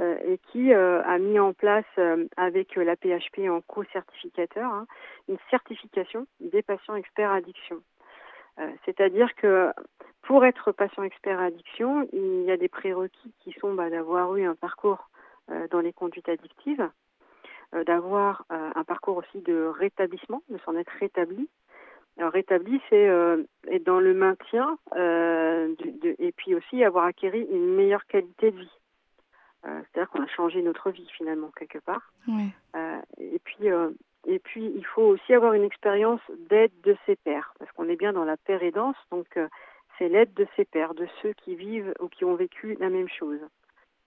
euh, 0.00 0.16
et 0.24 0.38
qui 0.50 0.72
euh, 0.72 1.00
a 1.04 1.18
mis 1.18 1.38
en 1.38 1.52
place 1.52 1.84
avec 2.36 2.74
la 2.74 2.96
PHP 2.96 3.48
en 3.48 3.60
co-certificateur 3.60 4.68
hein, 4.68 4.86
une 5.28 5.38
certification 5.48 6.26
des 6.40 6.62
patients 6.62 6.96
experts 6.96 7.30
addiction. 7.30 7.82
C'est-à-dire 8.84 9.34
que 9.36 9.72
pour 10.20 10.44
être 10.44 10.72
patient 10.72 11.04
expert 11.04 11.40
addiction, 11.40 12.06
il 12.12 12.42
y 12.42 12.50
a 12.50 12.58
des 12.58 12.68
prérequis 12.68 13.32
qui 13.38 13.52
sont 13.52 13.72
bah, 13.72 13.88
d'avoir 13.88 14.36
eu 14.36 14.44
un 14.44 14.54
parcours 14.54 15.08
dans 15.70 15.80
les 15.80 15.94
conduites 15.94 16.28
addictives, 16.28 16.86
d'avoir 17.86 18.44
un 18.50 18.84
parcours 18.84 19.16
aussi 19.16 19.40
de 19.40 19.72
rétablissement, 19.74 20.42
de 20.50 20.58
s'en 20.66 20.76
être 20.76 20.92
rétabli, 21.00 21.48
alors 22.18 22.32
rétabli, 22.32 22.80
c'est 22.90 23.08
euh, 23.08 23.42
être 23.68 23.84
dans 23.84 24.00
le 24.00 24.14
maintien 24.14 24.78
euh, 24.96 25.74
de, 25.78 26.14
et 26.18 26.32
puis 26.32 26.54
aussi 26.54 26.84
avoir 26.84 27.04
acquéri 27.06 27.46
une 27.50 27.74
meilleure 27.74 28.06
qualité 28.06 28.50
de 28.50 28.58
vie. 28.58 28.78
Euh, 29.64 29.80
C'est-à-dire 29.84 30.10
qu'on 30.10 30.22
a 30.22 30.28
changé 30.28 30.60
notre 30.62 30.90
vie 30.90 31.08
finalement 31.16 31.50
quelque 31.56 31.78
part. 31.78 32.12
Et 33.18 33.38
puis 33.44 33.68
et 34.26 34.38
puis 34.38 34.72
il 34.76 34.86
faut 34.86 35.02
aussi 35.02 35.34
avoir 35.34 35.52
une 35.54 35.64
expérience 35.64 36.20
d'aide 36.48 36.72
de 36.84 36.96
ses 37.06 37.16
pairs 37.16 37.54
parce 37.58 37.70
qu'on 37.72 37.88
est 37.88 37.96
bien 37.96 38.12
dans 38.12 38.24
la 38.24 38.36
pérédance, 38.36 38.96
donc 39.10 39.26
euh, 39.36 39.48
c'est 39.98 40.08
l'aide 40.08 40.32
de 40.34 40.46
ses 40.56 40.64
pairs, 40.64 40.94
de 40.94 41.06
ceux 41.20 41.32
qui 41.32 41.56
vivent 41.56 41.92
ou 42.00 42.08
qui 42.08 42.24
ont 42.24 42.34
vécu 42.34 42.76
la 42.78 42.88
même 42.88 43.08
chose, 43.08 43.40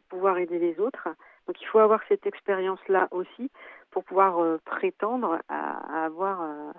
pouvoir 0.09 0.37
aider 0.37 0.59
les 0.59 0.79
autres. 0.79 1.09
Donc 1.47 1.61
il 1.61 1.65
faut 1.67 1.79
avoir 1.79 2.01
cette 2.07 2.25
expérience-là 2.25 3.07
aussi 3.11 3.51
pour 3.91 4.03
pouvoir 4.03 4.39
euh, 4.39 4.59
prétendre 4.65 5.39
à, 5.47 6.05
avoir 6.05 6.41
euh, 6.41 6.71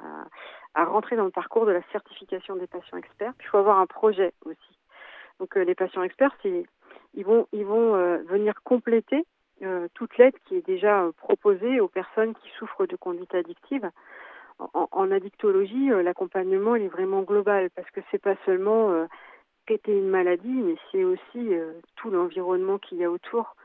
à, 0.75 0.83
à, 0.83 0.85
rentrer 0.85 1.17
dans 1.17 1.25
le 1.25 1.31
parcours 1.31 1.67
de 1.67 1.73
la 1.73 1.83
certification 1.93 2.57
des 2.57 2.67
patients 2.67 2.99
experts. 2.99 3.33
Puis 3.39 3.47
il 3.47 3.51
faut 3.51 3.59
avoir 3.59 3.79
un 3.79 3.87
projet 3.87 4.33
aussi. 4.45 4.79
Donc 5.39 5.57
euh, 5.57 5.65
les 5.65 5.75
patients 5.75 6.03
experts, 6.03 6.37
ils 6.45 7.25
vont 7.25 7.47
ils 7.53 7.65
vont 7.65 7.93
venir 8.25 8.55
compléter 8.65 9.25
toute 9.95 10.19
l'aide 10.19 10.35
qui 10.45 10.57
est 10.57 10.67
déjà 10.67 11.09
proposée 11.17 11.81
aux 11.81 11.89
personnes 11.89 12.35
qui 12.35 12.51
souffrent 12.59 12.87
de 12.87 12.97
conduite 12.97 13.35
addictive. 13.35 13.91
En, 14.59 14.89
en 14.91 15.11
addictologie, 15.11 15.89
l'accompagnement 16.03 16.77
est 16.77 16.89
vraiment 16.89 17.23
global 17.23 17.71
parce 17.71 17.91
que 17.91 18.01
c'est 18.11 18.21
pas 18.21 18.37
seulement 18.45 19.07
traiter 19.67 19.97
une 19.97 20.09
maladie, 20.09 20.49
mais 20.49 20.77
c'est 20.93 21.05
aussi 21.05 21.53
tout 21.97 22.11
l'environnement 22.11 22.79
qu'il 22.79 22.99
y 22.99 23.05
a 23.05 23.11
autour 23.11 23.57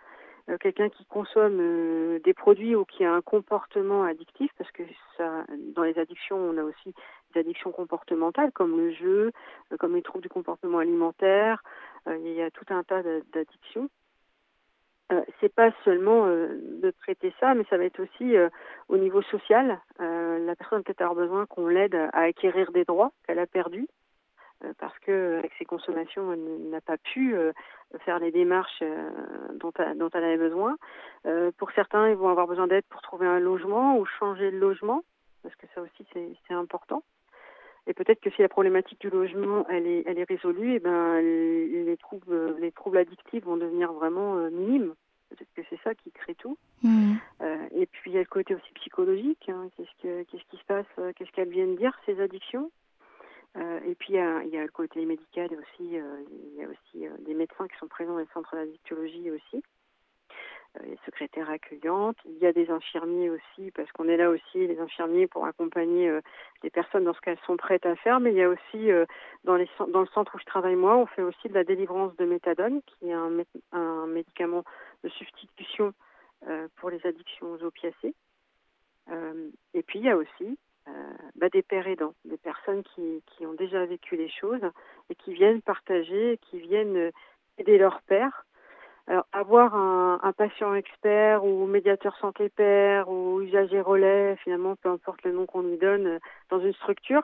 quelqu'un 0.60 0.90
qui 0.90 1.06
consomme 1.06 1.60
euh, 1.60 2.20
des 2.20 2.34
produits 2.34 2.76
ou 2.76 2.86
qui 2.86 3.04
a 3.06 3.14
un 3.14 3.22
comportement 3.22 4.04
addictif, 4.04 4.52
parce 4.58 4.72
que 4.72 4.84
ça, 5.18 5.46
dans 5.76 5.84
les 5.84 5.98
addictions, 6.00 6.38
on 6.38 6.58
a 6.58 6.64
aussi 6.64 6.94
des 7.34 7.42
addictions 7.42 7.72
comportementales 7.72 8.52
comme 8.52 8.78
le 8.78 8.92
jeu, 8.92 9.32
euh, 9.72 9.78
comme 9.78 9.96
les 9.96 10.02
troubles 10.02 10.24
du 10.24 10.30
comportement 10.30 10.80
alimentaire. 10.80 11.64
il 12.08 12.34
y 12.34 12.42
a 12.42 12.52
tout 12.52 12.66
un 12.70 12.84
tas 12.84 13.04
d'addictions. 13.04 13.90
Euh, 15.12 15.22
c'est 15.40 15.54
pas 15.54 15.72
seulement 15.84 16.26
de 16.26 16.94
traiter 17.02 17.34
ça, 17.40 17.54
mais 17.54 17.66
ça 17.70 17.78
va 17.78 17.84
être 17.84 18.00
aussi 18.00 18.34
au 18.88 18.98
niveau 18.98 19.22
social. 19.24 19.80
la 20.00 20.56
personne 20.56 20.84
peut-être 20.84 21.02
avoir 21.02 21.16
besoin 21.16 21.46
qu'on 21.46 21.68
l'aide 21.68 21.96
à 21.96 22.22
acquérir 22.22 22.72
des 22.72 22.86
droits 22.86 23.12
qu'elle 23.26 23.40
a 23.40 23.46
perdus, 23.46 23.88
euh, 23.88 24.11
parce 24.80 24.98
que 25.00 25.38
avec 25.40 25.52
ses 25.58 25.66
consommations, 25.66 26.34
elle 26.34 26.70
n'a 26.70 26.82
pas 26.82 26.98
pu 26.98 27.36
euh, 27.36 27.52
faire 28.06 28.20
les 28.20 28.32
démarches 28.32 28.82
euh, 28.82 29.10
dont, 29.56 29.72
dont, 29.96 30.10
elle 30.14 30.24
avait 30.24 30.38
besoin. 30.38 30.78
pour 31.58 31.72
certains, 31.72 32.10
ils 32.10 32.16
vont 32.16 32.30
avoir 32.30 32.48
besoin 32.48 32.68
d'aide 32.68 32.86
pour 32.90 33.02
trouver 33.02 33.28
un 33.28 33.40
logement 33.40 33.98
ou 33.98 34.06
changer 34.06 34.52
de 34.52 34.58
logement, 34.58 35.04
parce 35.44 35.56
que 35.56 35.66
ça 35.74 35.82
aussi 35.82 36.06
c'est 36.14 36.54
important. 36.54 37.04
Et 37.88 37.94
peut-être 37.94 38.22
que 38.22 38.30
si 38.30 38.42
la 38.42 38.50
problématique 38.50 39.02
du 39.02 39.10
logement 39.10 39.66
elle 39.70 39.88
est, 39.88 40.04
elle 40.06 40.20
est 40.20 40.30
résolue, 40.30 40.74
et 40.74 40.76
eh 40.76 40.80
ben 40.80 41.20
les, 41.20 41.98
troubles, 41.98 42.58
les 42.60 42.72
troubles 42.72 42.98
addictifs 42.98 43.44
vont 43.44 43.58
devenir 43.58 43.92
vraiment 43.94 44.36
minimes. 44.52 44.94
Peut-être 45.30 45.54
que 45.56 45.62
c'est 45.70 45.80
ça 45.82 45.96
qui 45.96 46.12
crée 46.12 46.36
tout. 46.36 46.58
Mmh. 46.84 47.14
Euh, 47.42 47.68
et 47.72 47.86
puis 47.86 48.12
il 48.12 48.14
y 48.16 48.18
a 48.18 48.22
le 48.22 48.26
côté 48.26 48.54
aussi 48.54 48.74
psychologique. 48.74 49.50
Hein. 49.50 49.70
Qu'est-ce 49.76 50.04
que 50.04 50.24
qu'est-ce 50.24 50.44
qui 50.50 50.58
se 50.58 50.66
passe 50.66 50.86
Qu'est-ce 51.16 51.32
qu'elles 51.32 51.50
viennent 51.50 51.78
dire 51.78 51.98
ces 52.06 52.20
addictions? 52.20 52.70
Euh, 53.58 53.80
et 53.86 53.96
puis 53.96 54.14
il 54.14 54.16
y, 54.16 54.20
a, 54.20 54.44
il 54.44 54.50
y, 54.50 54.58
a, 54.58 54.64
le 54.64 54.70
côté 54.70 55.06
médical 55.06 55.50
aussi, 55.52 55.98
euh, 55.98 56.24
il 56.32 56.56
y 56.56 56.64
a 56.64 56.68
aussi 56.70 57.06
euh, 57.08 57.18
des 57.26 57.34
médecins 57.34 57.68
qui 57.68 57.78
sont 57.78 57.88
présents 57.88 58.14
dans 58.14 58.20
les 58.20 58.28
centres 58.34 58.56
d'addictologie 58.56 59.30
aussi, 59.32 59.64
les 60.84 60.98
secrétaires 61.06 61.50
accueillantes, 61.50 62.16
il 62.24 62.38
y 62.38 62.46
a 62.46 62.54
des 62.54 62.70
infirmiers 62.70 63.30
aussi, 63.30 63.72
parce 63.72 63.92
qu'on 63.92 64.08
est 64.08 64.16
là 64.16 64.30
aussi, 64.30 64.68
les 64.68 64.80
infirmiers 64.80 65.28
pour 65.28 65.46
accompagner 65.46 66.10
les 66.64 66.70
personnes 66.70 67.04
dans 67.04 67.14
ce 67.14 67.20
qu'elles 67.20 67.38
sont 67.46 67.58
prêtes 67.58 67.86
à 67.86 67.98
faire, 67.98 68.22
mais 68.22 68.32
il 68.32 68.38
y 68.38 68.42
a 68.42 68.48
aussi 68.48 68.90
dans, 69.44 69.58
les, 69.58 69.68
dans 69.90 70.00
le 70.00 70.08
centre 70.14 70.34
où 70.34 70.40
je 70.40 70.46
travaille 70.46 70.78
moi, 70.78 70.96
on 70.96 71.08
fait 71.08 71.24
aussi 71.24 71.50
de 71.50 71.54
la 71.54 71.66
délivrance 71.66 72.16
de 72.16 72.24
méthadone, 72.24 72.82
qui 72.84 73.10
est 73.10 73.14
un, 73.14 73.32
un 73.74 74.08
médicament 74.08 74.64
de 75.04 75.10
substitution 75.10 75.94
pour 76.78 76.90
les 76.90 77.06
addictions 77.06 77.52
aux 77.52 77.64
opiacés. 77.64 78.16
et 79.74 79.84
puis 79.84 80.00
il 80.00 80.06
y 80.06 80.10
a 80.10 80.16
aussi 80.16 80.58
bah, 81.42 81.50
des 81.50 81.64
pères 81.64 81.88
aidants, 81.88 82.14
des 82.24 82.38
personnes 82.38 82.84
qui, 82.84 83.24
qui 83.26 83.48
ont 83.48 83.54
déjà 83.54 83.84
vécu 83.86 84.16
les 84.16 84.30
choses 84.30 84.62
et 85.10 85.16
qui 85.16 85.34
viennent 85.34 85.62
partager, 85.64 86.40
qui 86.44 86.60
viennent 86.60 86.96
euh, 86.96 87.12
aider 87.58 87.80
leur 87.80 88.02
père. 88.04 88.46
Alors, 89.08 89.26
avoir 89.34 89.74
un, 89.74 90.20
un, 90.22 90.32
patient 90.34 90.76
expert 90.76 91.44
ou 91.44 91.66
médiateur 91.66 92.16
santé 92.18 92.50
père 92.50 93.10
ou 93.10 93.42
usager 93.42 93.82
relais, 93.82 94.36
finalement, 94.44 94.76
peu 94.76 94.90
importe 94.90 95.24
le 95.24 95.32
nom 95.32 95.48
qu'on 95.48 95.64
lui 95.64 95.78
donne 95.78 96.06
euh, 96.06 96.20
dans 96.52 96.60
une 96.60 96.74
structure, 96.74 97.24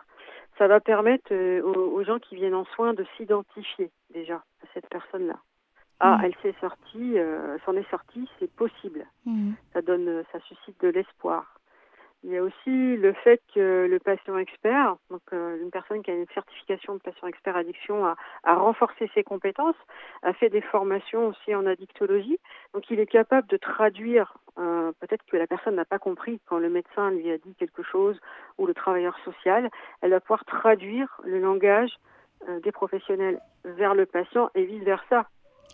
ça 0.57 0.67
va 0.67 0.79
permettre 0.79 1.31
aux, 1.61 1.95
aux, 1.95 2.03
gens 2.03 2.17
qui 2.17 2.35
viennent 2.35 2.55
en 2.55 2.65
soins 2.65 2.95
de 2.95 3.05
s'identifier 3.15 3.91
déjà 4.11 4.37
à 4.63 4.67
cette 4.73 4.89
personne-là. 4.89 5.37
ah, 5.99 6.19
elle 6.23 6.33
s'est 6.41 6.55
sortie, 6.59 7.17
s'en 7.65 7.75
est 7.75 7.89
sortie, 7.91 8.27
c'est 8.39 8.51
possible. 8.51 9.05
Mm. 9.25 9.51
Ça 9.73 9.83
donne, 9.83 10.23
ça 10.31 10.39
suscite 10.39 10.81
de 10.81 10.87
l'espoir. 10.87 11.56
Il 12.23 12.31
y 12.31 12.37
a 12.37 12.41
aussi 12.41 12.97
le 12.97 13.13
fait 13.13 13.41
que 13.53 13.87
le 13.89 13.99
patient 13.99 14.37
expert, 14.37 14.95
donc 15.11 15.21
euh, 15.33 15.61
une 15.61 15.69
personne 15.69 16.01
qui 16.01 16.09
a 16.09 16.15
une 16.15 16.25
certification 16.33 16.95
de 16.95 16.99
patient 16.99 17.27
expert 17.27 17.55
addiction, 17.55 18.05
a, 18.05 18.15
renforcé 18.43 19.09
ses 19.13 19.23
compétences, 19.23 19.75
a 20.23 20.33
fait 20.33 20.49
des 20.49 20.61
formations 20.61 21.27
aussi 21.27 21.53
en 21.53 21.67
addictologie. 21.67 22.39
Donc 22.73 22.89
il 22.89 22.99
est 22.99 23.05
capable 23.05 23.47
de 23.47 23.57
traduire, 23.57 24.35
euh, 24.57 24.91
peut-être 24.99 25.23
que 25.27 25.37
la 25.37 25.45
personne 25.45 25.75
n'a 25.75 25.85
pas 25.85 25.99
compris 25.99 26.41
quand 26.47 26.57
le 26.57 26.69
médecin 26.69 27.11
lui 27.11 27.29
a 27.29 27.37
dit 27.37 27.53
quelque 27.53 27.83
chose 27.83 28.19
ou 28.57 28.65
le 28.65 28.73
travailleur 28.73 29.17
social, 29.23 29.69
elle 30.01 30.09
va 30.09 30.19
pouvoir 30.19 30.43
traduire 30.45 31.21
le 31.23 31.39
langage 31.39 31.91
euh, 32.49 32.59
des 32.61 32.71
professionnels 32.71 33.39
vers 33.63 33.93
le 33.93 34.07
patient 34.07 34.49
et 34.55 34.65
vice-versa. 34.65 35.29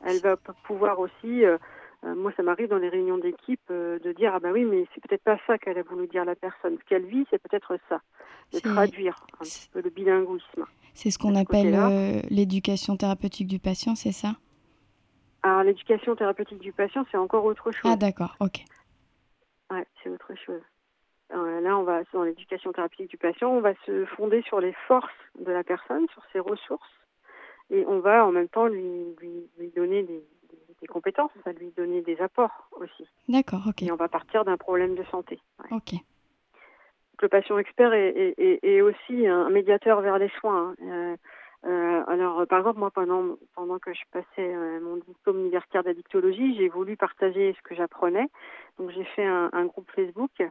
Elle 0.06 0.20
va 0.20 0.36
pouvoir 0.66 1.00
aussi 1.00 1.46
moi, 2.04 2.34
ça 2.36 2.44
m'arrive 2.44 2.68
dans 2.68 2.78
les 2.78 2.90
réunions 2.90 3.18
d'équipe 3.18 3.62
euh, 3.72 3.98
de 4.00 4.12
dire 4.12 4.34
ah 4.36 4.40
bah 4.40 4.52
oui, 4.52 4.66
mais 4.66 4.86
c'est 4.94 5.02
peut-être 5.02 5.24
pas 5.24 5.38
ça 5.48 5.58
qu'elle 5.58 5.78
a 5.78 5.84
voulu 5.84 6.08
dire 6.08 6.26
la 6.26 6.36
personne. 6.36 6.78
Ce 6.78 6.86
qu'elle 6.86 7.06
vit, 7.06 7.26
c'est 7.30 7.42
peut-être 7.42 7.78
ça. 7.88 8.02
De 8.52 8.60
traduire 8.60 9.26
un 9.40 9.44
petit 9.44 9.70
peu 9.72 9.82
le 9.82 9.90
bilinguisme. 9.90 10.66
C'est 10.94 11.10
ce 11.10 11.18
qu'on 11.18 11.36
appelle 11.36 11.74
euh, 11.74 12.22
l'éducation 12.30 12.98
thérapeutique 12.98 13.48
du 13.48 13.58
patient, 13.58 13.96
c'est 13.96 14.12
ça? 14.12 14.36
Alors 15.42 15.64
l'éducation 15.64 16.16
thérapeutique 16.16 16.60
du 16.60 16.72
patient, 16.72 17.06
c'est 17.10 17.18
encore 17.18 17.46
autre 17.46 17.72
chose. 17.72 17.92
Ah 17.92 17.96
d'accord, 17.96 18.36
ok. 18.40 18.64
Ouais, 19.72 19.86
c'est 20.04 20.10
autre 20.10 20.34
chose. 20.46 20.62
là, 21.32 21.78
on 21.78 21.84
va 21.84 22.04
dans 22.14 22.24
l'éducation 22.24 22.72
thérapeutique 22.74 23.10
du 23.10 23.18
patient, 23.18 23.50
on 23.50 23.62
va 23.62 23.74
se 23.86 24.06
fonder 24.06 24.42
sur 24.44 24.60
les 24.60 24.74
forces 24.88 25.10
de 25.40 25.52
la 25.52 25.64
personne, 25.64 26.06
sur 26.14 26.22
ses 26.32 26.40
ressources, 26.40 26.94
et 27.72 27.86
on 27.88 28.00
va 28.00 28.26
en 28.26 28.32
même 28.32 28.50
temps 28.50 28.68
lui, 28.68 29.16
lui, 29.20 29.50
lui 29.58 29.72
donner 29.72 30.04
des, 30.04 30.24
des 30.84 30.88
compétences, 30.88 31.32
ça 31.46 31.54
lui 31.54 31.72
donner 31.78 32.02
des 32.02 32.20
apports 32.20 32.68
aussi. 32.74 33.08
D'accord, 33.30 33.62
ok. 33.68 33.84
Et 33.84 33.92
on 33.92 33.96
va 33.96 34.10
partir 34.10 34.44
d'un 34.44 34.58
problème 34.58 34.96
de 34.96 35.04
santé. 35.06 35.40
Ok. 35.72 35.94
le 37.22 37.30
patient 37.30 37.58
expert 37.58 37.94
est, 37.94 38.36
est, 38.38 38.82
aussi 38.82 39.26
un 39.28 39.50
médiateur 39.50 40.02
vers 40.02 40.20
les 40.20 40.28
soins. 40.42 40.76
Hein. 40.82 40.84
Euh, 40.84 41.16
euh, 41.66 42.04
alors, 42.08 42.46
par 42.48 42.60
exemple, 42.60 42.80
moi, 42.80 42.92
pendant, 42.92 43.38
pendant 43.56 43.80
que 43.80 43.94
je 43.94 44.02
passais 44.12 44.26
euh, 44.40 44.82
mon 44.82 44.98
diplôme 44.98 45.40
universitaire 45.40 45.84
d'addictologie, 45.84 46.58
j'ai 46.58 46.68
voulu 46.68 46.98
partager 46.98 47.56
ce 47.58 47.62
que 47.62 47.76
j'apprenais. 47.76 48.28
Donc, 48.78 48.92
j'ai 48.92 49.06
fait 49.06 49.26
un, 49.26 49.66
groupe 49.66 49.90
Facebook. 49.96 50.32
et, 50.42 50.50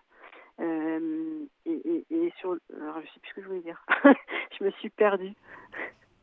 et, 2.11 2.33
sur, 2.39 2.57
alors, 2.81 3.03
je 3.03 3.07
sais 3.07 3.21
plus 3.21 3.29
ce 3.29 3.35
que 3.35 3.43
je 3.43 3.49
voulais 3.49 3.61
dire. 3.61 3.85
je 4.59 4.65
me 4.65 4.71
suis 4.71 4.89
perdue. 4.89 5.35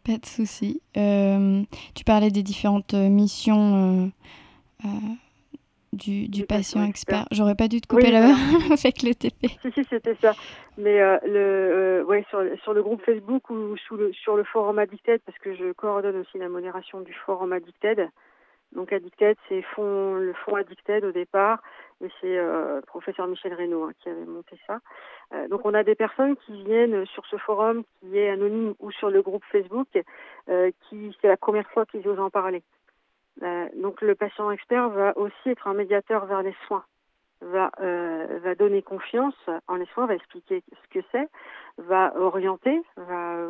Pas 0.10 0.18
de 0.18 0.26
souci. 0.26 0.82
Euh, 0.98 1.62
tu 1.94 2.04
parlais 2.04 2.32
des 2.32 2.42
différentes 2.42 2.96
euh, 2.96 3.10
missions 3.10 4.10
euh, 4.84 4.88
du, 5.94 6.28
du, 6.28 6.48
patient, 6.48 6.84
expert. 6.84 7.28
J'aurais 7.30 7.54
pas 7.54 7.68
dû 7.68 7.80
te 7.80 7.88
couper 7.88 8.10
là-bas 8.10 8.34
avec 8.74 9.04
le 9.04 9.14
TP. 9.14 9.50
Si, 9.62 9.72
si, 9.72 9.86
c'était 9.88 10.16
ça. 10.20 10.34
Mais 10.80 10.98
le, 11.28 12.04
ouais, 12.08 12.26
sur, 12.32 12.42
sur, 12.64 12.74
le 12.74 12.82
groupe 12.82 13.04
Facebook 13.06 13.52
ou 13.52 13.78
sous 13.78 13.98
le, 13.98 14.12
sur 14.14 14.36
le 14.36 14.44
forum 14.46 14.80
Addicted, 14.80 15.22
parce 15.28 15.38
que 15.38 15.56
je 15.56 15.74
coordonne 15.74 16.16
aussi 16.16 16.40
la 16.40 16.50
modération 16.50 17.02
du 17.02 17.14
forum 17.14 17.54
Addicted. 17.54 18.10
Donc 18.74 18.94
Addicted, 18.94 19.36
c'est 19.48 19.62
fond, 19.62 20.16
le 20.16 20.34
fonds 20.34 20.56
Addicted 20.56 21.04
au 21.04 21.12
départ, 21.12 21.62
et 22.02 22.08
c'est 22.22 22.38
euh, 22.38 22.82
professeur 22.82 23.28
Michel 23.28 23.54
Reynaud 23.54 23.84
hein, 23.84 23.92
qui 24.00 24.10
avait 24.10 24.26
monté 24.26 24.58
ça. 24.68 24.80
Euh, 25.34 25.48
donc 25.48 25.62
on 25.66 25.74
a 25.74 25.84
des 25.84 25.96
personnes 25.96 26.36
qui 26.38 26.64
viennent 26.64 27.06
sur 27.08 27.26
ce 27.26 27.38
forum 27.38 27.84
qui 28.00 28.18
est 28.18 28.30
anonyme 28.30 28.76
ou 28.80 28.92
sur 28.92 29.10
le 29.10 29.22
groupe 29.22 29.44
Facebook, 29.52 29.88
euh, 30.50 30.72
qui 30.88 31.16
c'est 31.20 31.28
la 31.28 31.38
première 31.38 31.70
fois 31.72 31.86
qu'ils 31.86 32.08
osent 32.08 32.20
en 32.20 32.30
parler. 32.30 32.64
donc 33.76 34.02
le 34.02 34.16
patient 34.16 34.52
expert 34.52 34.90
va 34.90 35.18
aussi 35.18 35.50
être 35.50 35.68
un 35.68 35.74
médiateur 35.74 36.26
vers 36.26 36.44
les 36.44 36.56
soins, 36.68 36.84
va 37.42 37.72
va 37.80 38.56
donner 38.56 38.82
confiance 38.82 39.40
en 39.68 39.76
les 39.76 39.86
soins, 39.88 40.06
va 40.06 40.16
expliquer 40.16 40.62
ce 40.70 41.00
que 41.00 41.06
c'est, 41.12 41.28
va 41.78 42.14
orienter, 42.20 42.82
va 42.98 43.48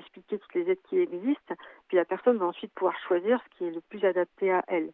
expliquer 0.00 0.38
toutes 0.38 0.54
les 0.54 0.70
aides 0.70 0.82
qui 0.88 0.98
existent, 0.98 1.54
puis 1.88 1.96
la 1.96 2.04
personne 2.04 2.36
va 2.36 2.46
ensuite 2.46 2.72
pouvoir 2.74 2.98
choisir 3.06 3.40
ce 3.44 3.56
qui 3.56 3.64
est 3.64 3.70
le 3.70 3.80
plus 3.80 4.04
adapté 4.04 4.52
à 4.52 4.64
elle. 4.66 4.90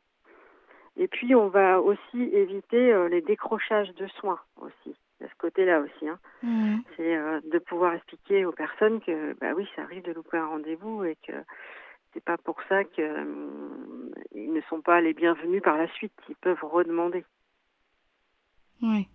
Et 0.97 1.09
puis 1.09 1.35
on 1.35 1.49
va 1.49 1.81
aussi 1.81 2.23
éviter 2.23 2.93
euh, 2.93 3.09
les 3.09 3.21
décrochages 3.21 3.93
de 3.95 4.07
soins 4.19 4.41
aussi, 4.61 4.97
de 5.21 5.27
ce 5.27 5.35
côté-là 5.39 5.81
aussi. 5.81 6.09
Hein. 6.09 6.19
Mmh. 6.43 6.77
C'est 6.97 7.17
euh, 7.17 7.41
de 7.51 7.59
pouvoir 7.59 7.95
expliquer 7.95 8.45
aux 8.45 8.53
personnes 8.53 9.01
que 9.01 9.35
bah 9.41 9.53
oui, 9.57 9.69
ça 9.77 9.83
arrive 9.83 10.05
de 10.05 10.13
louper 10.13 10.39
un 10.39 10.47
rendez-vous 10.47 11.05
et 11.05 11.17
que 11.27 11.33
c'est 12.15 12.25
pas 12.25 12.39
pour 12.39 12.57
ça 12.69 12.85
qu'ils 12.85 13.05
euh, 13.05 14.11
ne 14.35 14.61
sont 14.71 14.81
pas 14.81 15.03
les 15.03 15.13
bienvenus 15.13 15.63
par 15.63 15.77
la 15.77 15.87
suite. 15.89 16.15
Ils 16.31 16.37
peuvent 16.37 16.65
redemander. 16.65 17.25
Oui, 18.83 19.09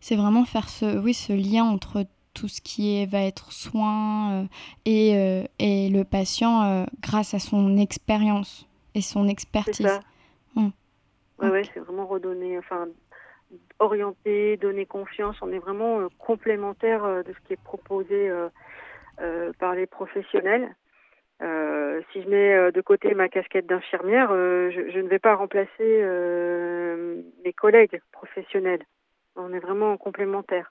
c'est 0.00 0.16
vraiment 0.16 0.44
faire 0.44 0.68
ce, 0.68 0.98
oui, 0.98 1.14
ce 1.14 1.32
lien 1.32 1.64
entre 1.64 2.04
tout 2.34 2.48
ce 2.48 2.60
qui 2.60 3.00
est, 3.00 3.06
va 3.10 3.22
être 3.22 3.52
soin 3.52 4.32
euh, 4.32 4.44
et, 4.84 5.16
euh, 5.16 5.44
et, 5.58 5.88
le 5.88 6.04
patient 6.04 6.62
euh, 6.62 6.84
grâce 7.00 7.32
à 7.32 7.38
son 7.38 7.76
expérience 7.78 8.68
et 8.94 9.00
son 9.00 9.28
expertise. 9.28 9.86
C'est 9.86 10.60
hum. 10.60 10.72
ouais, 11.38 11.62
c'est 11.72 11.80
vraiment 11.80 12.06
redonner, 12.06 12.58
enfin, 12.58 12.88
orienter, 13.78 14.56
donner 14.56 14.84
confiance. 14.84 15.36
On 15.40 15.52
est 15.52 15.58
vraiment 15.58 16.08
complémentaire 16.18 17.02
de 17.24 17.32
ce 17.32 17.46
qui 17.46 17.54
est 17.54 17.62
proposé 17.62 18.30
par 19.58 19.74
les 19.74 19.86
professionnels. 19.86 20.74
si 21.40 22.22
je 22.22 22.28
mets 22.28 22.72
de 22.72 22.80
côté 22.80 23.14
ma 23.14 23.28
casquette 23.28 23.66
d'infirmière, 23.66 24.28
je, 24.30 24.90
je, 24.92 24.98
ne 24.98 25.08
vais 25.08 25.18
pas 25.18 25.34
remplacer 25.34 26.02
mes 27.44 27.52
collègues 27.52 28.00
professionnels. 28.12 28.82
On 29.36 29.52
est 29.52 29.60
vraiment 29.60 29.96
complémentaires. 29.96 30.70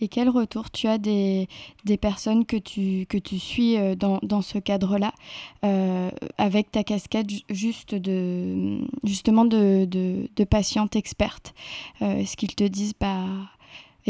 Et 0.00 0.08
quel 0.08 0.28
retour 0.28 0.70
tu 0.70 0.86
as 0.86 0.98
des, 0.98 1.48
des 1.84 1.96
personnes 1.96 2.46
que 2.46 2.56
tu, 2.56 3.06
que 3.06 3.18
tu 3.18 3.38
suis 3.38 3.76
euh, 3.76 3.94
dans, 3.94 4.18
dans 4.22 4.40
ce 4.40 4.58
cadre-là, 4.58 5.12
euh, 5.64 6.10
avec 6.38 6.70
ta 6.70 6.84
casquette 6.84 7.28
juste 7.50 7.94
de, 7.94 8.78
justement 9.04 9.44
de, 9.44 9.84
de, 9.84 10.28
de 10.34 10.44
patiente 10.44 10.96
experte? 10.96 11.54
Euh, 12.02 12.16
Est-ce 12.16 12.36
qu'ils 12.36 12.54
te 12.54 12.64
disent, 12.64 12.94
bah, 12.98 13.26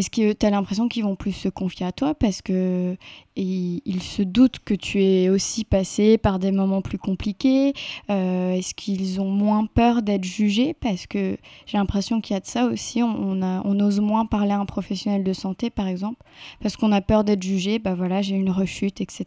est-ce 0.01 0.09
que 0.09 0.33
tu 0.33 0.47
as 0.47 0.51
l'impression 0.51 0.89
qu'ils 0.89 1.05
vont 1.05 1.15
plus 1.15 1.33
se 1.33 1.51
confier 1.51 1.85
à 1.85 1.93
toi 1.93 2.15
parce 2.15 2.41
que 2.41 2.97
ils, 3.37 4.03
se 4.03 4.23
doutent 4.23 4.59
que 4.65 4.73
tu 4.73 5.03
es 5.03 5.29
aussi 5.29 5.67
passé 5.67 6.17
par 6.17 6.39
des 6.39 6.53
moments 6.53 6.81
plus 6.81 6.97
compliqués 6.97 7.75
euh, 8.09 8.53
Est-ce 8.53 8.75
qu'ils 8.75 9.21
ont 9.21 9.29
moins 9.29 9.67
peur 9.67 10.01
d'être 10.01 10.25
jugés? 10.25 10.73
Parce 10.73 11.07
que 11.07 11.37
j'ai 11.67 11.77
l'impression 11.77 12.23
qu'il 12.23 12.33
y 12.33 12.37
a 12.39 12.41
de 12.41 12.47
ça 12.47 12.65
aussi. 12.65 13.03
On, 13.03 13.43
a, 13.43 13.61
on 13.67 13.79
ose 13.79 14.01
moins 14.01 14.25
parler 14.25 14.53
à 14.53 14.59
un 14.59 14.65
professionnel 14.65 15.23
de 15.23 15.35
santé, 15.35 15.69
par 15.69 15.87
exemple, 15.87 16.23
parce 16.63 16.79
qu'on 16.79 16.93
a 16.93 17.03
peur 17.03 17.23
d'être 17.23 17.43
jugé. 17.43 17.79
Bah 17.79 17.93
voilà, 17.95 18.23
j'ai 18.23 18.37
une 18.37 18.51
rechute, 18.51 19.03
etc. 19.03 19.27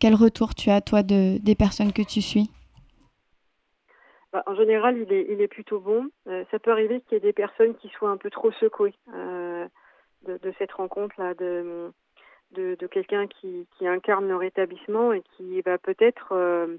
Quel 0.00 0.14
retour 0.14 0.54
tu 0.54 0.68
as, 0.68 0.82
toi, 0.82 1.02
de, 1.02 1.38
des 1.38 1.54
personnes 1.54 1.94
que 1.94 2.02
tu 2.02 2.20
suis? 2.20 2.50
Bah, 4.32 4.42
en 4.46 4.54
général, 4.54 4.98
il 4.98 5.10
est, 5.10 5.26
il 5.30 5.40
est 5.40 5.48
plutôt 5.48 5.80
bon. 5.80 6.10
Euh, 6.26 6.44
ça 6.50 6.58
peut 6.58 6.70
arriver 6.70 7.00
qu'il 7.00 7.14
y 7.14 7.16
ait 7.16 7.20
des 7.20 7.32
personnes 7.32 7.74
qui 7.76 7.88
soient 7.88 8.10
un 8.10 8.18
peu 8.18 8.28
trop 8.28 8.52
secouées 8.52 8.92
euh, 9.14 9.47
de, 10.28 10.38
de, 10.38 10.54
cette 10.58 10.72
rencontre-là, 10.72 11.34
de, 11.34 11.90
de, 12.52 12.76
de 12.78 12.86
quelqu'un 12.86 13.26
qui, 13.26 13.66
qui, 13.76 13.86
incarne 13.86 14.28
le 14.28 14.36
rétablissement 14.36 15.12
et 15.12 15.22
qui 15.36 15.60
va 15.62 15.78
peut-être 15.78 16.28
euh, 16.32 16.76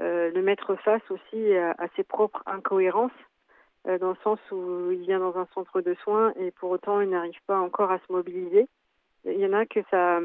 euh 0.00 0.30
le 0.30 0.42
mettre 0.42 0.76
face 0.76 1.02
aussi 1.10 1.56
à, 1.56 1.72
à 1.72 1.88
ses 1.96 2.04
propres 2.04 2.42
incohérences, 2.46 3.10
euh, 3.88 3.98
dans 3.98 4.10
le 4.10 4.16
sens 4.22 4.38
où 4.52 4.90
il 4.92 5.00
vient 5.00 5.18
dans 5.18 5.36
un 5.36 5.46
centre 5.54 5.80
de 5.80 5.94
soins 6.02 6.32
et 6.36 6.50
pour 6.52 6.70
autant 6.70 7.00
il 7.00 7.10
n'arrive 7.10 7.40
pas 7.46 7.58
encore 7.58 7.90
à 7.90 7.98
se 7.98 8.12
mobiliser. 8.12 8.68
Il 9.24 9.38
y 9.38 9.46
en 9.46 9.52
a 9.52 9.66
que 9.66 9.80
ça, 9.90 10.18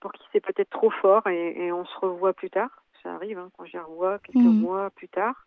pour 0.00 0.12
qui 0.12 0.22
c'est 0.32 0.44
peut-être 0.44 0.70
trop 0.70 0.90
fort 0.90 1.26
et, 1.26 1.66
et, 1.66 1.72
on 1.72 1.84
se 1.84 1.98
revoit 1.98 2.32
plus 2.32 2.50
tard. 2.50 2.70
Ça 3.02 3.14
arrive 3.14 3.38
hein, 3.38 3.50
quand 3.56 3.64
j'y 3.64 3.78
revois 3.78 4.20
quelques 4.20 4.36
mmh. 4.36 4.60
mois 4.60 4.90
plus 4.90 5.08
tard. 5.08 5.46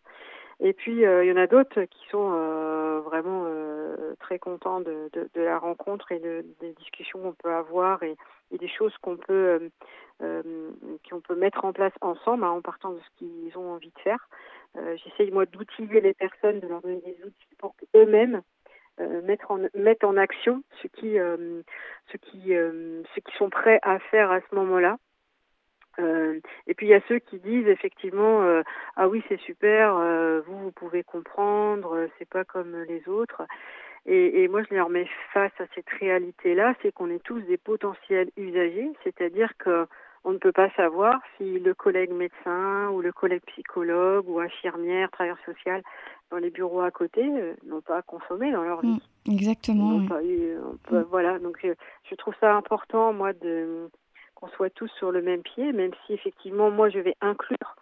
Et 0.65 0.71
puis, 0.71 1.05
euh, 1.05 1.25
il 1.25 1.27
y 1.27 1.31
en 1.33 1.35
a 1.35 1.45
d'autres 1.45 1.83
qui 1.83 2.07
sont 2.09 2.31
euh, 2.33 3.01
vraiment 3.01 3.43
euh, 3.47 4.15
très 4.21 4.39
contents 4.39 4.79
de, 4.79 5.09
de, 5.13 5.41
la 5.41 5.59
rencontre 5.59 6.13
et 6.13 6.19
de, 6.19 6.45
des 6.61 6.71
discussions 6.71 7.19
qu'on 7.19 7.33
peut 7.33 7.53
avoir 7.53 8.01
et, 8.03 8.15
des 8.57 8.69
choses 8.69 8.95
qu'on 9.01 9.17
peut, 9.17 9.71
qu'on 10.19 11.21
peut 11.21 11.35
mettre 11.35 11.65
en 11.65 11.73
place 11.73 11.91
ensemble 12.01 12.43
hein, 12.43 12.51
en 12.51 12.61
partant 12.61 12.91
de 12.91 12.99
ce 12.99 13.17
qu'ils 13.17 13.57
ont 13.57 13.73
envie 13.73 13.89
de 13.89 13.99
faire. 13.99 14.29
J'essaye, 14.75 15.31
moi, 15.31 15.47
d'outiller 15.47 16.01
les 16.01 16.13
personnes, 16.13 16.59
de 16.59 16.67
leur 16.67 16.81
donner 16.81 17.01
des 17.01 17.17
outils 17.25 17.55
pour 17.57 17.75
qu'eux-mêmes 17.75 18.43
euh, 18.99 19.23
mettre 19.23 19.49
en 19.49 19.57
mettre 19.73 20.05
en 20.05 20.17
action 20.17 20.63
ce 20.83 20.87
qui 20.87 21.15
ce 21.15 22.17
qui 22.17 22.49
ce 22.49 23.19
qui 23.19 23.37
sont 23.37 23.49
prêts 23.49 23.79
à 23.81 23.97
faire 23.97 24.29
à 24.29 24.39
ce 24.39 24.55
moment-là 24.55 24.97
euh, 25.99 26.39
et 26.67 26.73
puis 26.73 26.87
il 26.87 26.89
y 26.89 26.95
a 26.95 27.01
ceux 27.07 27.19
qui 27.19 27.39
disent 27.39 27.67
effectivement 27.67 28.41
euh, 28.41 28.63
ah 28.95 29.07
oui 29.07 29.23
c'est 29.29 29.39
super 29.39 29.95
euh, 29.95 30.41
vous 30.47 30.57
vous 30.57 30.71
pouvez 30.71 31.03
comprendre 31.03 32.07
c'est 32.17 32.27
pas 32.27 32.43
comme 32.43 32.75
les 32.87 33.07
autres 33.07 33.43
et, 34.05 34.43
et, 34.43 34.47
moi 34.47 34.63
je 34.63 34.73
les 34.73 34.81
remets 34.81 35.07
face 35.33 35.53
à 35.59 35.65
cette 35.75 35.89
réalité 35.99 36.55
là 36.55 36.73
c'est 36.81 36.91
qu'on 36.91 37.09
est 37.09 37.23
tous 37.23 37.41
des 37.41 37.57
potentiels 37.57 38.29
usagers 38.37 38.91
c'est-à-dire 39.03 39.51
que 39.57 39.87
on 40.25 40.31
ne 40.31 40.37
peut 40.37 40.51
pas 40.51 40.69
savoir 40.71 41.19
si 41.37 41.59
le 41.59 41.73
collègue 41.73 42.11
médecin 42.11 42.89
ou 42.89 43.01
le 43.01 43.11
collègue 43.11 43.41
psychologue 43.47 44.27
ou 44.29 44.39
infirmière, 44.39 45.11
travailleur 45.11 45.37
social 45.45 45.83
dans 46.31 46.37
les 46.37 46.49
bureaux 46.49 46.81
à 46.81 46.91
côté 46.91 47.23
n'ont 47.65 47.81
pas 47.81 48.01
consommé 48.01 48.51
dans 48.51 48.63
leur 48.63 48.81
vie. 48.81 49.01
Mm, 49.27 49.31
exactement. 49.31 49.99
Mm. 49.99 51.03
Voilà, 51.09 51.39
donc 51.39 51.59
je, 51.61 52.15
trouve 52.15 52.33
ça 52.39 52.55
important, 52.55 53.11
moi, 53.11 53.33
de 53.33 53.89
qu'on 54.43 54.55
soit 54.55 54.69
tous 54.69 54.89
sur 54.97 55.11
le 55.11 55.21
même 55.21 55.41
pied, 55.41 55.71
même 55.71 55.91
si 56.05 56.13
effectivement, 56.13 56.69
moi, 56.69 56.89
je 56.89 56.99
vais 56.99 57.15
inclure 57.21 57.75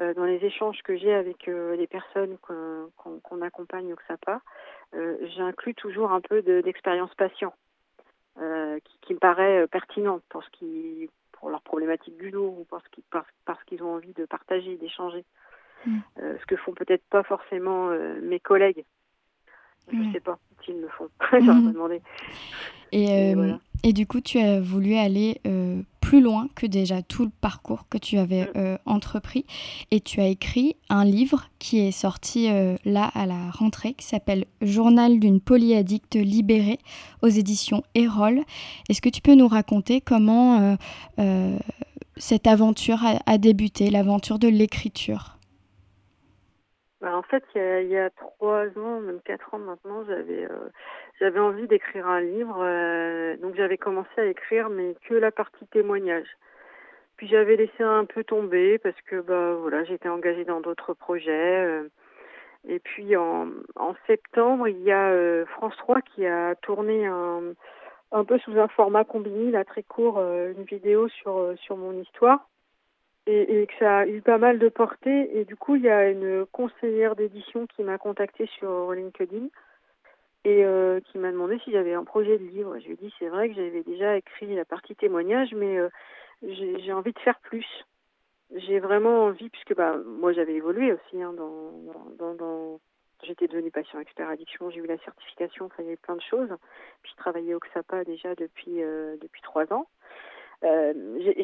euh, 0.00 0.14
dans 0.14 0.24
les 0.24 0.44
échanges 0.44 0.82
que 0.82 0.96
j'ai 0.96 1.12
avec 1.12 1.48
euh, 1.48 1.76
les 1.76 1.86
personnes 1.86 2.36
qu'on 2.38 3.42
accompagne 3.42 3.92
au 3.92 3.96
XAPA, 3.96 4.40
j'inclus 5.36 5.74
toujours 5.74 6.12
un 6.12 6.20
peu 6.20 6.42
d'expérience 6.42 7.14
patient. 7.14 7.54
Qui, 8.36 8.98
qui, 9.00 9.14
me 9.14 9.18
paraît 9.18 9.66
pertinente 9.68 10.22
pour 10.28 10.44
ce 10.44 10.50
qui 10.50 11.08
pour 11.32 11.50
leur 11.50 11.62
problématique 11.62 12.16
du 12.16 12.30
dos 12.30 12.54
ou 12.58 12.66
parce 12.68 12.86
qu'ils 12.88 13.04
parce, 13.10 13.64
qu'ils 13.64 13.82
ont 13.82 13.94
envie 13.94 14.12
de 14.12 14.24
partager, 14.24 14.76
d'échanger. 14.76 15.24
Mm. 15.86 15.98
Euh, 16.20 16.36
ce 16.40 16.46
que 16.46 16.56
font 16.56 16.72
peut-être 16.72 17.04
pas 17.10 17.22
forcément 17.22 17.90
euh, 17.90 18.20
mes 18.22 18.40
collègues. 18.40 18.84
Je 19.90 19.96
ne 19.96 20.12
sais 20.12 20.20
pas 20.20 20.38
s'ils 20.64 20.80
le 20.80 20.88
font. 20.88 21.08
Mm. 21.32 21.72
demandé. 21.72 22.02
Et, 22.92 23.34
euh, 23.34 23.54
et, 23.86 23.92
du 23.92 24.04
coup, 24.06 24.20
tu 24.20 24.40
as 24.40 24.60
voulu 24.60 24.96
aller 24.96 25.40
plus 26.00 26.20
loin 26.20 26.48
que 26.56 26.66
déjà 26.66 27.02
tout 27.02 27.24
le 27.24 27.30
parcours 27.40 27.86
que 27.88 27.98
tu 27.98 28.18
avais 28.18 28.50
mm. 28.54 28.78
entrepris. 28.84 29.44
Et 29.92 30.00
tu 30.00 30.20
as 30.20 30.26
écrit 30.26 30.74
un 30.88 31.04
livre 31.04 31.48
qui 31.60 31.78
est 31.78 31.92
sorti 31.92 32.48
là 32.84 33.10
à 33.14 33.26
la 33.26 33.50
rentrée, 33.50 33.94
qui 33.94 34.04
s'appelle 34.04 34.44
Journal 34.60 35.20
d'une 35.20 35.40
polyaddicte 35.40 36.16
libérée 36.16 36.78
aux 37.22 37.28
éditions 37.28 37.84
Erol. 37.94 38.42
Est-ce 38.88 39.00
que 39.00 39.08
tu 39.08 39.20
peux 39.20 39.34
nous 39.34 39.48
raconter 39.48 40.00
comment 40.00 40.76
cette 42.16 42.46
aventure 42.48 43.04
a 43.24 43.38
débuté, 43.38 43.90
l'aventure 43.90 44.40
de 44.40 44.48
l'écriture? 44.48 45.35
Bah, 47.06 47.16
en 47.16 47.22
fait, 47.22 47.44
il 47.54 47.86
y, 47.86 47.96
a, 47.96 48.10
trois 48.10 48.66
ans, 48.76 48.98
même 48.98 49.20
quatre 49.24 49.54
ans 49.54 49.60
maintenant, 49.60 50.04
j'avais 50.08 50.44
euh, 50.44 50.70
j'avais 51.20 51.38
envie 51.38 51.68
d'écrire 51.68 52.08
un 52.08 52.20
livre. 52.20 52.56
Euh, 52.58 53.36
donc 53.36 53.54
j'avais 53.54 53.78
commencé 53.78 54.10
à 54.16 54.24
écrire, 54.24 54.70
mais 54.70 54.96
que 55.08 55.14
la 55.14 55.30
partie 55.30 55.68
témoignage. 55.68 56.26
Puis 57.16 57.28
j'avais 57.28 57.54
laissé 57.54 57.84
un 57.84 58.06
peu 58.06 58.24
tomber 58.24 58.78
parce 58.78 59.00
que 59.02 59.20
bah 59.20 59.54
voilà, 59.54 59.84
j'étais 59.84 60.08
engagée 60.08 60.44
dans 60.44 60.60
d'autres 60.60 60.94
projets. 60.94 61.64
Euh. 61.64 61.88
et 62.66 62.80
puis 62.80 63.16
en, 63.16 63.50
en 63.76 63.94
septembre, 64.08 64.66
il 64.66 64.82
y 64.82 64.90
a 64.90 65.46
France 65.46 65.76
3 65.76 66.00
qui 66.02 66.26
a 66.26 66.56
tourné 66.56 67.06
un, 67.06 67.54
un 68.10 68.24
peu 68.24 68.36
sous 68.40 68.58
un 68.58 68.66
format 68.66 69.04
combiné, 69.04 69.52
là 69.52 69.64
très 69.64 69.84
court, 69.84 70.18
une 70.18 70.64
vidéo 70.64 71.06
sur 71.08 71.54
sur 71.56 71.76
mon 71.76 71.92
histoire 71.92 72.48
et, 73.26 73.62
et, 73.62 73.66
que 73.66 73.74
ça 73.78 73.98
a 73.98 74.06
eu 74.06 74.20
pas 74.22 74.38
mal 74.38 74.58
de 74.58 74.68
portée. 74.68 75.38
Et 75.38 75.44
du 75.44 75.56
coup, 75.56 75.76
il 75.76 75.82
y 75.82 75.88
a 75.88 76.10
une 76.10 76.46
conseillère 76.46 77.16
d'édition 77.16 77.66
qui 77.66 77.82
m'a 77.82 77.98
contactée 77.98 78.46
sur 78.58 78.92
LinkedIn 78.92 79.48
et 80.46 80.64
euh, 80.64 81.00
qui 81.00 81.18
m'a 81.18 81.32
demandé 81.32 81.58
si 81.64 81.72
j'avais 81.72 81.92
un 81.92 82.04
projet 82.04 82.38
de 82.38 82.44
livre. 82.44 82.78
Je 82.78 82.86
lui 82.86 82.92
ai 82.92 82.96
dit 82.96 83.14
c'est 83.18 83.28
vrai 83.28 83.48
que 83.48 83.56
j'avais 83.56 83.82
déjà 83.82 84.16
écrit 84.16 84.54
la 84.54 84.64
partie 84.64 84.94
témoignage, 84.94 85.52
mais 85.54 85.76
euh, 85.76 85.88
j'ai 86.42 86.92
envie 86.92 87.12
de 87.12 87.18
faire 87.18 87.40
plus. 87.40 87.66
J'ai 88.54 88.78
vraiment 88.78 89.24
envie, 89.24 89.50
puisque 89.50 89.74
bah 89.74 89.96
moi 90.06 90.32
j'avais 90.32 90.54
évolué 90.54 90.92
aussi 90.92 91.20
hein, 91.20 91.32
dans, 91.32 92.34
dans, 92.34 92.78
j'étais 93.24 93.48
devenue 93.48 93.72
patient 93.72 93.98
expert 93.98 94.28
addiction, 94.28 94.70
j'ai 94.70 94.78
eu 94.78 94.86
la 94.86 94.98
certification, 94.98 95.68
il 95.80 95.84
y 95.84 95.88
avait 95.88 95.96
plein 95.96 96.14
de 96.14 96.22
choses. 96.22 96.54
Puis 97.02 97.10
je 97.10 97.16
travaillais 97.16 97.54
au 97.54 97.58
XAPA 97.58 98.04
déjà 98.04 98.36
depuis 98.36 98.84
euh, 98.84 99.16
depuis 99.20 99.42
trois 99.42 99.72
ans. 99.72 99.88
Euh, 100.66 100.92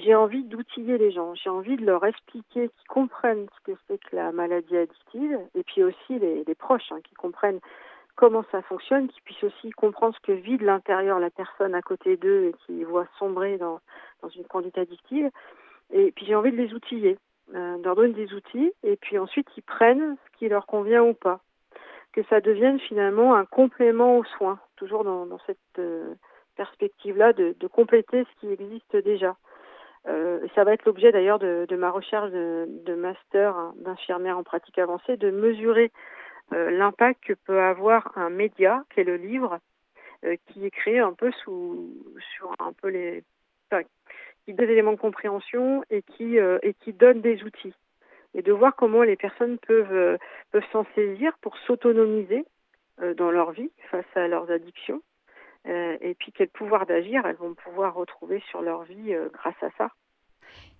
j'ai 0.05 0.15
envie 0.17 0.43
d'outiller 0.43 0.99
les 0.99 1.13
gens, 1.13 1.35
j'ai 1.35 1.51
envie 1.51 1.77
de 1.77 1.85
leur 1.85 2.05
expliquer, 2.05 2.69
qu'ils 2.69 2.89
comprennent 2.89 3.47
ce 3.57 3.73
que 3.73 3.79
c'est 3.87 3.99
que 3.99 4.17
la 4.17 4.33
maladie 4.33 4.77
addictive, 4.77 5.39
et 5.55 5.63
puis 5.63 5.85
aussi 5.85 6.19
les, 6.19 6.55
proches, 6.57 6.91
hein, 6.91 7.01
qui 7.05 7.15
comprennent 7.15 7.61
comment 8.17 8.45
ça 8.51 8.63
fonctionne, 8.63 9.09
qui 9.09 9.21
puissent 9.21 9.45
aussi 9.45 9.71
comprendre 9.71 10.15
ce 10.17 10.21
que 10.27 10.33
vit 10.33 10.57
de 10.57 10.65
l'intérieur 10.65 11.21
la 11.21 11.31
personne 11.31 11.75
à 11.75 11.83
côté 11.83 12.17
d'eux 12.17 12.47
et 12.47 12.55
qui 12.67 12.83
voit 12.83 13.07
sombrer 13.19 13.59
dans, 13.59 13.81
une 14.35 14.45
conduite 14.45 14.79
addictive. 14.79 15.31
Et 15.93 16.11
puis 16.13 16.27
j'ai 16.27 16.35
envie 16.35 16.53
de 16.53 16.57
les 16.57 16.75
outiller, 16.75 17.17
euh, 17.55 17.79
de 17.79 17.85
leur 17.85 17.95
donner 17.95 18.15
des 18.15 18.33
outils, 18.35 18.73
et 18.83 18.97
puis 18.97 19.19
ensuite 19.19 19.47
ils 19.57 19.63
prennent 19.63 20.17
ce 20.17 20.39
qui 20.39 20.49
leur 20.49 20.67
convient 20.67 21.03
ou 21.03 21.15
pas. 21.15 21.41
Que 22.13 22.23
ça 22.25 22.41
devienne 22.41 22.81
finalement 22.81 23.37
un 23.37 23.45
complément 23.45 24.19
aux 24.19 24.25
soins, 24.25 24.59
toujours 24.77 25.05
dans, 25.05 25.27
dans 25.27 25.39
cette... 25.47 25.59
Euh, 25.79 26.15
perspective-là 26.57 27.33
de, 27.33 27.55
compléter 27.67 28.25
ce 28.25 28.41
qui 28.41 28.53
existe 28.53 28.97
déjà. 28.97 29.37
Euh, 30.09 30.47
ça 30.55 30.65
va 30.65 30.73
être 30.73 30.85
l'objet 30.85 31.13
d'ailleurs 31.13 31.39
de, 31.39 31.77
ma 31.77 31.91
recherche 31.91 32.31
de, 32.31 32.67
de 32.69 32.95
master 32.95 33.73
d'infirmière 33.77 34.39
en 34.39 34.43
pratique 34.43 34.79
avancée, 34.79 35.17
de 35.17 35.31
mesurer 35.31 35.93
euh, 36.53 36.71
l'impact 36.71 37.23
que 37.25 37.33
peut 37.35 37.61
avoir 37.61 38.17
un 38.17 38.31
média, 38.31 38.85
qui 38.93 39.01
est 39.01 39.05
le 39.05 39.17
livre, 39.17 39.59
euh, 40.25 40.37
qui 40.49 40.67
est 40.67 40.71
créé 40.71 40.99
un 40.99 41.13
peu 41.13 41.31
sous 41.45 41.93
sur 42.35 42.53
un 42.59 42.73
peu 42.73 42.89
les 42.89 43.23
enfin, 43.71 43.83
qui 44.45 44.55
donne 44.55 44.67
des 44.67 44.73
éléments 44.73 44.93
de 44.93 44.99
compréhension 44.99 45.85
et 45.91 46.03
qui 46.03 46.37
et 46.37 46.75
qui 46.81 46.93
donne 46.93 47.21
des 47.21 47.43
outils 47.45 47.75
et 48.35 48.43
de 48.43 48.53
voir 48.53 48.75
comment 48.75 49.03
les 49.03 49.17
personnes 49.17 49.59
peuvent 49.59 50.19
peuvent 50.51 50.71
s'en 50.73 50.85
saisir 50.97 51.33
pour 51.41 51.57
s'autonomiser 51.59 52.45
dans 53.17 53.31
leur 53.31 53.53
vie 53.53 53.71
face 53.91 54.05
à 54.17 54.27
leurs 54.27 54.51
addictions 54.51 55.01
et 55.65 56.15
puis 56.19 56.33
quel 56.33 56.49
pouvoir 56.49 56.87
d'agir 56.87 57.25
elles 57.27 57.37
vont 57.37 57.55
pouvoir 57.55 57.95
retrouver 57.95 58.43
sur 58.51 58.63
leur 58.63 58.83
vie 58.83 59.15
euh, 59.15 59.29
grâce 59.33 59.61
à 59.63 59.69
ça, 59.79 59.91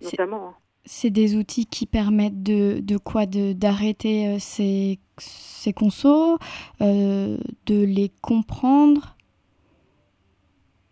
notamment. 0.01 0.49
Hein. 0.49 0.55
C'est 0.85 1.09
des 1.09 1.37
outils 1.37 1.65
qui 1.65 1.85
permettent 1.85 2.43
de, 2.43 2.79
de 2.81 2.97
quoi? 2.97 3.25
D'arrêter 3.25 4.27
euh, 4.27 4.39
ces, 4.39 4.99
ces 5.17 5.71
consos, 5.71 6.37
de 6.81 7.85
les 7.85 8.11
comprendre? 8.21 9.15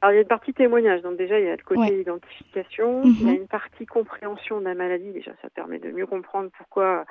Alors, 0.01 0.13
il 0.13 0.15
y 0.15 0.17
a 0.17 0.21
une 0.21 0.27
partie 0.27 0.53
témoignage, 0.53 1.03
donc 1.03 1.17
déjà, 1.17 1.39
il 1.39 1.45
y 1.45 1.49
a 1.49 1.55
le 1.55 1.63
côté 1.63 2.01
identification, 2.01 3.03
il 3.03 3.21
y 3.21 3.29
a 3.29 3.33
mhm. 3.33 3.41
une 3.41 3.47
partie 3.47 3.85
compréhension 3.85 4.59
de 4.59 4.65
la 4.65 4.73
maladie, 4.73 5.11
déjà, 5.11 5.31
ça 5.43 5.49
permet 5.51 5.77
de 5.77 5.91
mieux 5.91 6.07
comprendre 6.07 6.49
pourquoi 6.57 7.05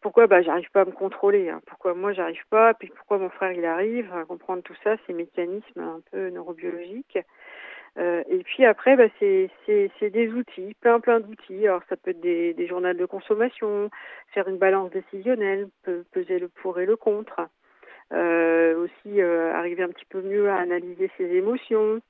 pourquoi 0.00 0.26
bah 0.26 0.42
j'arrive 0.42 0.70
pas 0.70 0.82
à 0.82 0.84
me 0.84 0.92
contrôler, 0.92 1.48
hein. 1.48 1.60
pourquoi 1.66 1.94
moi 1.94 2.12
j'arrive 2.12 2.44
pas, 2.50 2.74
puis 2.74 2.88
pourquoi 2.94 3.18
mon 3.18 3.30
frère 3.30 3.52
il 3.52 3.64
arrive, 3.64 4.12
à 4.12 4.24
comprendre 4.24 4.62
tout 4.62 4.76
ça, 4.84 4.96
ces 5.06 5.12
mécanismes 5.12 5.80
un 5.80 6.00
peu 6.10 6.30
neurobiologiques. 6.30 7.18
Euh, 7.98 8.22
et 8.28 8.38
puis 8.40 8.66
après, 8.66 8.94
bah, 8.96 9.08
c'est 9.18 9.50
des 10.02 10.28
outils, 10.30 10.74
plein 10.80 11.00
plein 11.00 11.20
d'outils. 11.20 11.66
Alors 11.66 11.82
ça 11.88 11.96
peut 11.96 12.10
être 12.10 12.20
des, 12.20 12.52
des 12.54 12.66
journaux 12.66 12.92
de 12.92 13.06
consommation, 13.06 13.90
faire 14.34 14.48
une 14.48 14.58
balance 14.58 14.90
décisionnelle, 14.90 15.68
peser 16.12 16.38
le 16.38 16.48
pour 16.48 16.78
et 16.78 16.86
le 16.86 16.96
contre. 16.96 17.48
Euh, 18.12 18.84
aussi 18.84 19.20
euh, 19.20 19.52
arriver 19.52 19.82
un 19.82 19.88
petit 19.88 20.04
peu 20.04 20.22
mieux 20.22 20.48
à 20.48 20.58
analyser 20.58 21.10
ses 21.16 21.24
émotions, 21.24 22.00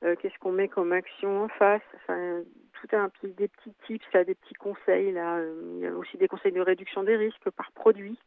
qu'est-ce 0.00 0.38
qu'on 0.38 0.52
met 0.52 0.68
comme 0.68 0.92
action 0.92 1.44
en 1.44 1.48
face? 1.48 1.82
Enfin, 1.96 2.42
tout 2.74 2.96
un 2.96 3.08
petit, 3.08 3.28
des 3.34 3.48
petits 3.48 3.74
tips, 3.86 4.04
des 4.12 4.34
petits 4.34 4.54
conseils. 4.54 5.12
Là, 5.12 5.40
il 5.74 5.80
y 5.80 5.86
a 5.86 5.92
aussi 5.92 6.16
des 6.16 6.28
conseils 6.28 6.52
de 6.52 6.60
réduction 6.60 7.02
des 7.02 7.16
risques 7.16 7.50
par 7.50 7.72
produit. 7.72 8.18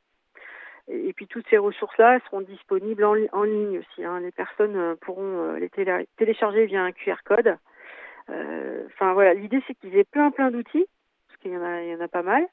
Et, 0.88 1.13
puis 1.13 1.28
toutes 1.28 1.47
ces 1.49 1.57
ressources-là 1.57 2.20
seront 2.26 2.41
disponibles 2.41 3.03
en, 3.05 3.43
ligne 3.43 3.80
aussi. 3.80 4.03
Hein. 4.03 4.20
Les 4.22 4.32
personnes 4.32 4.76
euh, 4.76 4.95
pourront 4.95 5.53
euh, 5.53 5.59
les 5.59 5.70
télécharger 6.17 6.65
via 6.65 6.84
un 6.84 6.91
QR 6.91 7.17
code. 7.24 7.57
Enfin 8.28 9.13
voilà, 9.13 9.34
l'idée 9.34 9.61
c'est 9.65 9.74
qu'ils 9.74 9.95
aient 9.95 10.03
plein 10.03 10.30
plein 10.30 10.51
d'outils, 10.51 10.86
parce 11.28 11.39
qu'il 11.41 11.51
y 11.51 11.57
en 11.57 12.01
a 12.01 12.07
pas 12.07 12.22
mal, 12.22 12.45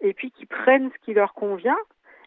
et 0.00 0.14
puis 0.14 0.30
qu'ils 0.30 0.46
prennent 0.46 0.90
ce 0.90 0.98
qui 1.04 1.12
leur 1.12 1.34
convient 1.34 1.76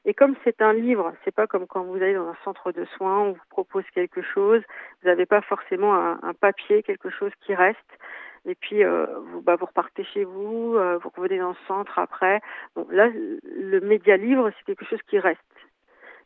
et 0.06 0.14
comme 0.14 0.36
c'est 0.43 0.62
un 0.62 0.74
livre, 0.74 1.14
c'est 1.24 1.34
pas 1.34 1.47
comme 1.47 1.66
quand 1.66 1.84
vous 1.84 1.95
allez 1.95 2.14
dans 2.14 2.28
un 2.28 2.38
centre 2.43 2.72
de 2.74 2.84
soins, 2.97 3.20
on 3.20 3.32
vous 3.32 3.47
propose 3.49 3.86
quelque 3.93 4.22
chose, 4.22 4.62
vous 5.01 5.08
n'avez 5.08 5.26
pas 5.26 5.41
forcément 5.41 5.95
un, 5.95 6.20
un, 6.22 6.34
papier, 6.34 6.84
quelque 6.84 7.10
chose 7.10 7.32
qui 7.45 7.56
reste. 7.56 7.80
Et 8.45 8.56
puis 8.56 8.84
euh, 8.84 9.06
vous, 9.28 9.41
bah, 9.41 9.56
vous 9.56 9.66
repartez 9.66 10.04
chez 10.04 10.26
vous, 10.26 10.76
euh, 10.76 10.97
vous 10.97 11.10
revenez 11.16 11.39
dans 11.39 11.51
le 11.51 11.56
centre 11.68 11.97
après. 11.97 12.41
Bon, 12.76 12.86
là, 12.91 13.10
le 13.10 13.80
média 13.80 14.18
livre, 14.18 14.51
c'est 14.58 14.66
quelque 14.66 14.84
chose 14.84 14.99
qui 15.08 15.18
reste, 15.20 15.39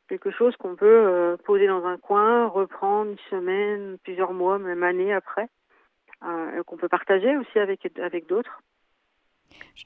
quelque 0.09 0.31
chose 0.31 0.55
qu'on 0.57 0.75
peut 0.75 0.85
euh, 0.87 1.37
poser 1.37 1.67
dans 1.67 1.85
un 1.85 1.97
coin, 1.97 2.47
reprendre 2.47 3.11
une 3.11 3.19
semaine, 3.29 3.97
plusieurs 4.03 4.33
mois, 4.33 4.57
même 4.57 4.81
années 4.81 5.13
après, 5.13 5.49
euh, 6.25 6.63
qu'on 6.63 6.77
peut 6.77 6.89
partager 6.89 7.37
aussi 7.37 7.59
avec 7.59 7.87
avec 7.99 8.25
d'autres. 8.25 8.63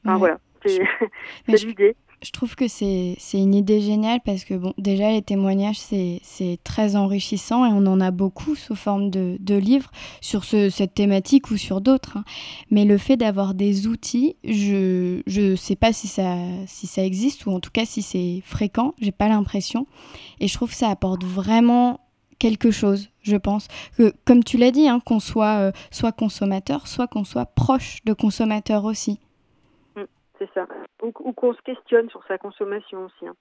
Enfin, 0.06 0.18
voilà, 0.18 0.38
c'est 0.64 0.80
l'idée 1.50 1.98
je 2.24 2.32
trouve 2.32 2.56
que 2.56 2.68
c'est 2.68 3.18
une 3.34 3.56
idée 3.56 3.82
géniale 3.82 4.20
parce 4.24 4.44
que, 4.44 4.54
bon, 4.54 4.74
déjà, 4.78 5.12
les 5.12 5.24
témoignages, 5.24 5.80
c'est 5.80 6.60
très 6.64 6.96
enrichissant 6.96 7.66
et 7.66 7.70
on 7.74 7.86
en 7.88 8.00
a 8.00 8.12
beaucoup 8.12 8.56
sous 8.56 8.76
forme 8.76 9.10
de, 9.10 9.38
de 9.40 9.56
livres 9.56 9.90
sur 10.22 10.44
ce, 10.44 10.70
cette 10.70 10.94
thématique 10.94 11.50
ou 11.50 11.58
sur 11.58 11.82
d'autres. 11.82 12.18
Hein. 12.18 12.24
Mais 12.70 12.86
le 12.86 12.98
fait 13.00 13.18
d'avoir 13.18 13.56
des 13.56 13.88
outils, 13.88 14.36
je 14.44 15.22
ne 15.28 15.56
sais 15.56 15.76
pas 15.76 15.94
si 15.94 16.08
ça, 16.08 16.36
si 16.68 16.86
ça 16.86 17.04
existe 17.04 17.48
ou 17.48 17.52
en 17.52 17.60
tout 17.60 17.72
cas 17.72 17.86
si 17.86 18.04
c'est 18.04 18.42
fréquent, 18.46 18.94
j'ai 19.02 19.12
pas 19.12 19.28
l'impression. 19.28 19.88
Et 20.40 20.48
je 20.48 20.54
trouve 20.54 20.70
que 20.70 20.78
ça 20.78 20.90
apporte 20.90 21.24
vraiment 21.24 22.02
quelque 22.38 22.70
chose, 22.70 23.10
je 23.24 23.36
pense. 23.36 23.68
Que, 23.98 24.14
comme 24.26 24.44
tu 24.44 24.58
l'as 24.58 24.72
dit, 24.72 24.88
hein, 24.88 25.00
qu'on 25.04 25.20
soit 25.20 25.72
soit 25.90 26.12
consommateur, 26.12 26.88
soit 26.88 27.08
qu'on 27.08 27.24
soit 27.24 27.46
proche 27.46 28.00
de 28.06 28.14
consommateur 28.14 28.86
aussi. 28.86 29.20
C'est 30.42 30.50
ça. 30.56 30.66
Ou, 31.04 31.12
qu'on 31.12 31.54
se 31.54 31.62
questionne 31.62 32.10
sur 32.10 32.24
sa 32.26 32.40
consommation 32.40 33.06
aussi. 33.06 33.28
Hein. 33.28 33.36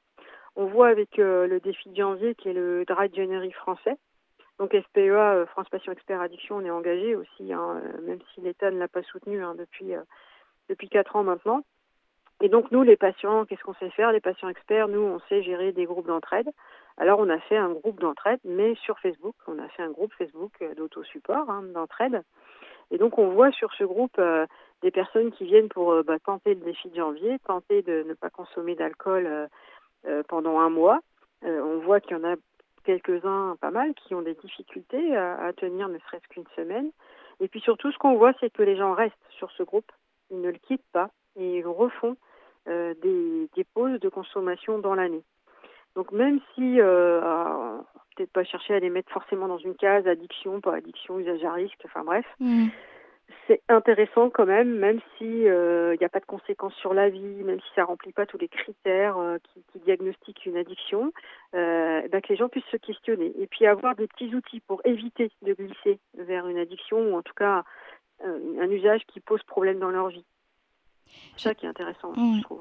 On 0.55 0.67
voit 0.67 0.89
avec 0.89 1.17
le 1.17 1.59
défi 1.61 1.89
de 1.89 1.97
janvier 1.97 2.35
qui 2.35 2.51
est 2.51 2.53
le 2.53 2.85
Dry 2.85 3.09
January 3.11 3.53
français, 3.53 3.97
donc 4.61 4.75
SPEA, 4.75 5.17
euh, 5.17 5.47
France 5.47 5.71
Passion 5.71 5.91
Expert 5.91 6.21
Addiction, 6.21 6.57
on 6.57 6.65
est 6.67 6.71
engagé 6.71 7.17
aussi, 7.17 7.51
hein, 7.51 7.81
euh, 7.83 8.03
même 8.03 8.19
si 8.35 8.43
l'État 8.43 8.71
ne 8.71 8.79
l'a 8.79 8.89
pas 8.89 9.03
soutenu 9.03 9.43
hein, 9.43 9.55
depuis 9.55 9.95
euh, 9.95 10.03
depuis 10.69 10.91
quatre 10.91 11.17
ans 11.17 11.25
maintenant. 11.25 11.63
Et 12.43 12.51
donc 12.51 12.71
nous, 12.71 12.83
les 12.83 12.99
patients, 12.99 13.47
qu'est-ce 13.47 13.63
qu'on 13.63 13.75
sait 13.75 13.89
faire? 13.89 14.13
Les 14.13 14.21
patients 14.21 14.51
experts, 14.51 14.89
nous, 14.89 15.01
on 15.01 15.19
sait 15.31 15.43
gérer 15.43 15.73
des 15.73 15.87
groupes 15.87 16.07
d'entraide. 16.07 16.51
Alors 16.99 17.21
on 17.21 17.31
a 17.31 17.39
fait 17.39 17.57
un 17.57 17.71
groupe 17.71 18.01
d'entraide, 18.01 18.41
mais 18.45 18.75
sur 18.75 18.99
Facebook. 18.99 19.35
On 19.47 19.59
a 19.59 19.69
fait 19.69 19.83
un 19.83 19.91
groupe 19.91 20.13
Facebook 20.19 20.53
d'autosupport 20.77 21.49
hein, 21.49 21.63
d'entraide. 21.73 22.23
Et 22.91 22.99
donc 22.99 23.17
on 23.17 23.31
voit 23.31 23.53
sur 23.53 23.73
ce 23.73 23.85
groupe 23.85 24.21
des 24.83 24.91
personnes 24.91 25.31
qui 25.33 25.45
viennent 25.45 25.69
pour 25.69 26.03
bah, 26.05 26.19
tenter 26.19 26.55
le 26.55 26.61
défi 26.61 26.89
de 26.89 26.97
janvier, 26.97 27.39
tenter 27.47 27.83
de 27.83 28.05
ne 28.09 28.15
pas 28.15 28.31
consommer 28.31 28.75
d'alcool 28.75 29.49
pendant 30.29 30.59
un 30.59 30.71
mois. 30.71 31.01
on 31.43 31.79
voit 31.81 32.01
qu'il 32.01 32.17
y 32.17 32.21
en 32.21 32.25
a 32.25 32.37
quelques-uns, 32.85 33.57
pas 33.61 33.71
mal, 33.71 33.95
qui 33.95 34.15
ont 34.15 34.23
des 34.23 34.35
difficultés 34.35 35.17
à, 35.17 35.53
tenir 35.57 35.89
ne 35.89 35.99
serait-ce 35.99 36.27
qu'une 36.29 36.47
semaine. 36.57 36.91
Et 37.41 37.49
puis 37.49 37.61
surtout, 37.61 37.91
ce 37.93 37.99
qu'on 37.99 38.17
voit, 38.17 38.33
c'est 38.41 38.51
que 38.51 38.63
les 38.63 38.77
gens 38.77 38.95
restent 38.95 39.17
sur 39.31 39.51
ce 39.53 39.63
groupe, 39.63 39.91
ils 40.31 40.41
ne 40.41 40.51
le 40.51 40.59
quittent 40.59 40.91
pas 40.93 41.11
et 41.37 41.59
ils 41.59 41.67
refont 41.67 42.17
euh, 42.69 42.95
des, 43.03 43.65
pauses 43.75 44.01
de 44.01 44.09
consommation 44.09 44.79
dans 44.79 44.95
l'année. 44.95 45.23
Donc 45.97 46.13
même 46.13 46.41
si, 46.55 46.81
euh, 46.81 47.79
peut-être 48.17 48.33
pas 48.33 48.45
chercher 48.45 48.75
à 48.75 48.81
les 48.81 48.91
mettre 48.91 49.11
forcément 49.11 49.49
dans 49.49 49.59
une 49.59 49.75
case 49.75 50.07
addiction, 50.07 50.61
pas 50.61 50.75
addiction, 50.75 51.19
usage 51.19 51.45
à 51.45 51.53
risque, 51.53 51.81
enfin 51.85 52.05
bref, 52.05 52.27
mmh 52.39 52.69
c'est 53.47 53.63
intéressant 53.69 54.31
quand 54.31 54.47
même, 54.47 54.79
même 54.79 55.01
si 55.17 55.25
il 55.25 55.49
euh, 55.49 55.97
n'y 55.99 56.05
a 56.05 56.09
pas 56.09 56.21
de 56.21 56.27
conséquences 56.27 56.75
sur 56.75 56.95
la 56.95 57.09
vie, 57.09 57.43
même 57.45 57.61
si 57.61 57.69
ça 57.75 57.85
remplit 57.85 58.13
pas 58.13 58.27
tous 58.27 58.39
les 58.39 58.49
critères 58.49 59.19
euh, 59.19 59.39
qui, 59.39 59.63
qui, 59.73 59.79
diagnostiquent 59.81 60.47
une 60.47 60.57
addiction, 60.57 61.13
euh, 61.55 62.03
bah, 62.09 62.21
que 62.21 62.29
les 62.29 62.37
gens 62.37 62.49
puissent 62.49 62.65
se 62.71 62.77
questionner 62.77 63.33
et 63.39 63.47
puis 63.47 63.67
avoir 63.67 63.95
des 63.97 64.07
petits 64.07 64.35
outils 64.35 64.61
pour 64.61 64.81
éviter 64.85 65.31
de 65.43 65.55
glisser 65.55 65.99
vers 66.15 66.49
une 66.49 66.59
addiction 66.59 66.99
ou 66.99 67.17
en 67.17 67.23
tout 67.23 67.35
cas 67.35 67.65
un 68.23 68.71
usage 68.71 69.01
qui 69.07 69.19
pose 69.19 69.43
problème 69.45 69.79
dans 69.79 69.89
leur 69.89 70.09
vie. 70.09 70.27
C'est 71.37 71.49
ça 71.49 71.55
qui 71.55 71.65
est 71.65 71.69
intéressant, 71.69 72.13
je 72.15 72.43
trouve. 72.43 72.61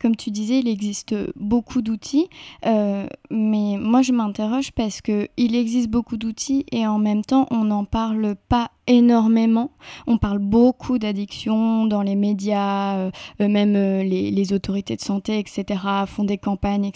Comme 0.00 0.16
tu 0.16 0.30
disais, 0.30 0.58
il 0.58 0.68
existe 0.68 1.14
beaucoup 1.36 1.82
d'outils, 1.82 2.28
euh, 2.66 3.06
mais 3.30 3.76
moi 3.78 4.02
je 4.02 4.12
m'interroge 4.12 4.72
parce 4.72 5.00
que 5.00 5.28
il 5.36 5.56
existe 5.56 5.88
beaucoup 5.88 6.16
d'outils 6.16 6.66
et 6.70 6.86
en 6.86 6.98
même 6.98 7.22
temps 7.22 7.46
on 7.50 7.64
n'en 7.64 7.84
parle 7.84 8.34
pas 8.48 8.70
énormément. 8.86 9.70
On 10.06 10.18
parle 10.18 10.38
beaucoup 10.38 10.98
d'addiction 10.98 11.86
dans 11.86 12.02
les 12.02 12.16
médias, 12.16 12.96
euh, 12.96 13.10
euh, 13.40 13.48
même 13.48 13.72
les, 13.72 14.52
autorités 14.52 14.96
de 14.96 15.00
santé, 15.02 15.38
etc., 15.38 15.64
font 16.06 16.24
des 16.24 16.38
campagnes, 16.38 16.90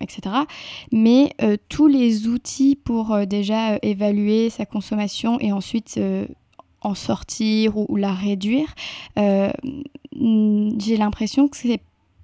etc. 0.00 0.20
Mais 0.92 1.34
tous 1.68 1.86
les 1.86 2.26
outils 2.26 2.76
pour 2.76 3.26
déjà 3.26 3.78
évaluer 3.82 4.50
sa 4.50 4.66
consommation 4.66 5.38
et 5.40 5.52
ensuite 5.52 5.98
en 6.82 6.94
sortir 6.94 7.76
ou, 7.76 7.96
la 7.96 8.12
réduire, 8.12 8.74
euh, 9.18 9.50
j'ai 10.12 10.96
l'impression 10.96 11.48
que 11.48 11.56
c'est 11.56 11.80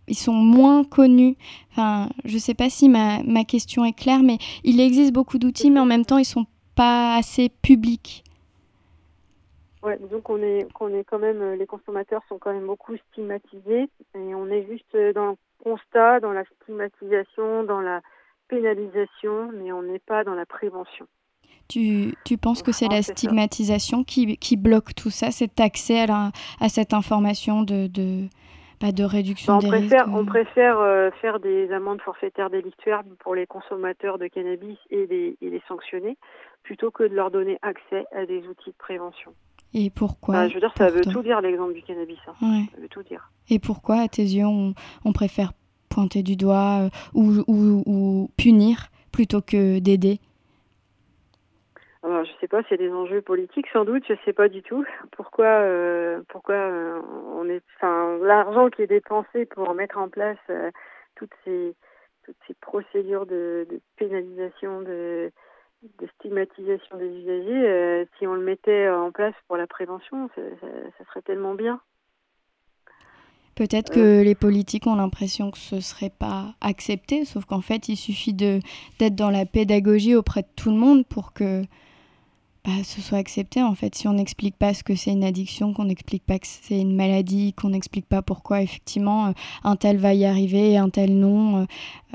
ils 0.06 0.18
sont 0.18 0.34
moins 0.34 0.84
connus. 0.84 1.36
Enfin, 1.70 2.10
je 2.26 2.34
ne 2.34 2.38
sais 2.38 2.54
pas 2.54 2.68
si 2.68 2.90
ma, 2.90 3.22
ma, 3.22 3.44
question 3.44 3.86
est 3.86 3.96
claire, 3.96 4.22
mais 4.22 4.36
il 4.62 4.80
existe 4.80 5.14
beaucoup 5.14 5.38
d'outils, 5.38 5.70
mais 5.70 5.80
en 5.80 5.86
même 5.86 6.04
temps, 6.04 6.18
ils 6.18 6.26
sont 6.26 6.44
pas 6.74 7.16
assez 7.16 7.48
publics. 7.48 8.22
Ouais, 9.82 9.98
disons 10.00 10.20
qu'on 10.22 10.42
est, 10.42 10.60
est 10.60 11.04
quand 11.04 11.18
même, 11.18 11.54
les 11.54 11.66
consommateurs 11.66 12.22
sont 12.28 12.38
quand 12.38 12.52
même 12.52 12.66
beaucoup 12.66 12.96
stigmatisés 12.96 13.88
et 14.14 14.34
on 14.34 14.46
est 14.48 14.66
juste 14.66 14.96
dans 15.14 15.30
le 15.32 15.36
constat, 15.62 16.20
dans 16.20 16.32
la 16.32 16.44
stigmatisation, 16.44 17.64
dans 17.64 17.80
la 17.80 18.00
pénalisation, 18.48 19.50
mais 19.52 19.72
on 19.72 19.82
n'est 19.82 19.98
pas 19.98 20.24
dans 20.24 20.34
la 20.34 20.46
prévention. 20.46 21.06
Tu, 21.68 22.14
tu 22.24 22.36
penses 22.36 22.62
que 22.62 22.72
c'est 22.72 22.88
la 22.88 23.02
stigmatisation 23.02 24.04
qui, 24.04 24.36
qui, 24.36 24.56
bloque 24.56 24.94
tout 24.94 25.10
ça, 25.10 25.30
cet 25.30 25.60
accès 25.60 26.00
à, 26.00 26.06
la, 26.06 26.30
à 26.60 26.68
cette 26.68 26.92
information 26.92 27.62
de, 27.62 27.86
de, 27.86 28.28
bah, 28.80 28.92
de 28.92 29.04
réduction 29.04 29.54
bah, 29.54 29.58
on 29.58 29.62
des 29.62 29.68
préfère, 29.68 30.04
risques 30.04 30.16
On 30.16 30.24
préfère 30.26 30.78
euh, 30.78 31.10
faire 31.22 31.40
des 31.40 31.72
amendes 31.72 32.02
forfaitaires 32.02 32.50
délictuaires 32.50 33.02
pour 33.20 33.34
les 33.34 33.46
consommateurs 33.46 34.18
de 34.18 34.26
cannabis 34.26 34.76
et 34.90 35.06
les, 35.06 35.36
et 35.40 35.50
les 35.50 35.62
sanctionner, 35.66 36.18
plutôt 36.62 36.90
que 36.90 37.04
de 37.04 37.14
leur 37.14 37.30
donner 37.30 37.58
accès 37.62 38.04
à 38.14 38.26
des 38.26 38.46
outils 38.46 38.70
de 38.70 38.76
prévention. 38.78 39.32
Et 39.72 39.90
pourquoi 39.90 40.34
bah, 40.34 40.48
Je 40.48 40.54
veux 40.54 40.60
dire, 40.60 40.72
ça 40.76 40.90
veut 40.90 41.02
tout 41.02 41.22
dire 41.22 41.40
l'exemple 41.40 41.74
du 41.74 41.82
cannabis. 41.82 42.18
Hein. 42.28 42.66
Ça 42.72 42.80
veut 42.80 42.88
tout 42.88 43.02
dire. 43.02 43.30
Et 43.48 43.58
pourquoi, 43.58 44.00
à 44.00 44.08
tes 44.08 44.22
yeux, 44.22 44.46
on, 44.46 44.74
on 45.04 45.12
préfère 45.12 45.52
pointer 45.88 46.22
du 46.22 46.36
doigt 46.36 46.82
euh, 46.82 46.88
ou, 47.14 47.42
ou, 47.46 47.82
ou 47.86 48.30
punir 48.36 48.88
plutôt 49.12 49.40
que 49.40 49.78
d'aider 49.78 50.20
alors, 52.04 52.24
je 52.24 52.32
sais 52.38 52.48
pas, 52.48 52.60
c'est 52.68 52.76
des 52.76 52.92
enjeux 52.92 53.22
politiques 53.22 53.68
sans 53.72 53.86
doute, 53.86 54.04
je 54.06 54.14
sais 54.26 54.34
pas 54.34 54.48
du 54.48 54.62
tout 54.62 54.84
pourquoi 55.12 55.46
euh, 55.46 56.20
pourquoi 56.28 56.54
euh, 56.54 57.00
on 57.34 57.48
est 57.48 57.62
enfin 57.76 58.18
l'argent 58.18 58.68
qui 58.68 58.82
est 58.82 58.86
dépensé 58.86 59.46
pour 59.46 59.72
mettre 59.74 59.96
en 59.96 60.10
place 60.10 60.38
euh, 60.50 60.70
toutes 61.16 61.32
ces 61.44 61.74
toutes 62.24 62.36
ces 62.46 62.54
procédures 62.54 63.24
de, 63.24 63.66
de 63.70 63.80
pénalisation 63.96 64.82
de 64.82 65.32
de 65.98 66.06
stigmatisation 66.18 66.96
des 66.96 67.08
usagers, 67.08 68.08
si 68.16 68.26
on 68.26 68.32
le 68.32 68.40
mettait 68.40 68.88
en 68.88 69.12
place 69.12 69.34
pour 69.46 69.58
la 69.58 69.66
prévention, 69.66 70.30
ça, 70.34 70.40
ça 70.62 71.04
serait 71.04 71.20
tellement 71.20 71.52
bien. 71.52 71.78
Peut-être 73.54 73.92
que 73.92 74.22
les 74.22 74.34
politiques 74.34 74.86
ont 74.86 74.96
l'impression 74.96 75.50
que 75.50 75.58
ce 75.58 75.80
serait 75.80 76.08
pas 76.10 76.54
accepté, 76.62 77.26
sauf 77.26 77.44
qu'en 77.44 77.60
fait, 77.60 77.90
il 77.90 77.96
suffit 77.96 78.32
d'être 78.32 79.14
dans 79.14 79.28
la 79.28 79.44
pédagogie 79.44 80.16
auprès 80.16 80.40
de 80.40 80.48
tout 80.56 80.70
le 80.70 80.76
monde 80.76 81.04
pour 81.06 81.34
que 81.34 81.64
bah, 82.64 82.82
ce 82.82 83.02
soit 83.02 83.18
accepté 83.18 83.62
en 83.62 83.74
fait. 83.74 83.94
Si 83.94 84.08
on 84.08 84.14
n'explique 84.14 84.56
pas 84.56 84.72
ce 84.72 84.82
que 84.82 84.94
c'est 84.94 85.10
une 85.10 85.24
addiction, 85.24 85.74
qu'on 85.74 85.84
n'explique 85.84 86.24
pas 86.24 86.38
que 86.38 86.46
c'est 86.46 86.80
une 86.80 86.96
maladie, 86.96 87.52
qu'on 87.52 87.68
n'explique 87.68 88.08
pas 88.08 88.22
pourquoi 88.22 88.62
effectivement 88.62 89.26
euh, 89.26 89.30
un 89.64 89.76
tel 89.76 89.98
va 89.98 90.14
y 90.14 90.24
arriver, 90.24 90.78
un 90.78 90.88
tel 90.88 91.14
non. 91.14 91.58
Euh, 91.58 91.64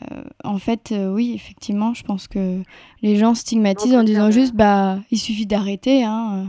euh, 0.02 0.24
en 0.44 0.58
fait, 0.58 0.92
oui, 0.92 1.34
effectivement, 1.36 1.94
je 1.94 2.04
pense 2.04 2.28
que 2.28 2.64
les 3.04 3.16
gens 3.16 3.36
stigmatisent 3.36 3.96
en 3.96 4.02
disant 4.02 4.32
juste 4.32 4.56
bah 4.56 4.98
il 5.12 5.20
suffit 5.20 5.46
d'arrêter. 5.46 6.04
Hein, 6.04 6.46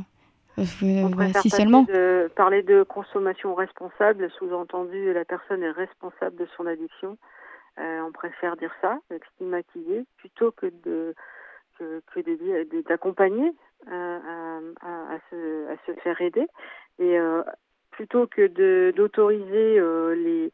si 1.42 1.50
seulement. 1.50 1.82
De 1.82 2.30
parler 2.36 2.62
de 2.62 2.82
consommation 2.82 3.54
responsable, 3.54 4.30
sous-entendu 4.38 5.12
la 5.12 5.26
personne 5.26 5.62
est 5.62 5.72
responsable 5.72 6.36
de 6.36 6.46
son 6.56 6.64
addiction. 6.66 7.18
on 7.76 8.12
préfère 8.12 8.56
dire 8.56 8.72
ça, 8.80 8.98
stigmatiser, 9.34 10.06
plutôt 10.16 10.52
que 10.52 10.72
de 10.84 11.14
que, 11.78 12.82
d'accompagner 12.88 13.52
à, 13.86 14.58
à, 14.82 15.18
se, 15.30 15.68
à, 15.68 15.76
se, 15.86 15.92
faire 16.00 16.20
aider. 16.20 16.46
Et 16.98 17.18
euh, 17.18 17.42
plutôt 17.90 18.26
que 18.26 18.46
d'autoriser 18.92 19.78
euh, 19.78 20.14
les, 20.14 20.52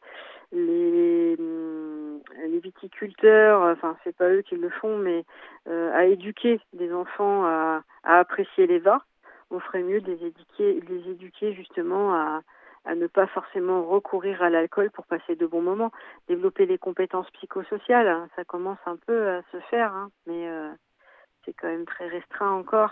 les, 0.53 1.37
hum, 1.39 2.21
les 2.47 2.59
viticulteurs, 2.59 3.63
enfin 3.63 3.97
c'est 4.05 4.17
pas 4.17 4.29
eux 4.29 4.43
qui 4.43 4.57
le 4.57 4.71
font, 4.71 4.99
mais 4.99 5.25
euh, 5.69 5.93
à 5.95 6.05
éduquer 6.07 6.61
des 6.73 6.93
enfants 6.93 7.45
à, 7.45 7.83
à 8.05 8.19
apprécier 8.19 8.67
les 8.67 8.79
vins, 8.79 9.03
on 9.51 9.61
ferait 9.61 9.83
mieux 9.83 10.01
de 10.01 10.13
les 10.13 10.27
éduquer, 10.27 10.81
les 10.89 11.11
éduquer 11.11 11.53
justement 11.55 12.15
à, 12.15 12.43
à 12.85 12.95
ne 12.95 13.07
pas 13.07 13.27
forcément 13.27 13.85
recourir 13.85 14.43
à 14.43 14.51
l'alcool 14.51 14.91
pour 14.91 15.07
passer 15.07 15.37
de 15.37 15.47
bons 15.47 15.63
moments. 15.63 15.93
Développer 16.29 16.67
les 16.67 16.79
compétences 16.79 17.31
psychosociales, 17.33 18.09
hein, 18.09 18.29
ça 18.37 18.45
commence 18.45 18.79
un 18.87 18.97
peu 18.97 19.29
à 19.29 19.43
se 19.53 19.59
faire, 19.71 19.93
hein, 19.93 20.11
mais 20.27 20.49
c'est 21.47 21.55
quand 21.55 21.69
même 21.69 21.87
très 21.87 22.09
restreint 22.09 22.53
encore. 22.53 22.91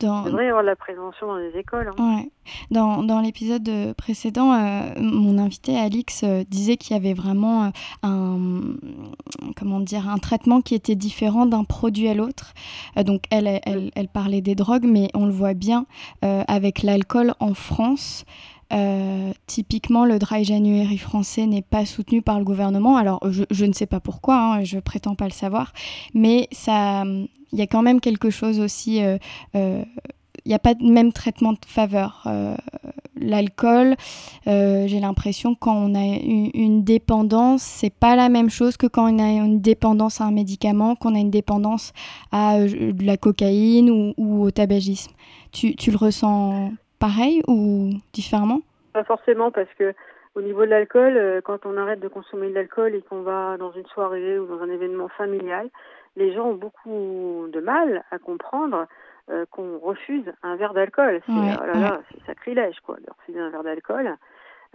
Dans... 0.00 0.24
Il 0.24 0.26
devrait 0.26 0.44
y 0.44 0.48
avoir 0.48 0.62
de 0.62 0.68
la 0.68 0.76
prévention 0.76 1.26
dans 1.26 1.36
les 1.36 1.56
écoles. 1.56 1.90
Hein. 1.96 2.18
Ouais. 2.18 2.30
Dans, 2.70 3.02
dans 3.02 3.20
l'épisode 3.20 3.94
précédent, 3.94 4.52
euh, 4.52 4.82
mon 4.98 5.38
invité 5.38 5.78
Alix 5.78 6.22
euh, 6.22 6.44
disait 6.46 6.76
qu'il 6.76 6.94
y 6.94 6.98
avait 6.98 7.14
vraiment 7.14 7.64
euh, 7.64 7.68
un, 8.02 8.60
comment 9.56 9.80
dire, 9.80 10.08
un 10.08 10.18
traitement 10.18 10.60
qui 10.60 10.74
était 10.74 10.96
différent 10.96 11.46
d'un 11.46 11.64
produit 11.64 12.08
à 12.08 12.14
l'autre. 12.14 12.52
donc 12.96 13.22
elle, 13.30 13.46
elle, 13.64 13.90
elle, 13.94 14.08
parlait 14.08 14.42
des 14.42 14.54
drogues, 14.54 14.84
mais 14.84 15.08
on 15.14 15.24
le 15.24 15.32
voit 15.32 15.54
bien 15.54 15.86
avec 16.22 16.82
l'alcool 16.82 17.32
en 17.40 17.54
France. 17.54 18.26
Typiquement, 19.46 20.04
le 20.04 20.18
dry 20.18 20.44
January 20.44 20.98
français 20.98 21.46
n'est 21.46 21.62
pas 21.62 21.86
soutenu 21.86 22.22
par 22.22 22.38
le 22.38 22.44
gouvernement. 22.44 22.96
Alors, 22.96 23.20
je, 23.30 23.64
ne 23.64 23.72
sais 23.72 23.86
pas 23.86 24.00
pourquoi, 24.00 24.38
hein, 24.38 24.64
je 24.64 24.78
prétends 24.78 25.14
pas 25.14 25.26
le 25.26 25.32
savoir, 25.32 25.72
mais 26.14 26.48
ça, 26.52 27.04
il 27.52 27.58
y 27.58 27.62
a 27.62 27.66
quand 27.66 27.82
même 27.82 28.00
quelque 28.00 28.30
chose 28.30 28.60
aussi. 28.60 29.02
Euh, 29.02 29.18
euh, 29.54 29.82
il 30.44 30.50
n'y 30.50 30.54
a 30.54 30.60
pas 30.60 30.74
de 30.74 30.84
même 30.84 31.12
traitement 31.12 31.54
de 31.54 31.58
faveur. 31.66 32.22
Euh, 32.26 32.54
l'alcool, 33.16 33.96
j'ai 34.44 35.00
l'impression 35.00 35.56
quand 35.56 35.74
on 35.74 35.94
a 35.96 36.04
une, 36.04 36.50
une 36.54 36.84
dépendance, 36.84 37.62
c'est 37.62 37.90
pas 37.90 38.14
la 38.14 38.28
même 38.28 38.48
chose 38.48 38.76
que 38.76 38.86
quand 38.86 39.12
on 39.12 39.18
a 39.18 39.28
une 39.28 39.60
dépendance 39.60 40.20
à 40.20 40.24
un 40.24 40.30
médicament, 40.30 40.94
qu'on 40.94 41.16
a 41.16 41.18
une 41.18 41.32
dépendance 41.32 41.92
à 42.30 42.60
de 42.60 43.04
la 43.04 43.16
cocaïne 43.16 43.90
ou, 43.90 44.42
au 44.44 44.50
tabagisme. 44.52 45.10
Tu, 45.50 45.74
le 45.90 45.96
ressens 45.96 46.70
pareil 46.98 47.42
ou 47.48 47.90
différemment? 48.12 48.60
Pas 48.92 49.04
forcément 49.04 49.50
parce 49.50 49.72
que 49.78 49.94
au 50.34 50.42
niveau 50.42 50.66
de 50.66 50.70
l'alcool, 50.70 51.40
quand 51.44 51.64
on 51.64 51.78
arrête 51.78 52.00
de 52.00 52.08
consommer 52.08 52.50
de 52.50 52.54
l'alcool 52.54 52.94
et 52.94 53.00
qu'on 53.00 53.22
va 53.22 53.56
dans 53.56 53.72
une 53.72 53.86
soirée 53.86 54.38
ou 54.38 54.46
dans 54.46 54.62
un 54.62 54.68
événement 54.68 55.08
familial, 55.08 55.70
les 56.16 56.32
gens 56.34 56.46
ont 56.46 56.54
beaucoup 56.54 57.46
de 57.50 57.60
mal 57.60 58.04
à 58.10 58.18
comprendre 58.18 58.86
euh, 59.28 59.44
qu'on 59.50 59.78
refuse 59.78 60.32
un 60.42 60.54
verre 60.56 60.72
d'alcool. 60.72 61.20
C'est 61.26 61.32
oh 61.32 61.66
là 61.66 61.72
là, 61.74 62.00
c'est 62.10 62.24
sacrilège 62.26 62.78
quoi, 62.80 62.96
de 62.96 63.10
refuser 63.10 63.40
un 63.40 63.50
verre 63.50 63.64
d'alcool. 63.64 64.16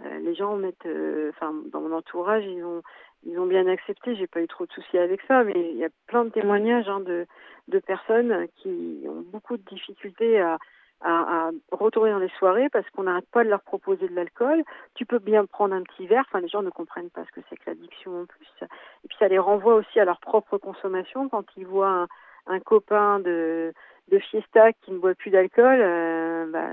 Euh, 0.04 0.18
les 0.18 0.34
gens 0.34 0.56
mettent, 0.56 0.86
euh, 0.86 1.30
enfin 1.30 1.54
dans 1.72 1.80
mon 1.80 1.96
entourage, 1.96 2.44
ils 2.44 2.62
ont 2.62 2.82
ils 3.24 3.38
ont 3.38 3.46
bien 3.46 3.66
accepté. 3.66 4.14
J'ai 4.14 4.26
pas 4.26 4.42
eu 4.42 4.48
trop 4.48 4.66
de 4.66 4.72
soucis 4.72 4.98
avec 4.98 5.20
ça, 5.26 5.42
mais 5.42 5.54
il 5.56 5.78
y 5.78 5.84
a 5.84 5.88
plein 6.06 6.24
de 6.24 6.30
témoignages 6.30 6.88
hein, 6.88 7.00
de 7.00 7.26
de 7.68 7.78
personnes 7.78 8.46
qui 8.56 9.04
ont 9.08 9.24
beaucoup 9.32 9.56
de 9.56 9.64
difficultés 9.64 10.40
à 10.40 10.58
à, 11.04 11.48
à, 11.48 11.50
retourner 11.72 12.12
dans 12.12 12.18
les 12.18 12.30
soirées 12.38 12.68
parce 12.70 12.88
qu'on 12.90 13.04
n'arrête 13.04 13.28
pas 13.30 13.44
de 13.44 13.48
leur 13.48 13.62
proposer 13.62 14.08
de 14.08 14.14
l'alcool. 14.14 14.62
Tu 14.94 15.06
peux 15.06 15.18
bien 15.18 15.44
prendre 15.46 15.74
un 15.74 15.82
petit 15.82 16.06
verre. 16.06 16.24
Enfin, 16.28 16.40
les 16.40 16.48
gens 16.48 16.62
ne 16.62 16.70
comprennent 16.70 17.10
pas 17.10 17.24
ce 17.24 17.32
que 17.32 17.44
c'est 17.48 17.56
que 17.56 17.70
l'addiction 17.70 18.22
en 18.22 18.26
plus. 18.26 18.48
Et 18.62 19.08
puis 19.08 19.16
ça 19.18 19.28
les 19.28 19.38
renvoie 19.38 19.74
aussi 19.74 20.00
à 20.00 20.04
leur 20.04 20.20
propre 20.20 20.58
consommation 20.58 21.28
quand 21.28 21.44
ils 21.56 21.66
voient 21.66 21.88
un, 21.88 22.08
un 22.46 22.60
copain 22.60 23.20
de 23.20 23.72
de 24.10 24.18
fiesta 24.18 24.72
qui 24.72 24.92
ne 24.92 24.98
boit 24.98 25.14
plus 25.14 25.30
d'alcool. 25.30 25.78
Euh, 25.80 26.46
bah, 26.50 26.66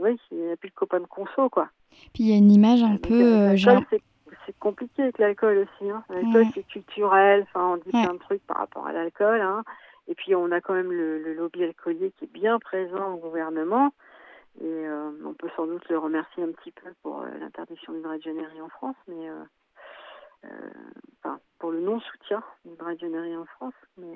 oui, 0.00 0.18
il 0.30 0.38
n'y 0.38 0.52
a 0.52 0.56
plus 0.56 0.70
de 0.70 0.74
copain 0.74 1.00
de 1.00 1.06
conso 1.06 1.48
quoi. 1.50 1.68
Puis 2.14 2.24
il 2.24 2.30
y 2.30 2.32
a 2.32 2.36
une 2.36 2.50
image 2.50 2.82
un 2.82 2.96
peu. 2.96 3.14
Euh, 3.14 3.56
genre... 3.56 3.82
C'est 4.44 4.58
compliqué 4.58 5.02
avec 5.02 5.18
l'alcool 5.18 5.58
aussi. 5.58 5.90
Hein. 5.90 6.04
L'alcool 6.08 6.42
ouais. 6.42 6.50
c'est 6.54 6.66
culturel. 6.66 7.42
Enfin, 7.42 7.72
on 7.72 7.76
dit 7.76 7.90
ouais. 7.92 8.04
plein 8.04 8.14
de 8.14 8.18
trucs 8.18 8.46
par 8.46 8.58
rapport 8.58 8.86
à 8.86 8.92
l'alcool. 8.92 9.40
Hein. 9.40 9.64
Et 10.08 10.14
puis 10.14 10.34
on 10.34 10.50
a 10.52 10.60
quand 10.60 10.74
même 10.74 10.92
le, 10.92 11.18
le, 11.18 11.34
lobby 11.34 11.64
alcoolier 11.64 12.12
qui 12.18 12.24
est 12.24 12.32
bien 12.32 12.58
présent 12.58 13.14
au 13.14 13.16
gouvernement. 13.16 13.92
Et 14.60 14.64
euh, 14.64 15.10
on 15.24 15.34
peut 15.34 15.50
sans 15.56 15.66
doute 15.66 15.86
le 15.90 15.98
remercier 15.98 16.42
un 16.42 16.52
petit 16.52 16.70
peu 16.70 16.90
pour 17.02 17.20
euh, 17.20 17.26
l'interdiction 17.38 17.92
d'une 17.92 18.06
régionnerie 18.06 18.60
en 18.62 18.68
France, 18.70 18.96
mais 19.06 19.28
euh, 19.28 20.50
enfin, 21.18 21.38
pour 21.58 21.70
le 21.72 21.80
non-soutien 21.80 22.42
d'une 22.64 22.80
régionnerie 22.80 23.36
en 23.36 23.44
France. 23.56 23.74
Mais 23.98 24.14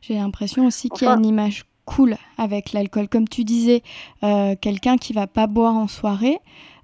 j'ai 0.00 0.14
l'impression 0.14 0.66
aussi 0.66 0.88
qu'il 0.88 1.06
y 1.06 1.10
a 1.10 1.14
une 1.14 1.26
image 1.26 1.64
cool 1.84 2.16
avec 2.38 2.72
l'alcool, 2.72 3.08
comme 3.08 3.28
tu 3.28 3.44
disais, 3.44 3.82
quelqu'un 4.60 4.96
qui 4.96 5.12
va 5.12 5.26
pas 5.28 5.46
boire 5.46 5.74
en 5.74 5.86
soirée. 5.86 6.38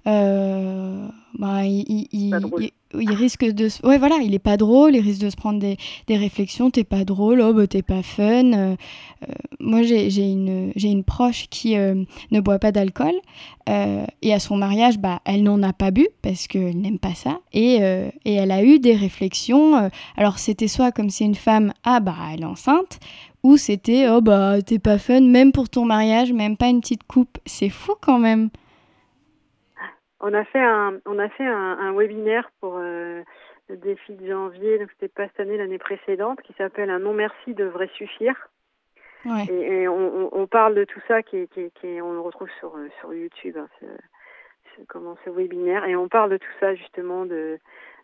bah, 0.05 1.63
il, 1.65 1.83
il, 1.89 2.07
il, 2.13 2.71
il 2.97 3.11
risque 3.11 3.45
de 3.45 3.67
ouais 3.83 3.97
voilà 3.97 4.17
il 4.23 4.33
est 4.33 4.39
pas 4.39 4.57
drôle 4.57 4.95
il 4.95 5.01
risque 5.01 5.21
de 5.21 5.29
se 5.29 5.35
prendre 5.35 5.59
des, 5.59 5.77
des 6.07 6.17
réflexions 6.17 6.71
t'es 6.71 6.83
pas 6.83 7.05
drôle 7.05 7.41
oh 7.41 7.53
bah 7.53 7.67
t'es 7.67 7.83
pas 7.83 8.01
fun 8.01 8.53
euh, 8.53 8.75
euh, 9.23 9.33
moi 9.59 9.83
j'ai 9.83 10.07
une 10.07 10.71
j'ai 10.75 10.89
une 10.89 11.03
proche 11.03 11.47
qui 11.49 11.77
euh, 11.77 12.03
ne 12.31 12.39
boit 12.39 12.59
pas 12.59 12.71
d'alcool 12.71 13.13
et 14.23 14.33
à 14.33 14.39
son 14.39 14.57
mariage 14.57 14.97
bah 14.97 15.21
elle 15.25 15.43
n'en 15.43 15.61
a 15.61 15.73
pas 15.73 15.91
bu 15.91 16.07
parce 16.23 16.47
qu'elle 16.47 16.81
n'aime 16.81 16.97
pas 16.97 17.13
ça 17.13 17.39
et, 17.53 17.75
et 18.25 18.33
elle 18.33 18.49
a 18.49 18.63
eu 18.63 18.79
des 18.79 18.95
réflexions 18.95 19.91
alors 20.17 20.39
c'était 20.39 20.67
soit 20.67 20.91
comme 20.91 21.11
c'est 21.11 21.25
une 21.25 21.35
femme 21.35 21.71
ah 21.83 21.99
bah 21.99 22.15
elle 22.33 22.41
est 22.41 22.45
enceinte 22.45 22.99
ou 23.43 23.57
c'était 23.57 24.09
oh 24.09 24.21
bah 24.21 24.59
t'es 24.63 24.79
pas 24.79 24.97
fun 24.97 25.21
même 25.21 25.51
pour 25.51 25.69
ton 25.69 25.85
mariage 25.85 26.33
même 26.33 26.57
pas 26.57 26.69
une 26.69 26.81
petite 26.81 27.03
coupe 27.03 27.37
c'est 27.45 27.69
fou 27.69 27.91
quand 28.01 28.17
même 28.17 28.49
on 30.19 30.33
a 30.33 30.43
fait 30.45 30.63
un, 30.63 30.99
on 31.05 31.19
a 31.19 31.29
fait 31.29 31.45
un, 31.45 31.77
un 31.79 31.93
webinaire 31.93 32.51
pour 32.59 32.75
euh, 32.77 33.21
le 33.69 33.77
défi 33.77 34.13
de 34.15 34.27
janvier, 34.27 34.79
donc 34.79 34.89
c'était 34.91 35.07
pas 35.07 35.27
cette 35.27 35.39
année, 35.39 35.57
l'année 35.57 35.77
précédente, 35.77 36.41
qui 36.41 36.53
s'appelle 36.53 36.89
Un 36.89 36.99
non 36.99 37.13
merci 37.13 37.53
devrait 37.53 37.89
suffire. 37.95 38.49
Ouais. 39.25 39.45
Et, 39.49 39.81
et 39.81 39.87
on, 39.87 40.29
on, 40.33 40.47
parle 40.47 40.75
de 40.75 40.85
tout 40.85 41.01
ça, 41.07 41.21
qui, 41.23 41.47
qui, 41.49 41.71
qui 41.71 42.01
on 42.01 42.13
le 42.13 42.21
retrouve 42.21 42.49
sur 42.59 42.73
sur 42.99 43.13
YouTube, 43.13 43.57
hein, 43.57 43.67
ce, 43.79 43.85
ce, 43.85 44.85
comment 44.87 45.17
ce 45.25 45.29
webinaire, 45.29 45.85
et 45.85 45.95
on 45.95 46.07
parle 46.07 46.31
de 46.31 46.37
tout 46.37 46.53
ça 46.59 46.73
justement 46.73 47.25
de 47.25 47.59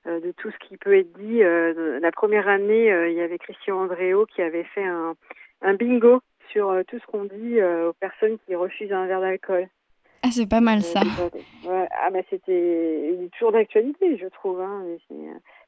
euh, 0.08 0.20
de 0.20 0.32
tout 0.34 0.52
ce 0.52 0.58
qui 0.60 0.78
peut 0.78 0.96
être 0.96 1.12
dit. 1.14 1.44
Euh, 1.44 2.00
la 2.00 2.12
première 2.12 2.48
année, 2.48 2.92
euh, 2.92 3.10
il 3.10 3.16
y 3.16 3.22
avait 3.22 3.40
Christian 3.40 3.78
Andréo 3.82 4.28
qui 4.28 4.42
avait 4.42 4.64
fait 4.64 4.86
un, 4.86 5.16
un 5.64 5.74
bingo 5.74 6.22
sur 6.52 6.70
euh, 6.70 6.84
tout 6.88 7.00
ce 7.00 7.06
qu'on 7.08 7.26
dit 7.26 7.62
aux 7.62 7.94
personnes 7.94 8.38
qui 8.46 8.54
refusent 8.56 8.94
un 8.94 9.08
verre 9.08 9.22
d'alcool. 9.22 9.68
Ah, 10.26 10.32
c'est 10.32 10.50
pas 10.50 10.60
mal 10.60 10.82
ça. 10.82 11.02
Ah, 11.70 12.10
mais 12.12 12.26
c'était 12.32 13.30
toujours 13.34 13.52
d'actualité, 13.52 14.18
je 14.18 14.26
trouve. 14.26 14.60
Hein. 14.60 14.84
Il 15.12 15.24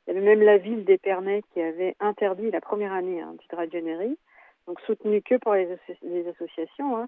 y 0.07 0.09
avait 0.09 0.19
même 0.19 0.41
la 0.41 0.57
ville 0.57 0.83
d'Épernay 0.83 1.43
qui 1.53 1.61
avait 1.61 1.95
interdit 1.99 2.49
la 2.49 2.59
première 2.59 2.91
année 2.91 3.21
hein, 3.21 3.35
petit 3.37 3.55
radionnairie, 3.55 4.17
donc 4.65 4.81
soutenu 4.81 5.21
que 5.21 5.35
par 5.35 5.53
les, 5.53 5.67
les 6.01 6.27
associations. 6.27 6.97
Hein. 6.97 7.07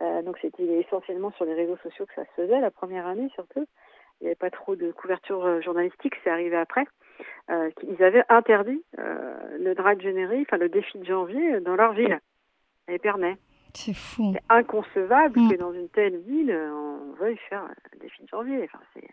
Euh, 0.00 0.22
donc 0.22 0.38
c'était 0.42 0.80
essentiellement 0.80 1.30
sur 1.36 1.44
les 1.44 1.54
réseaux 1.54 1.76
sociaux 1.84 2.04
que 2.06 2.14
ça 2.14 2.24
se 2.24 2.42
faisait 2.42 2.60
la 2.60 2.72
première 2.72 3.06
année 3.06 3.30
surtout. 3.34 3.64
Il 4.20 4.24
n'y 4.24 4.28
avait 4.30 4.34
pas 4.34 4.50
trop 4.50 4.74
de 4.74 4.90
couverture 4.90 5.44
euh, 5.44 5.60
journalistique, 5.60 6.14
c'est 6.24 6.30
arrivé 6.30 6.56
après. 6.56 6.84
Euh, 7.50 7.70
ils 7.86 8.02
avaient 8.02 8.24
interdit 8.28 8.82
euh, 8.98 9.56
le 9.56 9.76
dragionnerie, 9.76 10.42
enfin 10.42 10.56
le 10.56 10.68
défi 10.68 10.98
de 10.98 11.04
janvier 11.04 11.60
dans 11.60 11.76
leur 11.76 11.92
ville, 11.92 12.18
à 12.88 12.92
Épernay. 12.92 13.36
C'est 13.74 13.94
fou. 13.94 14.32
C'est 14.34 14.42
inconcevable 14.48 15.40
mmh. 15.40 15.50
que 15.50 15.56
dans 15.56 15.72
une 15.72 15.88
telle 15.90 16.18
ville, 16.18 16.50
on 16.52 17.12
veuille 17.12 17.38
faire 17.48 17.62
un 17.62 17.98
défi 18.00 18.22
de 18.22 18.28
janvier. 18.28 18.62
Enfin, 18.64 18.80
c'est, 18.94 19.08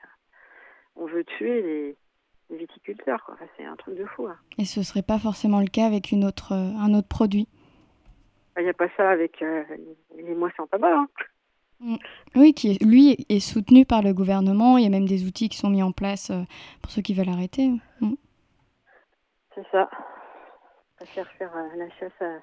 on 0.96 1.06
veut 1.06 1.24
tuer 1.24 1.62
les, 1.62 1.98
les 2.50 2.58
viticulteurs. 2.58 3.24
Quoi. 3.24 3.36
Enfin, 3.36 3.46
c'est 3.58 3.66
un 3.66 3.76
truc 3.76 3.98
de 3.98 4.06
fou. 4.06 4.28
Hein. 4.28 4.38
Et 4.58 4.66
ce 4.66 4.84
serait 4.84 5.02
pas 5.02 5.20
forcément 5.20 5.60
le 5.60 5.68
cas 5.68 5.86
avec 5.86 6.12
une 6.12 6.24
autre, 6.26 6.54
euh, 6.54 6.78
un 6.80 6.94
autre 6.94 7.08
produit 7.08 7.48
Il 8.58 8.64
n'y 8.64 8.70
a 8.70 8.74
pas 8.74 8.90
ça 8.98 9.10
avec 9.10 9.42
euh, 9.42 9.64
les 10.18 10.36
moissons 10.36 10.68
tabac. 10.68 10.96
Hein. 10.96 11.08
Mmh. 11.80 11.96
Oui, 12.36 12.54
qui 12.54 12.78
lui 12.80 13.26
est 13.30 13.40
soutenu 13.40 13.86
par 13.86 14.02
le 14.02 14.14
gouvernement. 14.14 14.78
Il 14.78 14.84
y 14.84 14.88
a 14.88 14.90
même 14.90 15.08
des 15.08 15.26
outils 15.26 15.50
qui 15.50 15.58
sont 15.58 15.70
mis 15.70 15.84
en 15.84 15.92
place 15.92 16.30
euh, 16.30 16.44
pour 16.82 16.92
ceux 16.92 17.02
qui 17.02 17.14
veulent 17.14 17.30
arrêter. 17.30 17.70
Mmh. 18.02 18.14
C'est 19.54 19.68
ça. 19.72 19.90
On 21.00 21.06
va 21.06 21.12
faire 21.12 21.32
faire 21.34 21.52
la 21.76 21.90
chasse 22.00 22.22
à 22.22 22.40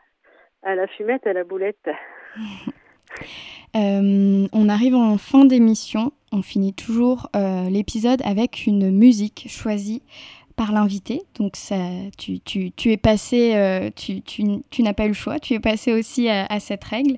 à 0.62 0.74
la 0.74 0.86
fumette, 0.86 1.26
à 1.26 1.32
la 1.32 1.44
boulette. 1.44 1.88
euh, 3.76 4.46
on 4.52 4.68
arrive 4.68 4.94
en 4.94 5.18
fin 5.18 5.44
d'émission. 5.44 6.12
On 6.32 6.42
finit 6.42 6.72
toujours 6.72 7.28
euh, 7.36 7.68
l'épisode 7.68 8.22
avec 8.24 8.66
une 8.66 8.90
musique 8.90 9.46
choisie 9.48 10.02
par 10.56 10.72
l'invité. 10.72 11.22
Donc 11.34 11.56
ça, 11.56 11.76
tu, 12.18 12.40
es 12.84 12.96
passé, 12.96 13.54
euh, 13.54 13.90
tu, 13.94 14.82
n'as 14.82 14.92
pas 14.92 15.04
eu 15.06 15.08
le 15.08 15.14
choix, 15.14 15.38
tu 15.38 15.54
es 15.54 15.60
passé 15.60 15.92
aussi 15.92 16.28
à, 16.28 16.46
à 16.46 16.60
cette 16.60 16.84
règle. 16.84 17.16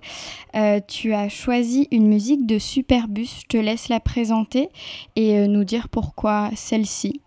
Tu 0.88 1.12
as 1.12 1.28
choisi 1.28 1.88
une 1.90 2.08
musique 2.08 2.46
de 2.46 2.58
Superbus. 2.58 3.42
Je 3.42 3.46
te 3.46 3.56
laisse 3.56 3.88
la 3.88 4.00
présenter 4.00 4.68
et 5.16 5.46
nous 5.48 5.64
dire 5.64 5.88
pourquoi 5.88 6.50
celle-ci. 6.54 7.20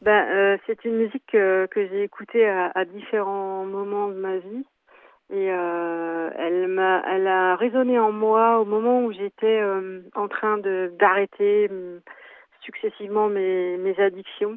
Ben, 0.00 0.28
euh, 0.30 0.56
c'est 0.66 0.84
une 0.84 0.96
musique 0.96 1.24
que, 1.26 1.66
que 1.66 1.86
j'ai 1.88 2.04
écoutée 2.04 2.48
à, 2.48 2.70
à, 2.74 2.84
différents 2.84 3.64
moments 3.64 4.08
de 4.08 4.14
ma 4.14 4.36
vie. 4.36 4.64
Et 5.30 5.50
euh, 5.50 6.30
elle 6.38 6.68
m'a, 6.68 7.02
elle 7.10 7.26
a 7.26 7.56
résonné 7.56 7.98
en 7.98 8.12
moi 8.12 8.60
au 8.60 8.64
moment 8.64 9.02
où 9.02 9.12
j'étais 9.12 9.60
euh, 9.60 10.00
en 10.14 10.28
train 10.28 10.56
de 10.58 10.92
d'arrêter 10.98 11.68
mm, 11.68 12.00
successivement 12.60 13.28
mes, 13.28 13.76
mes 13.76 13.98
addictions. 14.00 14.56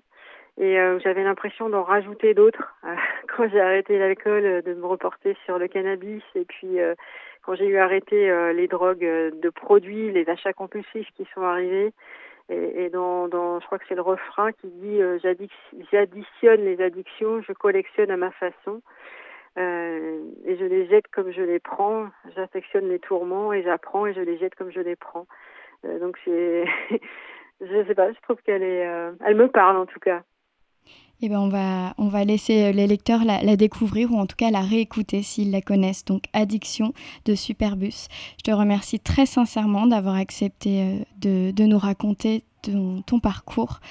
Et 0.57 0.79
euh, 0.79 0.99
j'avais 0.99 1.23
l'impression 1.23 1.69
d'en 1.69 1.83
rajouter 1.83 2.33
d'autres 2.35 2.75
quand 3.35 3.49
j'ai 3.49 3.59
arrêté 3.59 3.97
l'alcool, 3.97 4.61
de 4.61 4.73
me 4.75 4.85
reporter 4.85 5.35
sur 5.45 5.57
le 5.57 5.67
cannabis. 5.67 6.23
Et 6.35 6.45
puis 6.45 6.77
quand 7.43 7.55
j'ai 7.55 7.65
eu 7.65 7.77
arrêté 7.77 8.31
les 8.53 8.67
drogues 8.67 8.99
de 8.99 9.49
produits, 9.49 10.11
les 10.11 10.29
achats 10.29 10.53
compulsifs 10.53 11.09
qui 11.17 11.27
sont 11.33 11.41
arrivés 11.41 11.93
et, 12.51 12.83
et 12.83 12.89
dans, 12.89 13.27
dans, 13.27 13.59
je 13.59 13.65
crois 13.65 13.79
que 13.79 13.85
c'est 13.87 13.95
le 13.95 14.01
refrain 14.01 14.51
qui 14.51 14.67
dit 14.67 15.01
euh, 15.01 15.17
j'additionne 15.91 16.65
les 16.65 16.81
addictions, 16.81 17.41
je 17.41 17.53
collectionne 17.53 18.11
à 18.11 18.17
ma 18.17 18.31
façon. 18.31 18.81
Euh, 19.57 20.21
et 20.45 20.55
je 20.57 20.65
les 20.65 20.87
jette 20.87 21.07
comme 21.09 21.31
je 21.31 21.41
les 21.41 21.59
prends. 21.59 22.07
J'affectionne 22.35 22.89
les 22.89 22.99
tourments 22.99 23.53
et 23.53 23.63
j'apprends 23.63 24.05
et 24.05 24.13
je 24.13 24.21
les 24.21 24.37
jette 24.37 24.55
comme 24.55 24.71
je 24.71 24.81
les 24.81 24.95
prends. 24.95 25.27
Euh, 25.85 25.99
donc 25.99 26.17
c'est, 26.25 26.65
je 27.61 27.85
sais 27.85 27.95
pas, 27.95 28.11
je 28.11 28.19
trouve 28.21 28.41
qu'elle 28.43 28.63
est, 28.63 28.87
elle 29.25 29.35
me 29.35 29.47
parle 29.47 29.77
en 29.77 29.85
tout 29.85 29.99
cas. 29.99 30.23
Eh 31.23 31.29
ben 31.29 31.39
on, 31.97 32.07
va, 32.07 32.25
laisser 32.25 32.73
les 32.73 32.87
lecteurs 32.87 33.23
la, 33.23 33.55
découvrir 33.55 34.11
ou 34.11 34.17
en 34.17 34.25
tout 34.25 34.35
cas 34.35 34.49
la 34.49 34.61
réécouter 34.61 35.21
s'ils 35.21 35.51
la 35.51 35.61
connaissent. 35.61 36.03
Donc 36.03 36.23
Addiction 36.33 36.93
de 37.25 37.35
Superbus. 37.35 38.07
Je 38.37 38.43
te 38.43 38.51
remercie 38.51 38.99
très 38.99 39.27
sincèrement 39.27 39.85
d'avoir 39.85 40.15
accepté 40.15 40.81
euh, 40.81 41.51
de, 41.53 41.63
nous 41.63 41.77
raconter 41.77 42.43
ton, 42.63 43.19
parcours 43.21 43.81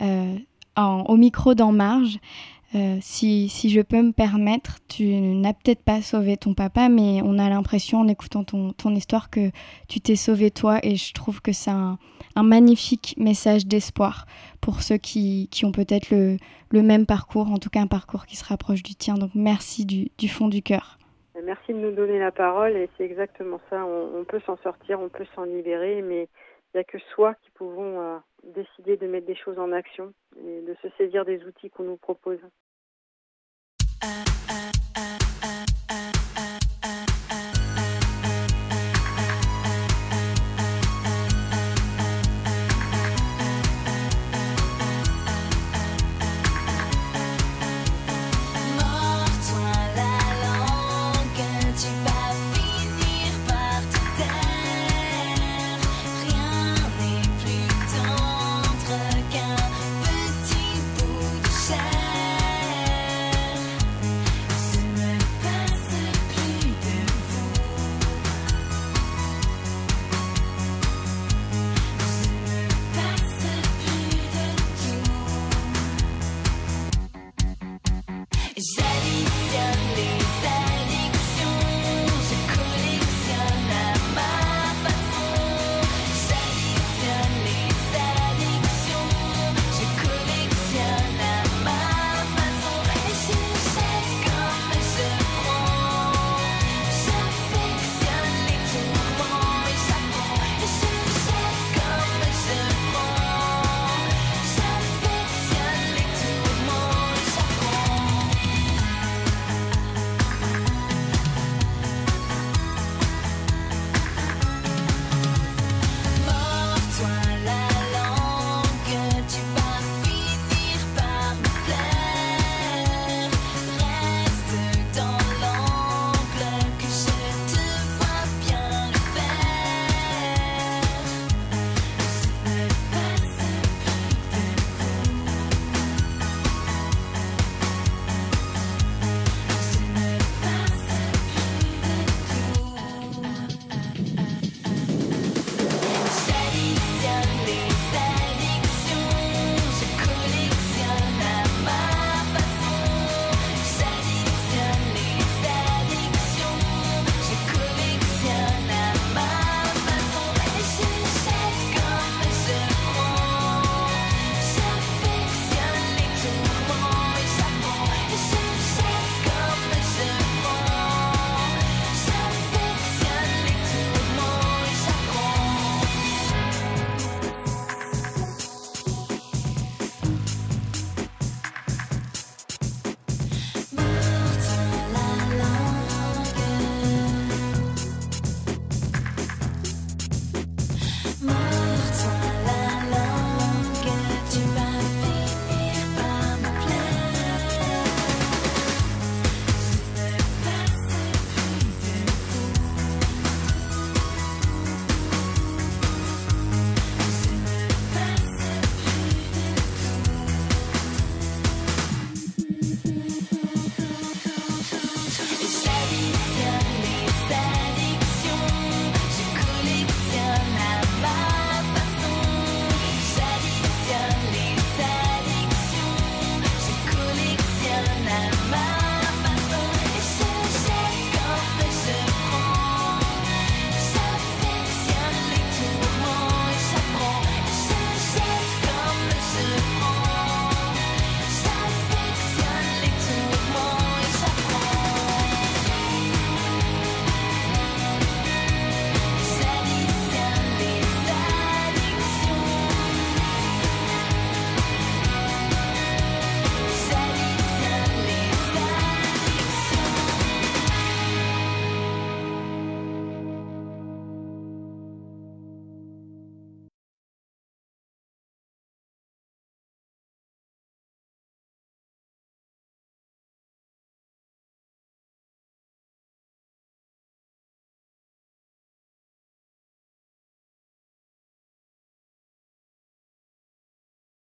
euh, 0.00 0.36
au 0.76 1.16
micro 1.16 1.54
d'En 1.54 1.72
Marge. 1.72 2.18
Euh, 2.74 2.98
si, 3.00 3.48
si, 3.48 3.70
je 3.70 3.80
peux 3.80 4.02
me 4.02 4.12
permettre, 4.12 4.78
tu 4.88 5.04
n'as 5.04 5.52
peut-être 5.52 5.84
pas 5.84 6.02
sauvé 6.02 6.36
ton 6.36 6.52
papa, 6.52 6.88
mais 6.88 7.20
on 7.22 7.38
a 7.38 7.48
l'impression 7.48 8.00
en 8.00 8.08
écoutant 8.08 8.42
ton, 8.42 8.72
ton 8.72 8.94
histoire 8.94 9.30
que 9.30 9.50
tu 9.88 10.00
t'es 10.00 10.16
sauvé 10.16 10.50
toi 10.50 10.80
et 10.82 10.96
je 10.96 11.14
trouve 11.14 11.40
que 11.40 11.52
c'est 11.52 11.70
un, 11.70 11.98
magnifique 12.36 13.14
message 13.18 13.66
d'espoir 13.66 14.26
pour 14.60 14.82
ceux 14.82 14.98
qui, 14.98 15.48
qui 15.50 15.64
ont 15.64 15.72
peut-être 15.72 16.10
le, 16.10 16.36
le, 16.70 16.82
même 16.82 17.06
parcours, 17.06 17.50
en 17.50 17.56
tout 17.56 17.70
cas 17.70 17.80
un 17.80 17.86
parcours 17.86 18.26
qui 18.26 18.36
se 18.36 18.44
rapproche 18.44 18.82
du 18.82 18.94
tien. 18.94 19.14
Donc 19.14 19.30
merci 19.34 19.86
du, 19.86 20.10
du 20.18 20.28
fond 20.28 20.48
du 20.48 20.60
cœur. 20.60 20.98
Merci 21.44 21.72
de 21.72 21.78
nous 21.78 21.92
donner 21.92 22.18
la 22.18 22.32
parole 22.32 22.76
et 22.76 22.90
c'est 22.96 23.04
exactement 23.04 23.60
ça. 23.70 23.86
On, 23.86 24.20
on 24.20 24.24
peut 24.24 24.40
s'en 24.44 24.56
sortir, 24.58 25.00
on 25.00 25.08
peut 25.08 25.26
s'en 25.34 25.44
libérer, 25.44 26.02
mais 26.02 26.28
il 26.74 26.78
n'y 26.78 26.80
a 26.80 26.84
que 26.84 26.98
soi 27.14 27.34
qui 27.42 27.50
pouvons 27.54 28.00
euh, 28.00 28.18
décider 28.54 28.96
de 28.96 29.06
mettre 29.06 29.26
des 29.26 29.36
choses 29.36 29.58
en 29.58 29.72
action 29.72 30.12
et 30.38 30.62
de 30.62 30.76
se 30.82 30.88
saisir 30.96 31.24
des 31.24 31.44
outils 31.44 31.70
qu'on 31.70 31.84
nous 31.84 31.96
propose. 31.96 32.40